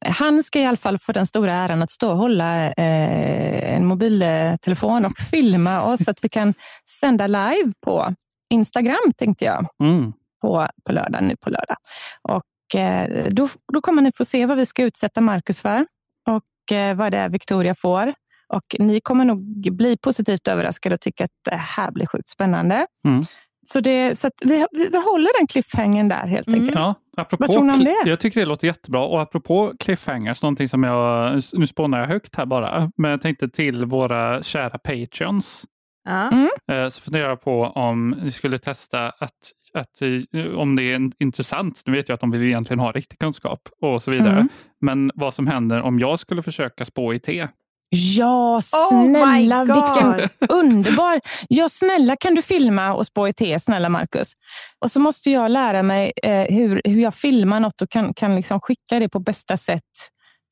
han 0.07 0.43
ska 0.43 0.61
i 0.61 0.67
alla 0.67 0.77
fall 0.77 0.99
få 0.99 1.13
den 1.13 1.27
stora 1.27 1.53
äran 1.53 1.83
att 1.83 1.91
stå 1.91 2.11
och 2.11 2.17
hålla 2.17 2.67
eh, 2.67 3.75
en 3.75 3.87
mobiltelefon 3.87 5.05
och 5.05 5.19
filma 5.19 5.83
oss 5.83 6.05
så 6.05 6.11
att 6.11 6.25
vi 6.25 6.29
kan 6.29 6.55
sända 7.01 7.27
live 7.27 7.73
på 7.85 8.15
Instagram, 8.51 9.13
tänkte 9.17 9.45
jag, 9.45 9.67
mm. 9.83 10.13
på, 10.43 10.69
på 10.87 10.93
lördag, 10.93 11.23
nu 11.23 11.37
på 11.37 11.51
lördag. 11.51 11.77
Och, 12.23 12.81
eh, 12.81 13.27
då, 13.31 13.49
då 13.73 13.81
kommer 13.81 14.03
ni 14.03 14.13
få 14.13 14.25
se 14.25 14.47
vad 14.47 14.57
vi 14.57 14.67
ska 14.67 14.83
utsätta 14.83 15.21
Marcus 15.21 15.61
för 15.61 15.87
och 16.29 16.77
eh, 16.77 16.97
vad 16.97 17.13
det 17.13 17.19
är 17.19 17.29
Victoria 17.29 17.75
får 17.75 18.15
och 18.55 18.77
ni 18.79 19.01
kommer 19.01 19.25
nog 19.25 19.73
bli 19.77 19.97
positivt 19.97 20.49
överraskade 20.49 20.95
och 20.95 21.01
tycka 21.01 21.25
att 21.25 21.31
det 21.51 21.57
här 21.57 21.91
blir 21.91 22.07
sjukt 22.07 22.29
spännande. 22.29 22.87
Mm. 23.09 23.23
Så, 23.67 23.81
det, 23.81 24.19
så 24.19 24.31
vi, 24.45 24.67
vi, 24.73 24.89
vi 24.89 24.97
håller 24.97 25.41
den 25.41 25.47
cliffhangern 25.47 26.09
där 26.09 26.27
helt 26.27 26.49
mm. 26.49 26.61
enkelt. 26.61 26.79
Ja, 26.79 26.95
apropå, 27.17 27.45
Vad 27.47 27.53
tror 27.53 27.65
ni 27.65 27.73
om 27.73 27.85
det? 27.85 28.11
Jag 28.11 28.21
tycker 28.21 28.41
det 28.41 28.47
låter 28.47 28.67
jättebra. 28.67 29.05
Och 29.05 29.23
apropå 29.23 29.73
cliffhangers, 29.79 30.43
någonting 30.43 30.69
som 30.69 30.83
jag, 30.83 31.43
nu 31.53 31.67
spånar 31.67 31.99
jag 31.99 32.07
högt 32.07 32.37
här 32.37 32.47
bara, 32.47 32.91
men 32.97 33.11
jag 33.11 33.23
tänkte 33.23 33.49
till 33.49 33.85
våra 33.85 34.43
kära 34.43 34.79
patreons. 34.79 35.67
Mm. 36.09 36.49
Eh, 36.73 36.89
så 36.89 37.03
funderar 37.03 37.29
jag 37.29 37.41
på 37.41 37.63
om 37.63 38.11
ni 38.23 38.33
skulle 38.33 38.59
testa 38.59 39.09
att, 39.09 39.53
att 39.75 40.03
eh, 40.03 40.47
om 40.47 40.77
det 40.77 40.83
är 40.83 41.11
intressant, 41.19 41.83
nu 41.87 41.93
vet 41.93 42.09
jag 42.09 42.15
att 42.15 42.21
de 42.21 42.31
vill 42.31 42.43
egentligen 42.43 42.81
ha 42.81 42.93
riktig 42.93 43.19
kunskap 43.19 43.69
och 43.81 44.03
så 44.03 44.11
vidare, 44.11 44.33
mm. 44.33 44.49
men 44.81 45.11
vad 45.15 45.35
som 45.35 45.47
händer 45.47 45.83
om 45.83 45.99
jag 45.99 46.19
skulle 46.19 46.43
försöka 46.43 46.85
spå 46.85 47.15
i 47.15 47.19
te. 47.19 47.49
Ja, 47.89 48.57
oh 48.57 48.61
snälla 48.61 49.63
oh 49.63 49.67
vilken 49.67 50.29
underbar... 50.49 51.21
Ja, 51.49 51.69
snälla 51.69 52.17
kan 52.17 52.35
du 52.35 52.43
filma 52.43 52.95
och 52.95 53.07
spå 53.07 53.29
i 53.29 53.33
te, 53.33 53.61
snälla 53.61 53.89
Marcus. 53.89 54.33
Och 54.79 54.91
så 54.91 55.01
måste 55.01 55.31
jag 55.31 55.51
lära 55.51 55.83
mig 55.83 56.13
eh, 56.23 56.57
hur, 56.57 56.81
hur 56.85 57.01
jag 57.01 57.15
filmar 57.15 57.61
något 57.61 57.83
och 57.83 57.91
kan, 57.91 58.15
kan 58.15 58.37
liksom 58.37 58.61
skicka 58.61 58.99
det 58.99 59.09
på 59.09 59.19
bästa 59.19 59.57
sätt 59.57 59.83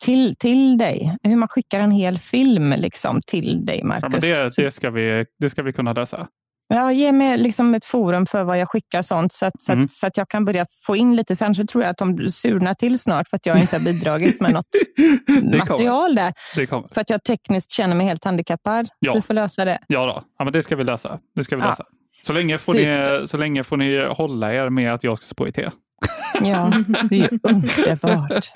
till, 0.04 0.36
till 0.36 0.78
dig. 0.78 1.16
Hur 1.22 1.36
man 1.36 1.48
skickar 1.48 1.80
en 1.80 1.90
hel 1.90 2.18
film 2.18 2.70
liksom, 2.72 3.20
till 3.26 3.66
dig, 3.66 3.84
Marcus. 3.84 4.02
Ja, 4.02 4.08
men 4.08 4.20
det, 4.20 4.62
det, 4.62 4.70
ska 4.70 4.90
vi, 4.90 5.26
det 5.38 5.50
ska 5.50 5.62
vi 5.62 5.72
kunna 5.72 5.92
lösa. 5.92 6.28
Ja, 6.74 6.92
ge 6.92 7.12
mig 7.12 7.38
liksom 7.38 7.74
ett 7.74 7.84
forum 7.84 8.26
för 8.26 8.44
vad 8.44 8.58
jag 8.58 8.68
skickar 8.68 9.02
sånt 9.02 9.32
så 9.32 9.46
att, 9.46 9.68
mm. 9.68 9.78
så, 9.78 9.84
att, 9.84 9.90
så 9.90 10.06
att 10.06 10.16
jag 10.16 10.28
kan 10.28 10.44
börja 10.44 10.66
få 10.86 10.96
in 10.96 11.16
lite. 11.16 11.36
Sen 11.36 11.54
så 11.54 11.66
tror 11.66 11.84
jag 11.84 11.90
att 11.90 11.98
de 11.98 12.28
surnar 12.28 12.74
till 12.74 12.98
snart 12.98 13.28
för 13.28 13.36
att 13.36 13.46
jag 13.46 13.60
inte 13.60 13.76
har 13.76 13.84
bidragit 13.84 14.40
med 14.40 14.52
något 14.52 14.66
material 15.58 16.14
där. 16.14 16.32
För 16.94 17.00
att 17.00 17.10
jag 17.10 17.24
tekniskt 17.24 17.72
känner 17.72 17.96
mig 17.96 18.06
helt 18.06 18.24
handikappad. 18.24 18.88
Ja. 18.98 19.14
Vi 19.14 19.22
får 19.22 19.34
lösa 19.34 19.64
det. 19.64 19.78
Ja, 19.86 20.06
då. 20.06 20.24
ja 20.38 20.44
men 20.44 20.52
det 20.52 20.62
ska 20.62 20.76
vi 20.76 20.84
lösa. 20.84 21.18
Det 21.34 21.44
ska 21.44 21.56
vi 21.56 21.62
lösa. 21.62 21.84
Ja. 21.88 21.96
Så, 22.26 22.32
länge 22.32 22.56
får 22.56 22.74
ni, 22.74 23.28
så 23.28 23.36
länge 23.36 23.64
får 23.64 23.76
ni 23.76 24.04
hålla 24.04 24.54
er 24.54 24.70
med 24.70 24.94
att 24.94 25.04
jag 25.04 25.18
ska 25.18 25.26
spå 25.26 25.46
i 25.48 25.52
te. 25.52 25.70
Ja, 26.42 26.72
det 27.10 27.20
är 27.20 27.38
underbart. 27.42 28.52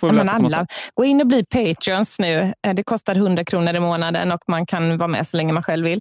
ja, 0.00 0.12
men 0.12 0.28
alla, 0.28 0.66
gå 0.94 1.04
in 1.04 1.20
och 1.20 1.26
bli 1.26 1.44
Patreons 1.44 2.18
nu. 2.18 2.52
Eh, 2.66 2.74
det 2.74 2.82
kostar 2.82 3.14
100 3.14 3.44
kronor 3.44 3.74
i 3.74 3.80
månaden 3.80 4.32
och 4.32 4.40
man 4.48 4.66
kan 4.66 4.98
vara 4.98 5.08
med 5.08 5.26
så 5.26 5.36
länge 5.36 5.52
man 5.52 5.62
själv 5.62 5.84
vill. 5.84 6.00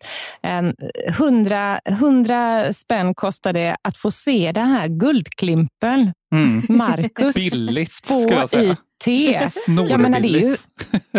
100, 1.07 1.79
100 1.85 2.73
spänn 2.73 3.15
kostar 3.15 3.53
det 3.53 3.75
att 3.81 3.97
få 3.97 4.11
se 4.11 4.51
den 4.51 4.67
här 4.67 4.87
guldklimpen. 4.87 6.13
Mm. 6.33 6.61
Marcus 6.69 7.35
Billigt, 7.35 7.91
skulle 7.91 8.33
jag 8.33 8.49
säga. 8.49 8.77
te. 9.03 9.49
Jag 9.67 9.99
menar, 9.99 10.19
det 10.19 10.27
är 10.27 10.39
ju, 10.41 10.57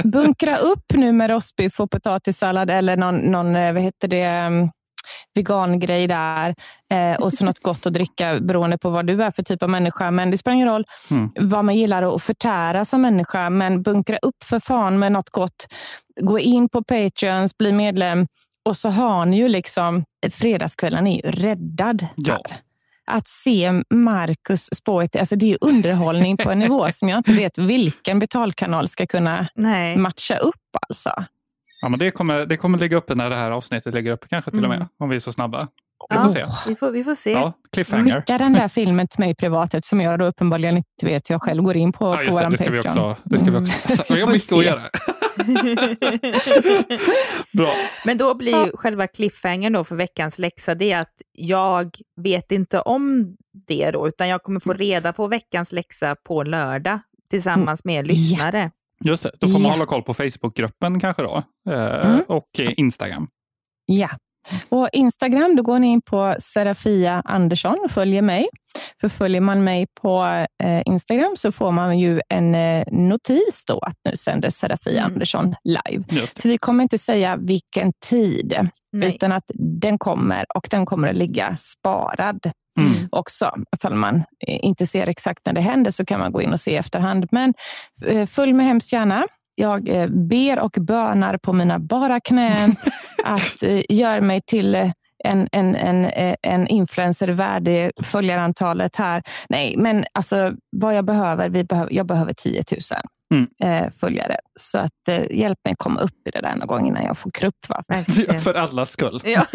bunkra 0.04 0.56
upp 0.56 0.84
nu 0.94 1.12
med 1.12 1.30
rostbiff 1.30 1.80
och 1.80 1.90
potatissallad 1.90 2.70
eller 2.70 2.96
någon, 2.96 3.16
någon 3.16 3.56
eh, 3.56 3.72
vad 3.72 3.82
heter 3.82 4.08
det, 4.08 4.22
mm, 4.22 4.70
vegangrej 5.34 6.06
där 6.06 6.54
eh, 6.92 7.22
och 7.22 7.32
så 7.32 7.44
något 7.44 7.60
gott 7.60 7.86
att 7.86 7.92
dricka 7.92 8.40
beroende 8.40 8.78
på 8.78 8.90
vad 8.90 9.06
du 9.06 9.22
är 9.22 9.30
för 9.30 9.42
typ 9.42 9.62
av 9.62 9.70
människa. 9.70 10.10
Men 10.10 10.30
det 10.30 10.38
spelar 10.38 10.54
ingen 10.54 10.68
roll 10.68 10.84
mm. 11.10 11.30
vad 11.40 11.64
man 11.64 11.76
gillar 11.76 12.16
att 12.16 12.22
förtära 12.22 12.84
som 12.84 13.02
människa. 13.02 13.50
Men 13.50 13.82
bunkra 13.82 14.18
upp 14.22 14.44
för 14.44 14.60
fan 14.60 14.98
med 14.98 15.12
något 15.12 15.30
gott. 15.30 15.66
Gå 16.20 16.38
in 16.38 16.68
på 16.68 16.82
Patreons, 16.82 17.58
bli 17.58 17.72
medlem 17.72 18.26
och 18.64 18.76
så 18.76 18.88
har 18.88 19.26
ni 19.26 19.36
ju 19.36 19.48
liksom, 19.48 20.04
fredagskvällen 20.32 21.06
är 21.06 21.26
ju 21.26 21.30
räddad. 21.30 22.06
Ja. 22.16 22.42
att 23.06 23.26
se 23.26 23.72
Marcus 23.90 24.66
spåret, 24.74 25.16
alltså 25.16 25.36
det 25.36 25.52
är 25.52 25.58
underhållning 25.60 26.36
på 26.36 26.50
en 26.50 26.58
nivå 26.66 26.90
som 26.90 27.08
jag 27.08 27.18
inte 27.18 27.32
vet 27.32 27.58
vilken 27.58 28.18
betalkanal 28.18 28.88
ska 28.88 29.06
kunna 29.06 29.48
Nej. 29.54 29.96
matcha 29.96 30.36
upp. 30.36 30.54
alltså. 30.88 31.24
Ja, 31.82 31.88
men 31.88 31.98
det, 31.98 32.10
kommer, 32.10 32.46
det 32.46 32.56
kommer 32.56 32.78
ligga 32.78 32.96
uppe 32.96 33.14
när 33.14 33.30
det 33.30 33.36
här 33.36 33.50
avsnittet 33.50 33.94
ligger 33.94 34.12
uppe 34.12 34.26
kanske 34.28 34.50
till 34.50 34.62
och 34.62 34.68
med, 34.68 34.76
Mm. 34.76 34.88
om 34.98 35.08
vi 35.08 35.16
är 35.16 35.20
så 35.20 35.32
snabba. 35.32 35.58
Vi 36.10 36.16
Ja. 36.16 36.22
får 36.22 36.28
se. 36.28 36.44
Vi 36.68 36.76
får, 36.76 36.90
vi 36.90 37.04
får 37.04 37.14
se. 37.14 37.30
Ja, 37.32 37.52
cliffhanger. 37.72 38.20
Skicka 38.20 38.38
den 38.38 38.52
där 38.52 38.68
filmen 38.68 39.08
till 39.08 39.20
mig 39.20 39.34
privat 39.34 39.74
eftersom 39.74 40.00
jag 40.00 40.18
då 40.18 40.24
uppenbarligen 40.24 40.76
inte 40.76 41.06
vet 41.06 41.30
hur 41.30 41.34
jag 41.34 41.42
själv 41.42 41.62
går 41.62 41.76
in 41.76 41.92
på, 41.92 42.04
Ja, 42.04 42.16
på 42.16 42.22
vår 42.36 42.50
det 42.50 42.58
ska 42.58 42.70
vi 42.70 42.82
Patreon. 42.82 43.10
också. 43.10 43.22
Det 43.24 43.38
ska 43.38 43.50
vi 43.50 43.56
också. 43.56 43.96
Så, 43.96 44.14
vi 44.14 44.20
har 44.20 44.26
mycket 44.32 44.52
att 44.52 44.58
se. 44.58 44.64
göra. 44.66 44.82
Bra. 47.52 47.72
Men 48.04 48.18
då 48.18 48.34
blir 48.34 48.66
ju 48.66 48.72
själva 48.76 49.06
cliffhangern 49.06 49.72
då 49.72 49.84
för 49.84 49.96
veckans 49.96 50.38
läxa 50.38 50.74
det 50.74 50.92
är 50.92 51.00
att 51.00 51.14
jag 51.32 51.96
vet 52.16 52.52
inte 52.52 52.80
om 52.80 53.36
det 53.68 53.90
då, 53.90 54.08
utan 54.08 54.28
jag 54.28 54.42
kommer 54.42 54.60
få 54.60 54.72
reda 54.72 55.12
på 55.12 55.26
veckans 55.26 55.72
läxa 55.72 56.16
på 56.24 56.42
lördag 56.42 56.98
tillsammans 57.30 57.84
med 57.84 58.06
lyssnare. 58.06 58.70
Just 59.04 59.22
det, 59.22 59.30
då 59.40 59.46
får 59.46 59.52
man 59.52 59.62
Ja. 59.62 59.70
hålla 59.70 59.86
koll 59.86 60.02
på 60.02 60.14
Facebookgruppen 60.14 61.00
kanske 61.00 61.22
då. 61.22 61.42
Eh, 61.70 62.06
Mm. 62.06 62.22
Och 62.28 62.48
Instagram. 62.76 63.28
Ja. 63.86 64.08
Och 64.68 64.88
Instagram, 64.92 65.56
då 65.56 65.62
går 65.62 65.78
ni 65.78 65.86
in 65.86 66.02
på 66.02 66.36
Serafia 66.40 67.22
Andersson 67.24 67.78
och 67.84 67.90
följer 67.90 68.22
mig. 68.22 68.46
För 69.00 69.08
följer 69.08 69.40
man 69.40 69.64
mig 69.64 69.86
på 70.02 70.24
eh, 70.62 70.82
Instagram 70.86 71.32
så 71.36 71.52
får 71.52 71.72
man 71.72 71.98
ju 71.98 72.20
en 72.28 72.54
eh, 72.54 72.84
notis 72.92 73.64
då 73.66 73.78
att 73.78 73.94
nu 74.10 74.16
sänder 74.16 74.50
Serafia 74.50 75.00
Mm. 75.00 75.12
Andersson 75.12 75.54
live. 75.64 76.04
För 76.36 76.48
vi 76.48 76.58
kommer 76.58 76.82
inte 76.82 76.98
säga 76.98 77.36
vilken 77.36 77.92
tid, 78.06 78.68
Nej. 78.92 79.14
utan 79.14 79.32
att 79.32 79.50
den 79.54 79.98
kommer 79.98 80.44
och 80.54 80.68
den 80.70 80.86
kommer 80.86 81.08
att 81.08 81.16
ligga 81.16 81.56
sparad 81.56 82.52
Mm. 82.80 83.08
också. 83.12 83.54
Ifall 83.76 83.94
man 83.94 84.16
eh, 84.16 84.64
inte 84.64 84.86
ser 84.86 85.06
exakt 85.06 85.46
när 85.46 85.52
det 85.52 85.60
händer 85.60 85.90
så 85.90 86.04
kan 86.04 86.20
man 86.20 86.32
gå 86.32 86.42
in 86.42 86.52
och 86.52 86.60
se 86.60 86.70
i 86.70 86.76
efterhand. 86.76 87.26
Men 87.30 87.54
eh, 88.06 88.26
följ 88.26 88.52
mig 88.52 88.66
hemskt 88.66 88.92
gärna. 88.92 89.26
Jag 89.54 89.88
eh, 89.88 90.08
ber 90.08 90.58
och 90.58 90.76
bönar 90.80 91.38
på 91.38 91.52
mina 91.52 91.78
bara 91.78 92.20
knän 92.20 92.76
att 93.24 93.62
göra 93.88 94.20
mig 94.20 94.40
till 94.46 94.74
en, 95.24 95.48
en, 95.52 95.74
en, 95.76 96.10
en 96.42 96.66
influencer 96.66 97.28
värdig 97.28 97.90
följarantalet 98.02 98.96
här. 98.96 99.22
Nej, 99.48 99.74
men 99.78 100.04
alltså 100.12 100.52
vad 100.70 100.96
jag 100.96 101.04
behöver, 101.04 101.48
vi 101.48 101.64
behöver 101.64 101.92
jag 101.92 102.06
behöver 102.06 102.32
10 102.32 102.62
000 102.72 102.80
Mm. 103.32 103.46
eh, 103.84 103.90
följare. 104.00 104.36
Så 104.60 104.78
att 104.78 105.08
eh, 105.08 105.30
hjälp 105.38 105.58
mig 105.64 105.74
komma 105.78 106.00
upp 106.00 106.26
i 106.28 106.30
det 106.30 106.40
där 106.40 106.56
någon 106.56 106.66
gång 106.68 106.86
innan 106.88 107.04
jag 107.04 107.18
får 107.18 107.30
krupp. 107.30 107.68
Va? 107.68 107.82
Verkligen. 107.88 108.40
För 108.40 108.54
allas 108.54 108.90
skull. 108.90 109.20
Ja. 109.24 109.46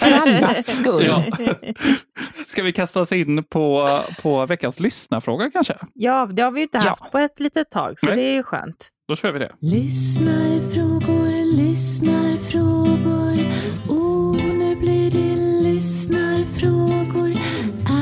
För 0.00 0.12
allas 0.22 0.76
skull. 0.76 1.04
Ja. 1.06 1.24
Ska 2.46 2.62
vi 2.62 2.72
kasta 2.72 3.00
oss 3.00 3.12
in 3.12 3.44
på, 3.44 3.98
på 4.22 4.46
veckans 4.46 4.80
lyssnarfråga 4.80 5.50
kanske? 5.50 5.76
ja, 5.94 6.26
det 6.32 6.42
har 6.42 6.50
vi 6.50 6.60
ju 6.60 6.64
inte 6.64 6.78
Ja. 6.84 6.88
haft 7.00 7.12
på 7.12 7.18
ett 7.18 7.40
litet 7.40 7.70
tag, 7.70 8.00
så 8.00 8.06
Nej. 8.06 8.16
det 8.16 8.22
är 8.22 8.32
ju 8.34 8.42
skönt. 8.42 8.88
Då 9.08 9.16
kör 9.16 9.32
vi 9.32 9.38
det. 9.38 9.52
Lyssnarfrågor, 9.60 11.56
lyssnarfrågor. 11.56 13.38
Oh, 13.88 14.36
nu 14.54 14.76
blir 14.76 15.10
det 15.10 15.36
lyssnarfrågor. 15.68 17.32
Ah, 17.88 17.94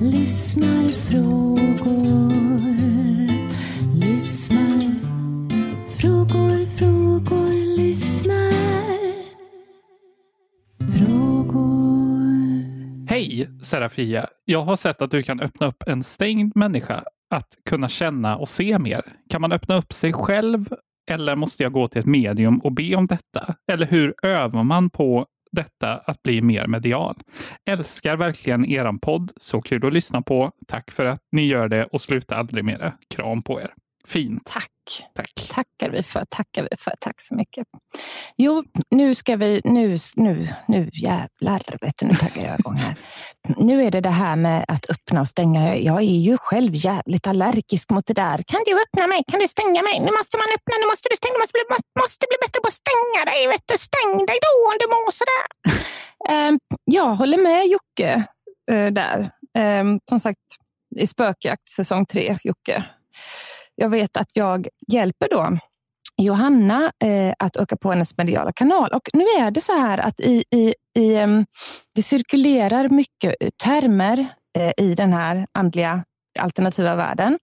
lyssnarfrågor. 0.00 0.87
Hej 13.18 13.48
Serafia! 13.62 14.26
Jag 14.44 14.62
har 14.62 14.76
sett 14.76 15.02
att 15.02 15.10
du 15.10 15.22
kan 15.22 15.40
öppna 15.40 15.66
upp 15.66 15.82
en 15.86 16.02
stängd 16.02 16.56
människa 16.56 17.04
att 17.30 17.58
kunna 17.68 17.88
känna 17.88 18.36
och 18.36 18.48
se 18.48 18.78
mer. 18.78 19.02
Kan 19.30 19.40
man 19.40 19.52
öppna 19.52 19.76
upp 19.76 19.92
sig 19.92 20.12
själv 20.12 20.74
eller 21.10 21.36
måste 21.36 21.62
jag 21.62 21.72
gå 21.72 21.88
till 21.88 22.00
ett 22.00 22.06
medium 22.06 22.58
och 22.58 22.72
be 22.72 22.94
om 22.94 23.06
detta? 23.06 23.54
Eller 23.72 23.86
hur 23.86 24.14
övar 24.22 24.62
man 24.62 24.90
på 24.90 25.26
detta 25.52 25.96
att 25.96 26.22
bli 26.22 26.42
mer 26.42 26.66
medial? 26.66 27.16
Älskar 27.70 28.16
verkligen 28.16 28.64
eran 28.64 28.98
podd. 28.98 29.32
Så 29.36 29.60
kul 29.60 29.86
att 29.86 29.92
lyssna 29.92 30.22
på. 30.22 30.52
Tack 30.68 30.90
för 30.90 31.04
att 31.04 31.22
ni 31.32 31.46
gör 31.46 31.68
det 31.68 31.84
och 31.84 32.00
sluta 32.00 32.36
aldrig 32.36 32.64
med 32.64 32.80
det. 32.80 32.92
Kram 33.14 33.42
på 33.42 33.60
er. 33.60 33.74
Fint. 34.08 34.42
Tack. 34.44 34.70
Tack. 35.14 35.32
tackar 35.54 35.90
vi 35.92 36.02
för. 36.02 36.24
Tackar 36.30 36.62
vi 36.62 36.76
för. 36.78 36.92
Tack 37.00 37.20
så 37.20 37.34
mycket. 37.34 37.66
Jo, 38.36 38.64
nu 38.90 39.14
ska 39.14 39.36
vi... 39.36 39.60
Nu, 39.64 39.98
nu, 40.16 40.48
nu 40.68 40.90
jävlar, 40.92 41.78
vet 41.80 41.94
du, 42.00 42.06
nu 42.06 42.14
taggar 42.14 42.46
jag 42.50 42.58
igång 42.60 42.74
här. 42.76 42.96
Nu 43.56 43.84
är 43.84 43.90
det 43.90 44.00
det 44.00 44.10
här 44.24 44.36
med 44.36 44.64
att 44.68 44.90
öppna 44.90 45.20
och 45.20 45.28
stänga. 45.28 45.76
Jag- 45.76 46.02
är 46.02 46.20
ju 46.28 46.38
själv 46.38 46.70
jävligt 46.74 47.26
allergisk 47.26 47.90
mot 47.90 48.06
det 48.06 48.14
där. 48.14 48.42
Kan 48.46 48.62
du 48.66 48.82
öppna 48.82 49.06
mig? 49.06 49.22
Kan 49.30 49.40
du 49.40 49.48
stänga 49.48 49.82
mig? 49.82 50.00
Nu 50.00 50.10
måste 50.18 50.36
man 50.36 50.46
öppna, 50.56 50.74
nu 50.82 50.86
måste 50.86 51.08
du 51.10 51.16
stänga. 51.16 51.32
Du 51.34 51.38
måste 51.40 51.52
bli, 51.58 51.64
måste, 52.02 52.26
bli 52.30 52.36
bättre 52.44 52.60
på 52.60 52.68
att 52.68 52.80
stänga 52.84 53.20
dig. 53.32 53.46
Vet 53.46 53.62
du. 53.72 53.78
Stäng 53.78 54.26
dig 54.26 54.38
då 54.46 54.52
om 54.70 54.76
du 54.80 54.86
mår 54.86 55.10
sådär. 55.20 55.44
Ehm, 56.30 56.58
jag 56.84 57.14
håller 57.14 57.38
med 57.38 57.66
Jocke 57.66 58.24
eh, 58.70 58.86
där. 58.92 59.30
Ehm, 59.58 59.98
som 60.10 60.20
sagt, 60.20 60.40
i 60.96 61.06
Spökjakt 61.06 61.68
säsong 61.68 62.06
tre, 62.06 62.38
Jocke. 62.44 62.84
Jag 63.80 63.88
vet 63.88 64.16
att 64.16 64.30
jag 64.32 64.68
hjälper 64.92 65.28
då 65.30 65.58
Johanna 66.16 66.92
eh, 67.04 67.34
att 67.38 67.56
öka 67.56 67.76
på 67.76 67.90
hennes 67.90 68.16
mediala 68.16 68.52
kanal. 68.52 68.90
Och 68.90 69.08
nu 69.12 69.24
är 69.24 69.50
det 69.50 69.60
så 69.60 69.72
här 69.72 69.98
att 69.98 70.20
i, 70.20 70.44
i, 70.50 70.74
i, 71.00 71.44
det 71.94 72.02
cirkulerar 72.02 72.88
mycket 72.88 73.34
eh, 73.40 73.48
termer 73.64 74.26
eh, 74.58 74.84
i 74.84 74.94
den 74.94 75.12
här 75.12 75.46
andliga 75.52 76.04
alternativa 76.38 76.94
världen 76.94 77.38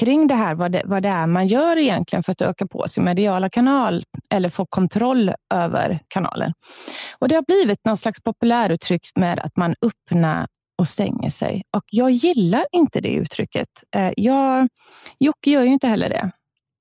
kring 0.00 0.26
det 0.26 0.34
här, 0.34 0.54
vad 0.54 0.72
det, 0.72 0.82
vad 0.84 1.02
det 1.02 1.08
är 1.08 1.26
man 1.26 1.46
gör 1.46 1.78
egentligen 1.78 2.22
för 2.22 2.32
att 2.32 2.42
öka 2.42 2.66
på 2.66 2.88
sin 2.88 3.04
mediala 3.04 3.50
kanal 3.50 4.04
eller 4.30 4.48
få 4.48 4.66
kontroll 4.66 5.32
över 5.54 6.00
kanalen. 6.08 6.52
Och 7.18 7.28
Det 7.28 7.34
har 7.34 7.42
blivit 7.42 7.84
någon 7.84 7.96
slags 7.96 8.22
populäruttryck 8.22 9.10
med 9.14 9.38
att 9.38 9.56
man 9.56 9.74
öppnar 9.82 10.46
och 10.78 10.88
stänger 10.88 11.30
sig. 11.30 11.62
Och 11.76 11.84
Jag 11.90 12.10
gillar 12.10 12.66
inte 12.72 13.00
det 13.00 13.14
uttrycket. 13.14 13.68
Eh, 13.96 14.12
jag, 14.16 14.68
Jocke 15.18 15.50
gör 15.50 15.62
ju 15.62 15.72
inte 15.72 15.88
heller 15.88 16.08
det 16.08 16.30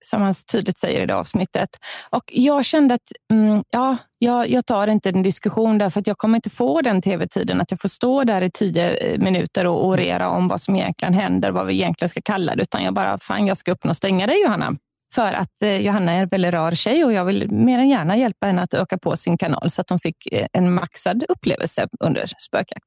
som 0.06 0.22
han 0.22 0.34
tydligt 0.52 0.78
säger 0.78 1.02
i 1.02 1.06
det 1.06 1.16
avsnittet. 1.16 1.70
Och 2.10 2.24
jag 2.28 2.66
kände 2.66 2.94
att 2.94 3.12
mm, 3.32 3.64
ja, 3.70 3.98
jag, 4.18 4.50
jag 4.50 4.66
tar 4.66 4.88
inte 4.88 5.10
en 5.10 5.24
diskussion 5.24 5.78
därför 5.78 6.00
att 6.00 6.08
jag 6.08 6.18
kommer 6.18 6.36
inte 6.36 6.50
få 6.50 6.82
den 6.82 7.02
tv-tiden 7.02 7.62
att 7.62 7.72
jag 7.72 7.82
får 7.82 7.90
stå 7.90 8.24
där 8.24 8.42
i 8.42 8.52
tio 8.52 8.98
eh, 8.98 9.20
minuter 9.20 9.68
och 9.68 9.86
orera 9.86 10.30
om 10.30 10.48
vad 10.48 10.62
som 10.62 10.76
egentligen 10.76 11.14
händer, 11.14 11.52
vad 11.52 11.66
vi 11.66 11.74
egentligen 11.74 12.10
ska 12.10 12.22
kalla 12.22 12.56
det, 12.56 12.64
utan 12.64 12.84
jag 12.84 12.94
bara, 12.94 13.20
fan 13.20 13.48
jag 13.48 13.58
ska 13.58 13.72
öppna 13.72 13.90
och 13.90 13.98
stänga 13.98 14.28
dig 14.28 14.42
Johanna. 14.44 14.78
För 15.16 15.34
att 15.34 15.62
eh, 15.62 15.78
Johanna 15.78 16.12
är 16.12 16.22
en 16.22 16.28
väldigt 16.28 16.54
rar 16.54 16.72
tjej 16.72 17.06
och 17.06 17.14
jag 17.14 17.26
vill 17.26 17.52
mer 17.52 17.80
än 17.80 17.90
gärna 17.90 18.18
hjälpa 18.18 18.48
henne 18.48 18.62
att 18.62 18.74
öka 18.74 18.98
på 18.98 19.18
sin 19.18 19.38
kanal 19.38 19.72
så 19.72 19.82
att 19.82 19.90
hon 19.90 20.00
fick 20.00 20.34
eh, 20.34 20.48
en 20.54 20.74
maxad 20.74 21.24
upplevelse 21.30 21.88
under 22.00 22.32
spökjakt. 22.38 22.86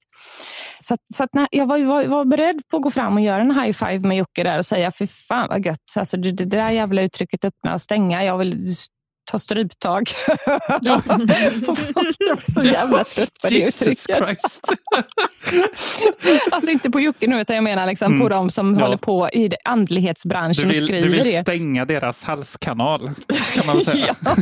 Så, 0.81 0.95
att, 0.95 1.01
så 1.15 1.25
att 1.25 1.35
när, 1.35 1.49
jag 1.51 1.67
var, 1.67 1.79
var, 1.79 2.05
var 2.05 2.25
beredd 2.25 2.63
på 2.71 2.77
att 2.77 2.83
gå 2.83 2.91
fram 2.91 3.15
och 3.15 3.21
göra 3.21 3.41
en 3.41 3.61
high 3.61 3.73
five 3.73 4.01
med 4.09 4.17
Jocke 4.17 4.43
där 4.43 4.59
och 4.59 4.67
säga, 4.67 4.93
fy 4.99 5.07
fan 5.07 5.49
vad 5.49 5.67
gött. 5.67 5.95
Alltså, 5.97 6.17
det, 6.17 6.33
det 6.33 6.45
där 6.45 6.71
jävla 6.71 7.03
uttrycket 7.03 7.45
öppna 7.45 7.75
och 7.75 7.81
stänga, 7.81 8.25
jag 8.25 8.39
vill 8.39 8.77
ta 9.31 9.39
stryptag. 9.39 10.09
Ja. 10.81 11.03
Jag 11.09 11.19
blir 11.19 12.53
så 12.55 12.63
jävla 12.63 13.05
trött 13.05 13.31
på 13.43 13.49
det 13.49 13.63
uttrycket. 13.63 14.21
Alltså 16.51 16.71
inte 16.71 16.91
på 16.91 17.01
Jocke 17.01 17.27
nu, 17.27 17.41
utan 17.41 17.57
jag 17.57 17.63
menar 17.65 17.87
liksom 17.87 18.07
Mm. 18.13 18.21
på 18.21 18.29
de 18.29 18.51
som 18.51 18.75
Ja. 18.79 18.85
håller 18.85 18.97
på 18.97 19.29
i 19.33 19.49
det- 19.49 19.57
Du 19.65 19.71
andlighetsbranschen 19.71 20.69
vill, 20.69 20.77
och 20.77 20.81
du 20.81 20.87
skriver 20.87 21.09
vill 21.09 21.25
det. 21.25 21.43
stänga 21.43 21.85
deras 21.85 22.23
halskanal, 22.23 23.11
kan 23.55 23.67
man 23.67 23.81
säga. 23.85 24.17
Ja. 24.25 24.37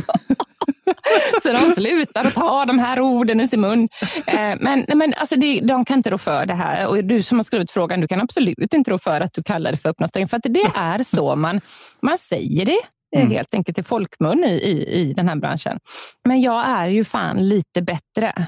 Så 1.43 1.53
de 1.53 1.71
slutar 1.75 2.25
att 2.25 2.33
ta 2.33 2.65
de 2.65 2.79
här 2.79 2.99
orden 2.99 3.39
i 3.41 3.47
sin 3.47 3.61
mun. 3.61 3.89
Eh, 4.27 4.55
Men, 4.59 4.85
men 4.95 5.13
alltså 5.17 5.35
det, 5.35 5.59
de 5.59 5.85
kan 5.85 5.97
inte 5.97 6.09
rå 6.09 6.17
för 6.17 6.45
det 6.45 6.53
här. 6.53 6.87
Och 6.87 7.03
du 7.03 7.23
som 7.23 7.37
har 7.37 7.43
skrivit 7.43 7.71
frågan, 7.71 8.01
du 8.01 8.07
kan 8.07 8.21
absolut 8.21 8.73
inte 8.73 8.91
rå 8.91 8.99
för 8.99 9.21
att 9.21 9.33
du 9.33 9.43
kallar 9.43 9.71
det 9.71 9.77
för 9.77 9.89
öppna 9.89 10.07
stäng. 10.07 10.27
För 10.27 10.37
att 10.37 10.43
det 10.43 10.71
är 10.75 11.03
så 11.03 11.35
man, 11.35 11.61
man 12.01 12.17
säger 12.17 12.65
det. 12.65 12.77
Eh, 13.15 13.21
Mm. 13.21 13.31
Helt 13.31 13.53
enkelt 13.53 13.77
i 13.77 13.83
folkmun 13.83 14.43
i, 14.43 14.47
i, 14.53 14.93
i 15.01 15.13
den 15.13 15.29
här 15.29 15.35
branschen. 15.35 15.79
Men 16.25 16.41
jag 16.41 16.65
är 16.67 16.87
ju 16.87 17.03
fan 17.05 17.49
lite 17.49 17.81
bättre 17.81 18.47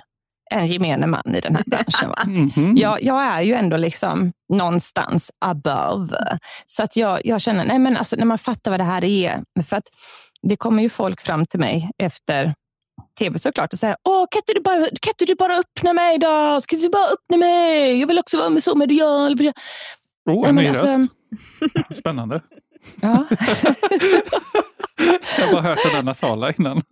än 0.52 0.68
gemene 0.68 1.08
man 1.08 1.36
i 1.36 1.40
den 1.40 1.56
här 1.56 1.64
branschen. 1.68 2.10
Va? 2.10 2.24
Mhm. 2.28 2.78
jag, 2.78 3.04
jag 3.04 3.24
är 3.24 3.42
ju 3.42 3.54
ändå 3.54 3.78
liksom 3.78 4.32
någonstans 4.54 5.32
above. 5.46 6.38
Så 6.66 6.84
att 6.84 6.96
jag, 6.96 7.26
jag 7.26 7.42
känner, 7.42 7.66
nej 7.66 7.80
men 7.80 7.98
alltså 7.98 8.16
när 8.16 8.26
man 8.26 8.38
fattar 8.38 8.72
vad 8.72 8.80
det 8.80 8.84
här 8.84 9.04
är. 9.04 9.44
För 9.64 9.78
att 9.78 9.88
det 10.42 10.56
kommer 10.56 10.84
ju 10.84 10.90
folk 10.90 11.22
fram 11.22 11.46
till 11.46 11.60
mig 11.60 11.90
efter 12.04 12.54
tv 13.20 13.40
såklart 13.40 13.74
och 13.74 13.80
säger, 13.80 13.98
åh 14.10 14.26
kan 14.32 14.40
inte 14.40 14.54
du 14.54 14.62
bara, 14.62 14.80
kan 14.80 15.12
inte 15.12 15.26
du 15.26 15.36
bara 15.36 15.58
öppna 15.58 15.94
mig 15.94 16.18
då? 16.20 16.62
Ska 16.62 16.76
du 16.76 16.90
bara 16.90 17.06
öppna 17.06 17.38
mig? 17.38 18.00
Jag 18.00 18.08
vill 18.08 18.20
också 18.20 18.38
vara 18.38 18.50
med 18.50 18.64
så 18.64 18.76
medial. 18.76 19.38
Oh, 20.30 20.50
en 20.50 20.56
ny 20.56 20.68
alltså- 20.68 20.86
röst. 20.88 21.12
Spännande. 22.00 22.42
Ja. 23.02 23.26
Jag 25.38 25.46
har 25.46 25.54
bara 25.54 25.62
hört 25.62 25.80
den 25.84 25.94
där 25.94 26.04
nasala 26.04 26.54
innan. 26.58 26.82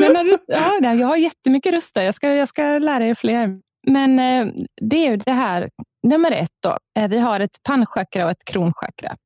Men 0.00 0.12
när 0.12 0.24
du, 0.24 0.38
ja, 0.46 0.94
jag 0.94 1.06
har 1.06 1.16
jättemycket 1.16 1.72
röster. 1.74 2.02
Jag 2.02 2.14
ska, 2.14 2.28
jag 2.28 2.48
ska 2.48 2.62
lära 2.62 3.06
er 3.06 3.14
fler. 3.14 3.60
men 3.86 4.18
eh, 4.18 4.46
det 4.80 5.06
är 5.06 5.10
ju 5.10 5.16
det 5.16 5.32
här, 5.32 5.68
nummer 6.02 6.30
ett 6.30 6.56
då. 6.62 6.78
Eh, 6.98 7.08
vi 7.08 7.18
har 7.18 7.40
ett 7.40 7.62
pannchakra 7.62 8.24
och 8.24 8.30
ett 8.30 8.44
kronchakra. 8.44 9.16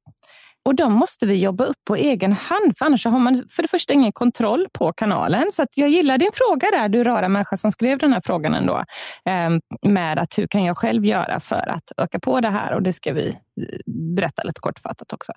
Och 0.68 0.74
de 0.74 0.92
måste 0.92 1.26
vi 1.26 1.34
jobba 1.34 1.64
upp 1.64 1.76
på 1.86 1.96
egen 1.96 2.32
hand, 2.32 2.78
för 2.78 2.86
annars 2.86 3.04
har 3.04 3.18
man 3.18 3.44
för 3.50 3.62
det 3.62 3.68
första 3.68 3.92
ingen 3.92 4.12
kontroll 4.12 4.66
på 4.72 4.92
kanalen. 4.92 5.52
Så 5.52 5.62
att 5.62 5.68
jag 5.74 5.88
gillar 5.88 6.18
din 6.18 6.30
fråga 6.34 6.70
där, 6.70 6.88
du 6.88 7.04
rara 7.04 7.28
människa 7.28 7.56
som 7.56 7.72
skrev 7.72 7.98
den 7.98 8.12
här 8.12 8.20
frågan 8.24 8.54
ändå. 8.54 8.84
Ehm, 9.24 9.60
med 9.82 10.18
att 10.18 10.38
hur 10.38 10.46
kan 10.46 10.64
jag 10.64 10.78
själv 10.78 11.04
göra 11.04 11.40
för 11.40 11.68
att 11.68 11.92
öka 11.96 12.18
på 12.18 12.40
det 12.40 12.48
här? 12.48 12.74
Och 12.74 12.82
det 12.82 12.92
ska 12.92 13.12
vi 13.12 13.28
eh, 13.28 13.92
berätta 14.16 14.42
lite 14.42 14.60
kortfattat 14.60 15.12
också. 15.12 15.32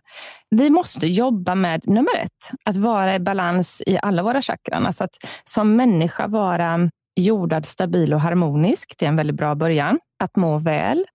Vi 0.50 0.70
måste 0.70 1.08
jobba 1.08 1.56
med 1.56 1.88
nummer 1.88 2.18
ett, 2.24 2.52
att 2.66 2.76
vara 2.76 3.16
i 3.16 3.20
balans 3.20 3.82
i 3.86 4.00
alla 4.02 4.24
våra 4.24 4.42
chakran. 4.42 4.86
Alltså 4.86 5.04
att 5.04 5.16
som 5.44 5.76
människa 5.76 6.28
vara 6.28 6.90
jordad, 7.16 7.66
stabil 7.66 8.14
och 8.14 8.22
harmonisk. 8.22 8.94
Det 8.98 9.06
är 9.06 9.10
en 9.10 9.16
väldigt 9.16 9.36
bra 9.36 9.56
början. 9.56 10.00
Att 10.24 10.36
må 10.36 10.60
väl. 10.60 11.06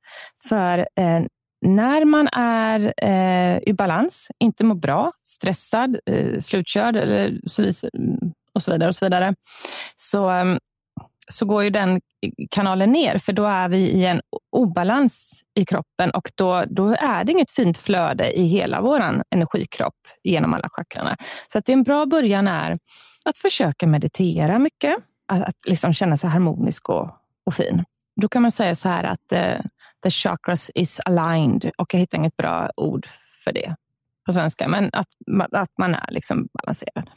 För 0.48 0.78
eh, 0.78 1.22
när 1.66 2.04
man 2.04 2.28
är 2.32 2.94
eh, 3.02 3.58
i 3.66 3.72
balans, 3.72 4.28
inte 4.38 4.64
mår 4.64 4.74
bra, 4.74 5.12
stressad, 5.24 5.98
eh, 6.06 6.38
slutkörd 6.38 6.96
eller 6.96 7.40
så 7.46 7.62
och 8.54 8.62
så 8.62 8.70
vidare, 8.72 8.88
och 8.88 8.96
så, 8.96 9.04
vidare 9.04 9.34
så, 9.96 10.28
ehm, 10.28 10.58
så 11.28 11.46
går 11.46 11.64
ju 11.64 11.70
den 11.70 12.00
kanalen 12.50 12.92
ner, 12.92 13.18
för 13.18 13.32
då 13.32 13.44
är 13.44 13.68
vi 13.68 13.78
i 13.78 14.06
en 14.06 14.20
obalans 14.52 15.42
i 15.58 15.64
kroppen 15.64 16.10
och 16.10 16.30
då, 16.34 16.64
då 16.68 16.94
är 16.94 17.24
det 17.24 17.32
inget 17.32 17.50
fint 17.50 17.78
flöde 17.78 18.38
i 18.38 18.46
hela 18.46 18.80
vår 18.80 19.22
energikropp 19.30 19.94
genom 20.24 20.54
alla 20.54 20.68
chakrarna. 20.72 21.16
Så 21.52 21.58
att 21.58 21.64
det 21.64 21.72
är 21.72 21.76
en 21.76 21.82
bra 21.82 22.06
början 22.06 22.48
är 22.48 22.78
att 23.24 23.38
försöka 23.38 23.86
meditera 23.86 24.58
mycket, 24.58 24.96
att, 25.32 25.42
att 25.42 25.66
liksom 25.66 25.92
känna 25.92 26.16
sig 26.16 26.30
harmonisk 26.30 26.88
och, 26.88 27.10
och 27.46 27.54
fin. 27.54 27.84
Då 28.20 28.28
kan 28.28 28.42
man 28.42 28.52
säga 28.52 28.74
så 28.74 28.88
här 28.88 29.04
att 29.04 29.32
eh, 29.32 29.60
the 30.02 30.10
chakras 30.10 30.70
is 30.74 31.00
aligned 31.00 31.70
och 31.78 31.94
jag 31.94 32.00
hittar 32.00 32.18
inget 32.18 32.36
bra 32.36 32.70
ord 32.76 33.06
för 33.44 33.52
det 33.52 33.74
på 34.26 34.32
svenska, 34.32 34.68
men 34.68 34.90
att, 34.92 35.06
att 35.52 35.78
man 35.78 35.94
är 35.94 36.06
liksom 36.08 36.48
balanserad. 36.52 37.10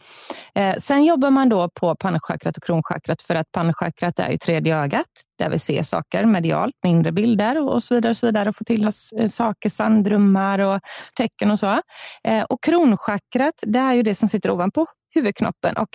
Eh, 0.55 0.75
sen 0.77 1.05
jobbar 1.05 1.29
man 1.29 1.49
då 1.49 1.69
på 1.69 1.95
pannchakrat 1.95 2.57
och 2.57 2.63
kronchakrat 2.63 3.21
för 3.21 3.35
att 3.35 3.51
pannchakrat 3.51 4.19
är 4.19 4.31
ju 4.31 4.37
tredje 4.37 4.77
ögat 4.77 5.07
där 5.37 5.49
vi 5.49 5.59
ser 5.59 5.83
saker 5.83 6.25
medialt 6.25 6.75
mindre 6.83 7.11
bilder 7.11 7.69
och 7.69 7.83
så 7.83 7.95
vidare 7.95 8.09
och 8.11 8.17
så 8.17 8.25
vidare 8.25 8.49
och 8.49 8.55
får 8.55 8.65
till 8.65 8.87
oss 8.87 9.13
eh, 9.19 9.27
saker, 9.27 9.69
sandrummar 9.69 10.59
och 10.59 10.79
tecken 11.17 11.51
och 11.51 11.59
så. 11.59 11.81
Eh, 12.23 12.43
och 12.43 12.63
kronchakrat, 12.63 13.63
det 13.67 13.79
är 13.79 13.93
ju 13.93 14.03
det 14.03 14.15
som 14.15 14.29
sitter 14.29 14.51
ovanpå 14.51 14.85
huvudknoppen 15.15 15.77
och 15.77 15.89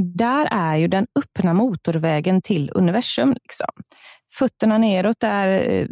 där 0.00 0.48
är 0.50 0.76
ju 0.76 0.88
den 0.88 1.06
öppna 1.18 1.54
motorvägen 1.54 2.42
till 2.42 2.70
universum. 2.74 3.32
Liksom. 3.32 3.68
Fötterna 4.38 4.78
neråt, 4.78 5.20
där, 5.20 5.48
eh, 5.48 5.86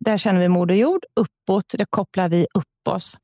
där 0.00 0.18
känner 0.18 0.40
vi 0.40 0.48
Moder 0.48 0.74
Jord. 0.74 1.04
Uppåt, 1.20 1.64
där 1.68 1.86
kopplar 1.90 2.28
vi 2.28 2.46
upp 2.54 2.94
oss. 2.94 3.16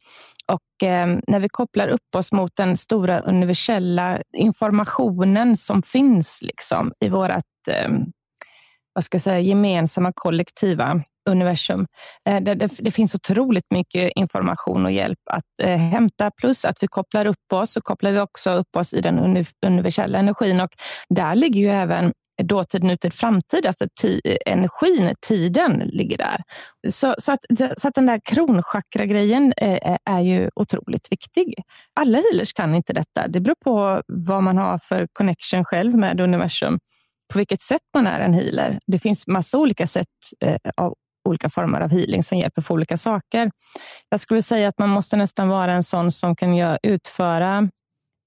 Och 0.52 0.88
eh, 0.88 1.18
när 1.26 1.40
vi 1.40 1.48
kopplar 1.48 1.88
upp 1.88 2.14
oss 2.16 2.32
mot 2.32 2.56
den 2.56 2.76
stora 2.76 3.20
universella 3.20 4.20
informationen 4.36 5.56
som 5.56 5.82
finns 5.82 6.42
liksom, 6.42 6.92
i 7.00 7.08
vårt 7.08 7.68
eh, 7.70 7.88
vad 8.94 9.04
ska 9.04 9.14
jag 9.14 9.22
säga, 9.22 9.40
gemensamma 9.40 10.12
kollektiva 10.14 11.02
universum. 11.30 11.86
Eh, 12.28 12.42
det, 12.42 12.54
det, 12.54 12.70
det, 12.78 12.90
finns 12.90 13.14
otroligt 13.14 13.70
mycket 13.70 14.12
information 14.16 14.84
och 14.84 14.92
hjälp 14.92 15.18
att 15.30 15.44
eh, 15.62 15.76
hämta. 15.76 16.30
Plus 16.30 16.64
att 16.64 16.76
vi 16.80 16.86
kopplar 16.86 17.26
upp 17.26 17.52
oss, 17.52 17.72
så 17.72 17.80
kopplar 17.80 18.12
vi 18.12 18.20
också 18.20 18.50
upp 18.50 18.76
oss 18.76 18.94
i 18.94 19.00
den 19.00 19.18
uni, 19.18 19.46
universella 19.66 20.18
energin. 20.18 20.60
Och 20.60 20.70
där 21.08 21.34
ligger 21.34 21.60
ju 21.60 21.68
även 21.68 22.12
dåtid, 22.42 22.84
nutid, 22.84 23.14
framtid. 23.14 23.66
Alltså 23.66 23.86
energin, 24.46 25.14
tiden 25.26 25.78
ligger 25.78 26.18
där. 26.18 26.42
Så, 26.90 27.14
så, 27.18 27.32
att, 27.32 27.40
så 27.76 27.88
att 27.88 27.94
den 27.94 28.06
där 28.06 28.20
kronchakra-grejen 28.24 29.52
är, 29.56 29.98
är 30.04 30.20
ju 30.20 30.50
otroligt 30.56 31.12
viktig. 31.12 31.54
Alla 32.00 32.18
healers 32.18 32.52
kan 32.52 32.74
inte 32.74 32.92
detta. 32.92 33.28
Det 33.28 33.40
beror 33.40 33.56
på 33.64 34.02
vad 34.06 34.42
man 34.42 34.58
har 34.58 34.78
för 34.78 35.08
connection 35.12 35.64
själv 35.64 35.96
med 35.96 36.20
universum. 36.20 36.78
På 37.32 37.38
vilket 37.38 37.60
sätt 37.60 37.82
man 37.94 38.06
är 38.06 38.20
en 38.20 38.34
healer. 38.34 38.78
Det 38.86 38.98
finns 38.98 39.26
massa 39.26 39.58
olika 39.58 39.86
sätt 39.86 40.06
eh, 40.40 40.56
av 40.76 40.94
olika 41.28 41.50
former 41.50 41.80
av 41.80 41.90
healing 41.90 42.22
som 42.22 42.38
hjälper 42.38 42.62
för 42.62 42.74
olika 42.74 42.96
saker. 42.96 43.50
Jag 44.08 44.20
skulle 44.20 44.42
säga 44.42 44.68
att 44.68 44.78
man 44.78 44.88
måste 44.88 45.16
nästan 45.16 45.48
vara 45.48 45.72
en 45.72 45.84
sån 45.84 46.12
som 46.12 46.36
kan 46.36 46.78
utföra, 46.82 47.68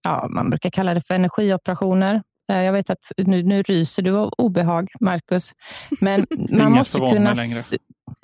ja, 0.03 0.27
man 0.29 0.49
brukar 0.49 0.69
kalla 0.69 0.93
det 0.93 1.01
för 1.01 1.13
energioperationer. 1.13 2.21
Jag 2.47 2.71
vet 2.71 2.89
att 2.89 3.11
nu, 3.17 3.43
nu 3.43 3.61
ryser 3.61 4.03
du 4.03 4.17
av 4.17 4.33
obehag, 4.37 4.89
Marcus. 4.99 5.53
Men 5.99 6.25
man 6.51 6.71
måste 6.71 6.99
kunna... 6.99 7.35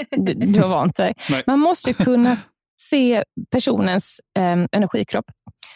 Du, 0.10 0.34
du 0.34 0.62
har 0.62 0.70
vant 0.70 0.96
dig. 0.96 1.14
Man 1.48 1.60
måste 1.60 1.94
kunna 1.94 2.38
se 2.80 3.24
personens 3.52 4.22
eh, 4.38 4.66
energikropp. 4.72 5.26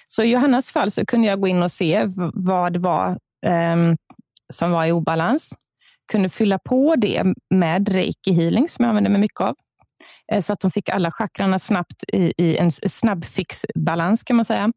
Så 0.06 0.24
i 0.24 0.32
Johannas 0.32 0.72
fall 0.72 0.92
så 0.92 1.06
kunde 1.06 1.28
jag 1.28 1.42
gå 1.42 1.48
in 1.48 1.64
och 1.64 1.72
se 1.72 2.04
vad 2.34 2.74
det 2.74 2.80
var 2.80 3.10
eh, 3.46 3.76
som 4.54 4.72
var 4.72 4.86
i 4.86 4.92
obalans. 4.92 5.54
Kunde 6.12 6.30
fylla 6.30 6.60
på 6.60 6.96
det 6.96 7.24
med 7.50 7.90
reiki 7.90 8.32
healing 8.32 8.68
som 8.68 8.84
jag 8.84 8.90
använder 8.90 9.12
mig 9.12 9.22
mycket 9.22 9.42
av. 9.42 9.56
Så 10.42 10.54
att 10.54 10.60
de 10.60 10.72
fick 10.72 10.90
alla 10.90 11.12
chakrarna 11.12 11.60
snabbt 11.60 12.04
i, 12.14 12.34
i 12.38 12.58
en 12.58 12.72
snabbfixbalans 12.72 14.24
kan 14.24 14.36
man 14.36 14.46
säga. 14.46 14.72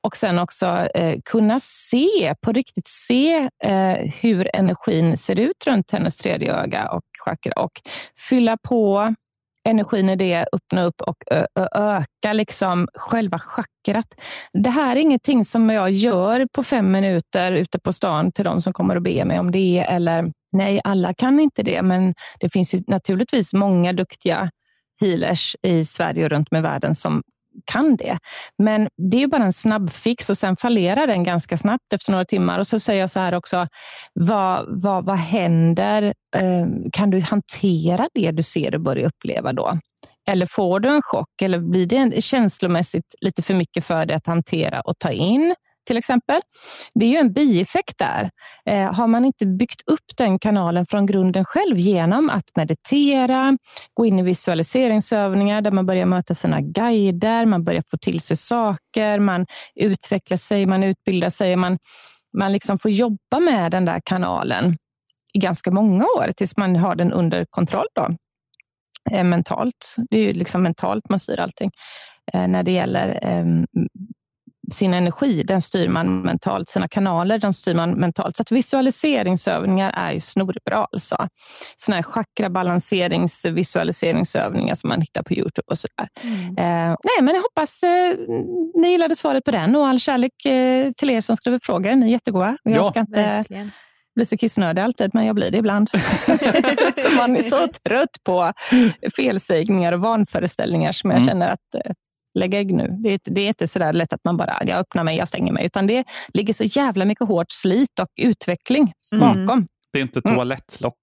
Och 0.00 0.16
sen 0.16 0.38
också 0.38 0.66
eh, 0.94 1.18
kunna 1.24 1.60
se, 1.60 2.34
på 2.40 2.52
riktigt 2.52 2.88
se 2.88 3.48
eh, 3.64 4.12
hur 4.20 4.56
energin 4.56 5.16
ser 5.16 5.40
ut 5.40 5.66
runt 5.66 5.90
hennes 5.90 6.16
tredje 6.16 6.54
öga 6.54 6.88
och 6.88 7.02
chakra 7.24 7.52
och 7.52 7.80
fylla 8.28 8.56
på 8.56 9.14
energin 9.66 10.10
i 10.10 10.16
det, 10.16 10.46
öppna 10.52 10.82
upp 10.82 11.00
och 11.00 11.16
öka 11.74 12.32
liksom 12.32 12.88
själva 12.94 13.38
chakrat. 13.38 14.06
Det 14.52 14.70
här 14.70 14.96
är 14.96 15.00
ingenting 15.00 15.44
som 15.44 15.70
jag 15.70 15.90
gör 15.90 16.46
på 16.52 16.64
fem 16.64 16.92
minuter 16.92 17.52
ute 17.52 17.78
på 17.78 17.92
stan 17.92 18.32
till 18.32 18.44
de 18.44 18.62
som 18.62 18.72
kommer 18.72 18.96
och 18.96 19.02
ber 19.02 19.24
mig 19.24 19.38
om 19.38 19.50
det. 19.50 19.78
Eller 19.78 20.32
nej, 20.52 20.80
alla 20.84 21.14
kan 21.14 21.40
inte 21.40 21.62
det, 21.62 21.82
men 21.82 22.14
det 22.40 22.48
finns 22.48 22.74
naturligtvis 22.86 23.52
många 23.52 23.92
duktiga 23.92 24.50
healers 25.00 25.56
i 25.62 25.84
Sverige 25.84 26.24
och 26.24 26.30
runt 26.30 26.48
om 26.50 26.58
i 26.58 26.60
världen 26.60 26.94
som 26.94 27.22
kan 27.64 27.96
det. 27.96 28.18
Men 28.58 28.88
det 29.10 29.22
är 29.22 29.26
bara 29.26 29.44
en 29.44 29.52
snabb 29.52 29.90
fix 29.90 30.30
och 30.30 30.38
sen 30.38 30.56
fallerar 30.56 31.06
den 31.06 31.24
ganska 31.24 31.56
snabbt 31.56 31.92
efter 31.92 32.12
några 32.12 32.24
timmar. 32.24 32.58
Och 32.58 32.66
så 32.66 32.80
säger 32.80 33.00
jag 33.00 33.10
så 33.10 33.20
här 33.20 33.34
också, 33.34 33.68
vad, 34.14 34.82
vad, 34.82 35.04
vad 35.04 35.18
händer? 35.18 36.14
Ehm, 36.36 36.90
kan 36.92 37.10
du 37.10 37.20
hantera 37.20 38.08
det 38.14 38.30
du 38.30 38.42
ser 38.42 38.74
och 38.74 38.80
börjar 38.80 39.06
uppleva 39.06 39.52
då? 39.52 39.78
Eller 40.28 40.46
får 40.46 40.80
du 40.80 40.88
en 40.88 41.02
chock 41.02 41.42
eller 41.42 41.58
blir 41.58 41.86
det 41.86 42.24
känslomässigt 42.24 43.14
lite 43.20 43.42
för 43.42 43.54
mycket 43.54 43.84
för 43.84 44.06
dig 44.06 44.16
att 44.16 44.26
hantera 44.26 44.80
och 44.80 44.98
ta 44.98 45.10
in? 45.10 45.54
Till 45.86 45.96
exempel. 45.96 46.40
Det 46.94 47.06
är 47.06 47.10
ju 47.10 47.16
en 47.16 47.32
bieffekt 47.32 47.98
där. 47.98 48.30
Eh, 48.66 48.92
har 48.92 49.06
man 49.06 49.24
inte 49.24 49.46
byggt 49.46 49.80
upp 49.86 50.16
den 50.16 50.38
kanalen 50.38 50.86
från 50.86 51.06
grunden 51.06 51.44
själv 51.44 51.78
genom 51.78 52.30
att 52.30 52.56
meditera, 52.56 53.58
gå 53.94 54.06
in 54.06 54.18
i 54.18 54.22
visualiseringsövningar 54.22 55.60
där 55.60 55.70
man 55.70 55.86
börjar 55.86 56.06
möta 56.06 56.34
sina 56.34 56.60
guider, 56.60 57.46
man 57.46 57.64
börjar 57.64 57.82
få 57.90 57.96
till 57.96 58.20
sig 58.20 58.36
saker, 58.36 59.18
man 59.18 59.46
utvecklar 59.74 60.36
sig, 60.36 60.66
man 60.66 60.82
utbildar 60.82 61.30
sig, 61.30 61.56
man, 61.56 61.78
man 62.38 62.52
liksom 62.52 62.78
får 62.78 62.90
jobba 62.90 63.40
med 63.40 63.70
den 63.72 63.84
där 63.84 64.00
kanalen 64.04 64.76
i 65.32 65.38
ganska 65.38 65.70
många 65.70 66.04
år 66.04 66.32
tills 66.36 66.56
man 66.56 66.76
har 66.76 66.94
den 66.94 67.12
under 67.12 67.44
kontroll. 67.50 67.86
Då. 67.94 68.16
Eh, 69.10 69.24
mentalt. 69.24 69.96
Det 70.10 70.18
är 70.18 70.22
ju 70.22 70.32
liksom 70.32 70.62
mentalt 70.62 71.08
man 71.08 71.18
styr 71.18 71.40
allting. 71.40 71.70
Eh, 72.32 72.48
när 72.48 72.62
det 72.62 72.72
gäller 72.72 73.18
eh, 73.22 73.44
sin 74.72 74.94
energi, 74.94 75.42
den 75.42 75.62
styr 75.62 75.88
man 75.88 76.20
mentalt. 76.20 76.68
Sina 76.68 76.88
kanaler, 76.88 77.38
den 77.38 77.52
styr 77.54 77.74
man 77.74 77.90
mentalt. 77.90 78.36
Så 78.36 78.42
att 78.42 78.52
visualiseringsövningar 78.52 79.90
är 79.90 80.12
ju 80.12 80.20
snorbra. 80.20 80.86
Alltså. 80.92 81.28
Såna 81.76 81.96
här 81.96 82.02
chakrabalanseringsvisualiseringsövningar 82.02 84.74
som 84.74 84.88
man 84.88 85.00
hittar 85.00 85.22
på 85.22 85.34
Youtube 85.34 85.66
och 85.70 85.78
sådär. 85.78 86.08
Mm. 86.22 86.40
Eh, 86.48 86.96
nej, 87.04 87.22
men 87.22 87.34
jag 87.34 87.42
hoppas 87.42 87.82
eh, 87.82 88.14
ni 88.74 88.88
gillade 88.88 89.16
svaret 89.16 89.44
på 89.44 89.50
den 89.50 89.76
och 89.76 89.86
all 89.86 90.00
kärlek 90.00 90.46
eh, 90.46 90.90
till 90.96 91.10
er 91.10 91.20
som 91.20 91.36
skriver 91.36 91.60
frågor. 91.62 91.94
Ni 91.94 92.06
är 92.06 92.10
jättegoda. 92.10 92.56
Jag 92.62 92.76
Ja, 92.76 92.84
ska 92.84 93.00
inte 93.00 93.22
verkligen. 93.22 93.70
bli 94.14 94.26
så 94.26 94.36
kissnödig 94.36 94.82
alltid, 94.82 95.10
men 95.14 95.26
jag 95.26 95.34
blir 95.34 95.50
det 95.50 95.58
ibland. 95.58 95.90
Man 97.16 97.36
är 97.36 97.42
så 97.42 97.68
trött 97.88 98.16
på 98.24 98.52
felsägningar 99.16 99.92
och 99.92 100.00
vanföreställningar 100.00 100.92
som 100.92 101.10
jag 101.10 101.16
Mm. 101.16 101.28
känner 101.28 101.48
att 101.48 101.74
eh, 101.74 101.80
lägga 102.38 102.58
ägg 102.60 102.74
nu. 102.74 102.88
Det 103.02 103.08
är, 103.08 103.12
inte- 103.12 103.30
det 103.30 103.40
är 103.40 103.48
inte 103.48 103.66
så 103.66 103.78
där 103.78 103.92
lätt 103.92 104.12
att 104.12 104.24
man 104.24 104.36
bara 104.36 104.58
jag 104.66 104.78
öppnar 104.78 105.04
mig, 105.04 105.16
jag 105.16 105.28
stänger 105.28 105.52
mig. 105.52 105.66
Utan 105.66 105.86
det 105.86 106.04
ligger 106.34 106.54
så 106.54 106.64
jävla 106.64 107.04
mycket 107.04 107.28
hårt 107.28 107.50
slit 107.52 107.98
och 108.00 108.08
utveckling 108.16 108.92
Mm. 109.12 109.46
bakom. 109.46 109.66
Det 109.92 109.98
är 109.98 110.02
inte 110.02 110.20
Mm. 110.24 110.36
toalettlock. 110.36 110.98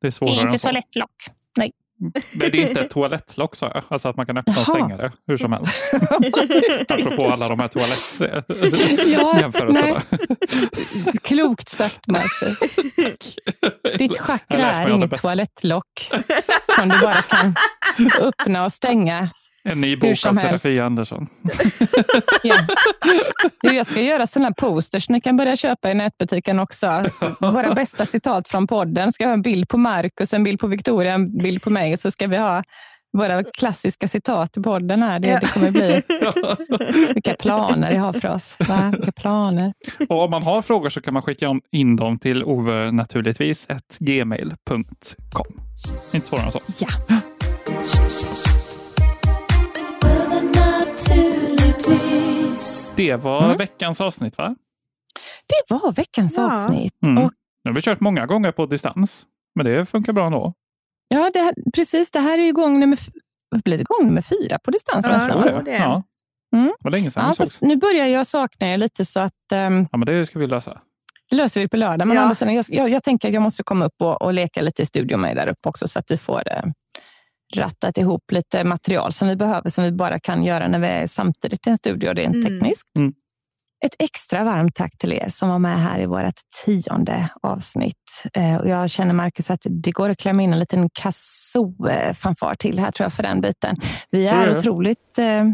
Det 0.00 0.06
är 0.06 0.08
Det 0.08 0.12
svårare 0.12 0.34
är 0.36 0.40
inte 0.40 0.52
än 0.52 0.58
så 0.58 0.70
lätt 0.70 0.96
lock. 0.96 1.10
Nej. 1.56 1.72
Men 2.32 2.50
det 2.50 2.62
är 2.62 2.68
inte 2.68 2.80
ett 2.80 2.90
toalettlock 2.90 3.56
sa 3.56 3.70
jag. 3.74 3.82
Alltså 3.88 4.08
att 4.08 4.16
man 4.16 4.26
kan 4.26 4.36
öppna 4.36 4.54
och 4.60 4.66
stänga 4.66 4.96
det 4.96 5.12
hur 5.26 5.36
som 5.36 5.52
helst. 5.52 5.94
Apropå 6.88 7.26
alla 7.32 7.48
de 7.48 7.60
här 7.60 7.70
Ja, 9.06 9.20
toalettjämförelserna. 9.20 10.02
Klokt 11.22 11.68
sagt, 11.68 12.06
Marcus. 12.06 12.58
Ditt 13.98 14.18
chakra 14.20 14.70
är 14.72 14.86
det 14.88 14.94
inget 14.94 15.20
toalettlock 15.22 16.10
som 16.78 16.88
du 16.88 17.00
bara 17.00 17.22
kan 17.22 17.54
öppna 18.20 18.64
och 18.64 18.72
stänga. 18.72 19.28
En 19.66 19.80
ny 19.80 19.96
bok 19.96 20.26
av. 20.26 20.34
Serafia 20.34 20.84
Andersson. 20.86 21.26
Ja. 22.42 22.56
Jag 23.72 23.86
ska 23.86 24.00
göra 24.00 24.26
sådana 24.26 24.52
posters 24.52 25.08
ni 25.08 25.20
kan 25.20 25.36
börja 25.36 25.56
köpa 25.56 25.90
i 25.90 25.94
nätbutiken 25.94 26.58
också. 26.58 27.04
Våra 27.40 27.74
bästa 27.74 28.06
citat 28.06 28.48
från 28.48 28.66
podden. 28.66 29.12
Ska 29.12 29.26
ha 29.26 29.32
en 29.32 29.42
bild 29.42 29.68
på 29.68 29.78
Marcus, 29.78 30.34
en 30.34 30.44
bild 30.44 30.60
på 30.60 30.66
Victoria, 30.66 31.12
en 31.14 31.38
bild 31.38 31.62
på 31.62 31.70
mig. 31.70 31.96
Så 31.96 32.10
ska 32.10 32.26
vi 32.26 32.36
ha 32.36 32.62
våra 33.12 33.44
klassiska 33.58 34.08
citat 34.08 34.56
i 34.56 34.62
podden 34.62 35.02
här. 35.02 35.18
Det, 35.20 35.28
Ja. 35.28 35.38
det 35.40 35.46
kommer 35.52 35.70
bli 35.70 36.02
vilka 37.14 37.34
planer 37.34 37.92
jag 37.92 38.00
har 38.00 38.12
för 38.12 38.28
oss. 38.34 38.56
Va? 38.68 38.92
Vilka 38.96 39.12
planer. 39.12 39.72
Och 40.08 40.24
om 40.24 40.30
man 40.30 40.42
har 40.42 40.62
frågor 40.62 40.88
så 40.88 41.00
kan 41.00 41.14
man 41.14 41.22
skicka 41.22 41.54
in 41.72 41.96
dem 41.96 42.18
till 42.18 42.44
ove 42.44 42.92
naturligtvis 42.92 43.66
gmail.com. 43.98 44.84
Inte 46.12 46.28
svårare 46.28 46.44
än 46.46 46.52
så. 46.52 46.60
Ja. 47.08 47.16
Det 52.96 53.16
var 53.16 53.44
Mm. 53.44 53.56
veckans 53.58 54.00
avsnitt 54.00 54.38
va? 54.38 54.56
Det 55.46 55.74
var 55.74 55.92
veckans 55.92 56.36
Ja. 56.36 56.50
avsnitt. 56.50 57.04
Mm. 57.04 57.24
Och 57.24 57.32
Nu 57.64 57.70
har 57.70 57.74
vi 57.74 57.82
kört 57.82 58.00
många 58.00 58.26
gånger 58.26 58.52
på 58.52 58.66
distans. 58.66 59.26
Men 59.54 59.66
det 59.66 59.86
funkar 59.86 60.12
bra 60.12 60.26
ändå. 60.26 60.52
ja, 61.08 61.30
det 61.34 61.38
här, 61.40 61.54
precis. 61.74 62.10
Det 62.10 62.20
här 62.20 62.38
är 62.38 62.42
ju 62.42 62.52
gång 62.52 62.80
nummer, 62.80 62.98
blir 63.64 63.78
det 63.78 63.84
gång 63.84 64.06
nummer 64.06 64.22
fyra 64.22 64.58
på 64.64 64.70
distans 64.70 65.06
Ja, 65.06 65.12
nästan. 65.12 65.46
jag. 65.46 65.64
det. 65.64 65.70
Ja. 65.70 66.02
Mm. 66.56 66.66
Det 66.66 66.74
var 66.84 66.90
länge 66.90 67.10
sedan 67.10 67.34
Ja, 67.38 67.46
nu 67.60 67.76
börjar 67.76 68.06
jag 68.06 68.26
sakna 68.26 68.72
er 68.72 68.76
lite 68.78 69.04
så 69.04 69.20
att 69.20 69.52
ehm, 69.52 69.86
Ja, 69.92 69.98
men 69.98 70.06
det 70.06 70.26
ska 70.26 70.38
vi 70.38 70.46
lösa. 70.46 70.80
det 71.30 71.36
löser 71.36 71.60
vi 71.60 71.68
på 71.68 71.76
lördag. 71.76 72.08
Men 72.08 72.16
Ja. 72.16 72.22
andra 72.22 72.34
sidan, 72.34 72.54
jag, 72.54 72.64
jag, 72.68 72.88
jag 72.90 73.02
tänker 73.02 73.28
att 73.28 73.34
jag 73.34 73.42
måste 73.42 73.62
komma 73.62 73.84
upp 73.84 73.94
och, 74.02 74.22
och 74.22 74.32
leka 74.32 74.62
lite 74.62 74.82
i 74.82 74.86
studion 74.86 75.20
med 75.20 75.30
er 75.30 75.34
där 75.34 75.48
uppe 75.48 75.68
också 75.68 75.88
så 75.88 75.98
att 75.98 76.10
vi 76.10 76.16
får 76.18 76.42
eh, 76.52 76.62
rattat 77.56 77.98
ihop 77.98 78.32
lite 78.32 78.64
material 78.64 79.12
som 79.12 79.28
vi 79.28 79.36
behöver 79.36 79.70
som 79.70 79.84
vi 79.84 79.92
bara 79.92 80.20
kan 80.20 80.44
göra 80.44 80.68
när 80.68 80.78
vi 80.78 80.86
är 80.86 81.06
samtidigt 81.06 81.66
i 81.66 81.70
en 81.70 81.76
studio 81.78 82.12
rent 82.14 82.34
Mm. 82.34 82.42
tekniskt. 82.46 82.96
Mm. 82.96 83.12
Ett 83.84 83.94
extra 83.98 84.44
varmt 84.44 84.74
tack 84.74 84.98
till 84.98 85.12
er 85.12 85.28
som 85.28 85.48
var 85.48 85.58
med 85.58 85.80
här 85.80 86.00
i 86.00 86.06
vårt 86.06 86.34
tionde 86.64 87.28
avsnitt. 87.42 88.22
Eh, 88.34 88.56
och 88.56 88.68
jag 88.68 88.90
känner 88.90 89.14
Marcus 89.14 89.50
att 89.50 89.60
det 89.70 89.90
går 89.90 90.10
att 90.10 90.18
klämma 90.18 90.42
in 90.42 90.52
en 90.52 90.58
liten 90.58 90.90
kasso-fanfar 90.90 92.54
till 92.54 92.78
här 92.78 92.90
tror 92.90 93.04
jag 93.04 93.12
för 93.12 93.22
den 93.22 93.40
biten. 93.40 93.76
Vi 94.10 94.26
är 94.26 94.46
jag. 94.46 94.56
otroligt 94.56 95.18
eh, 95.18 95.44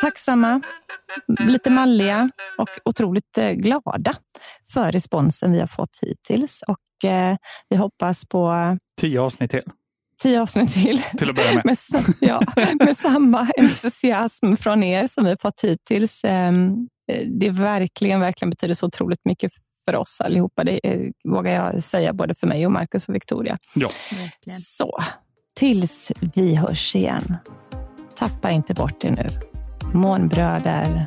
tacksamma, 0.00 0.60
lite 1.40 1.70
malliga 1.70 2.30
och 2.58 2.68
otroligt 2.84 3.38
eh, 3.38 3.50
glada 3.50 4.14
för 4.72 4.92
responsen 4.92 5.52
vi 5.52 5.60
har 5.60 5.66
fått 5.66 5.98
hittills. 6.02 6.64
Och 6.68 6.78
eh, 7.04 7.36
vi 7.68 7.76
hoppas 7.76 8.26
på 8.26 8.76
Tio 9.00 9.20
avsnitt 9.20 9.50
till, 9.50 9.62
tio 10.22 10.42
avsnitt 10.42 10.72
till 10.72 11.02
till 11.18 11.30
att 11.30 11.36
börja 11.36 11.54
med. 11.54 11.64
med, 11.64 11.76
ja, 12.20 12.42
med 12.84 12.96
samma 12.96 13.48
entusiasm 13.58 14.56
från 14.56 14.82
er 14.82 15.06
som 15.06 15.24
vi 15.24 15.30
har 15.30 15.36
fått 15.42 15.60
hittills. 15.64 16.24
Ehm, 16.24 16.88
eh, 17.12 17.26
Det 17.26 17.50
verkligen, 17.50 18.20
verkligen 18.20 18.50
betyder 18.50 18.74
så 18.74 18.86
otroligt 18.86 19.24
mycket 19.24 19.52
för 19.84 19.96
oss 19.96 20.20
allihopa. 20.20 20.64
Det 20.64 20.80
eh, 20.88 21.00
vågar 21.28 21.52
jag 21.52 21.82
säga 21.82 22.12
både 22.12 22.34
för 22.34 22.46
mig 22.46 22.66
och 22.66 22.72
Marcus 22.72 23.08
och 23.08 23.14
Victoria. 23.14 23.58
Ja. 23.74 23.88
Verkligen. 24.10 24.60
Så, 24.60 24.98
tills 25.56 26.12
vi 26.34 26.54
hörs 26.54 26.96
igen. 26.96 27.36
Tappa 28.18 28.50
inte 28.50 28.74
bort 28.74 29.04
er 29.04 29.10
nu. 29.10 29.26
Månbröder 29.98 31.06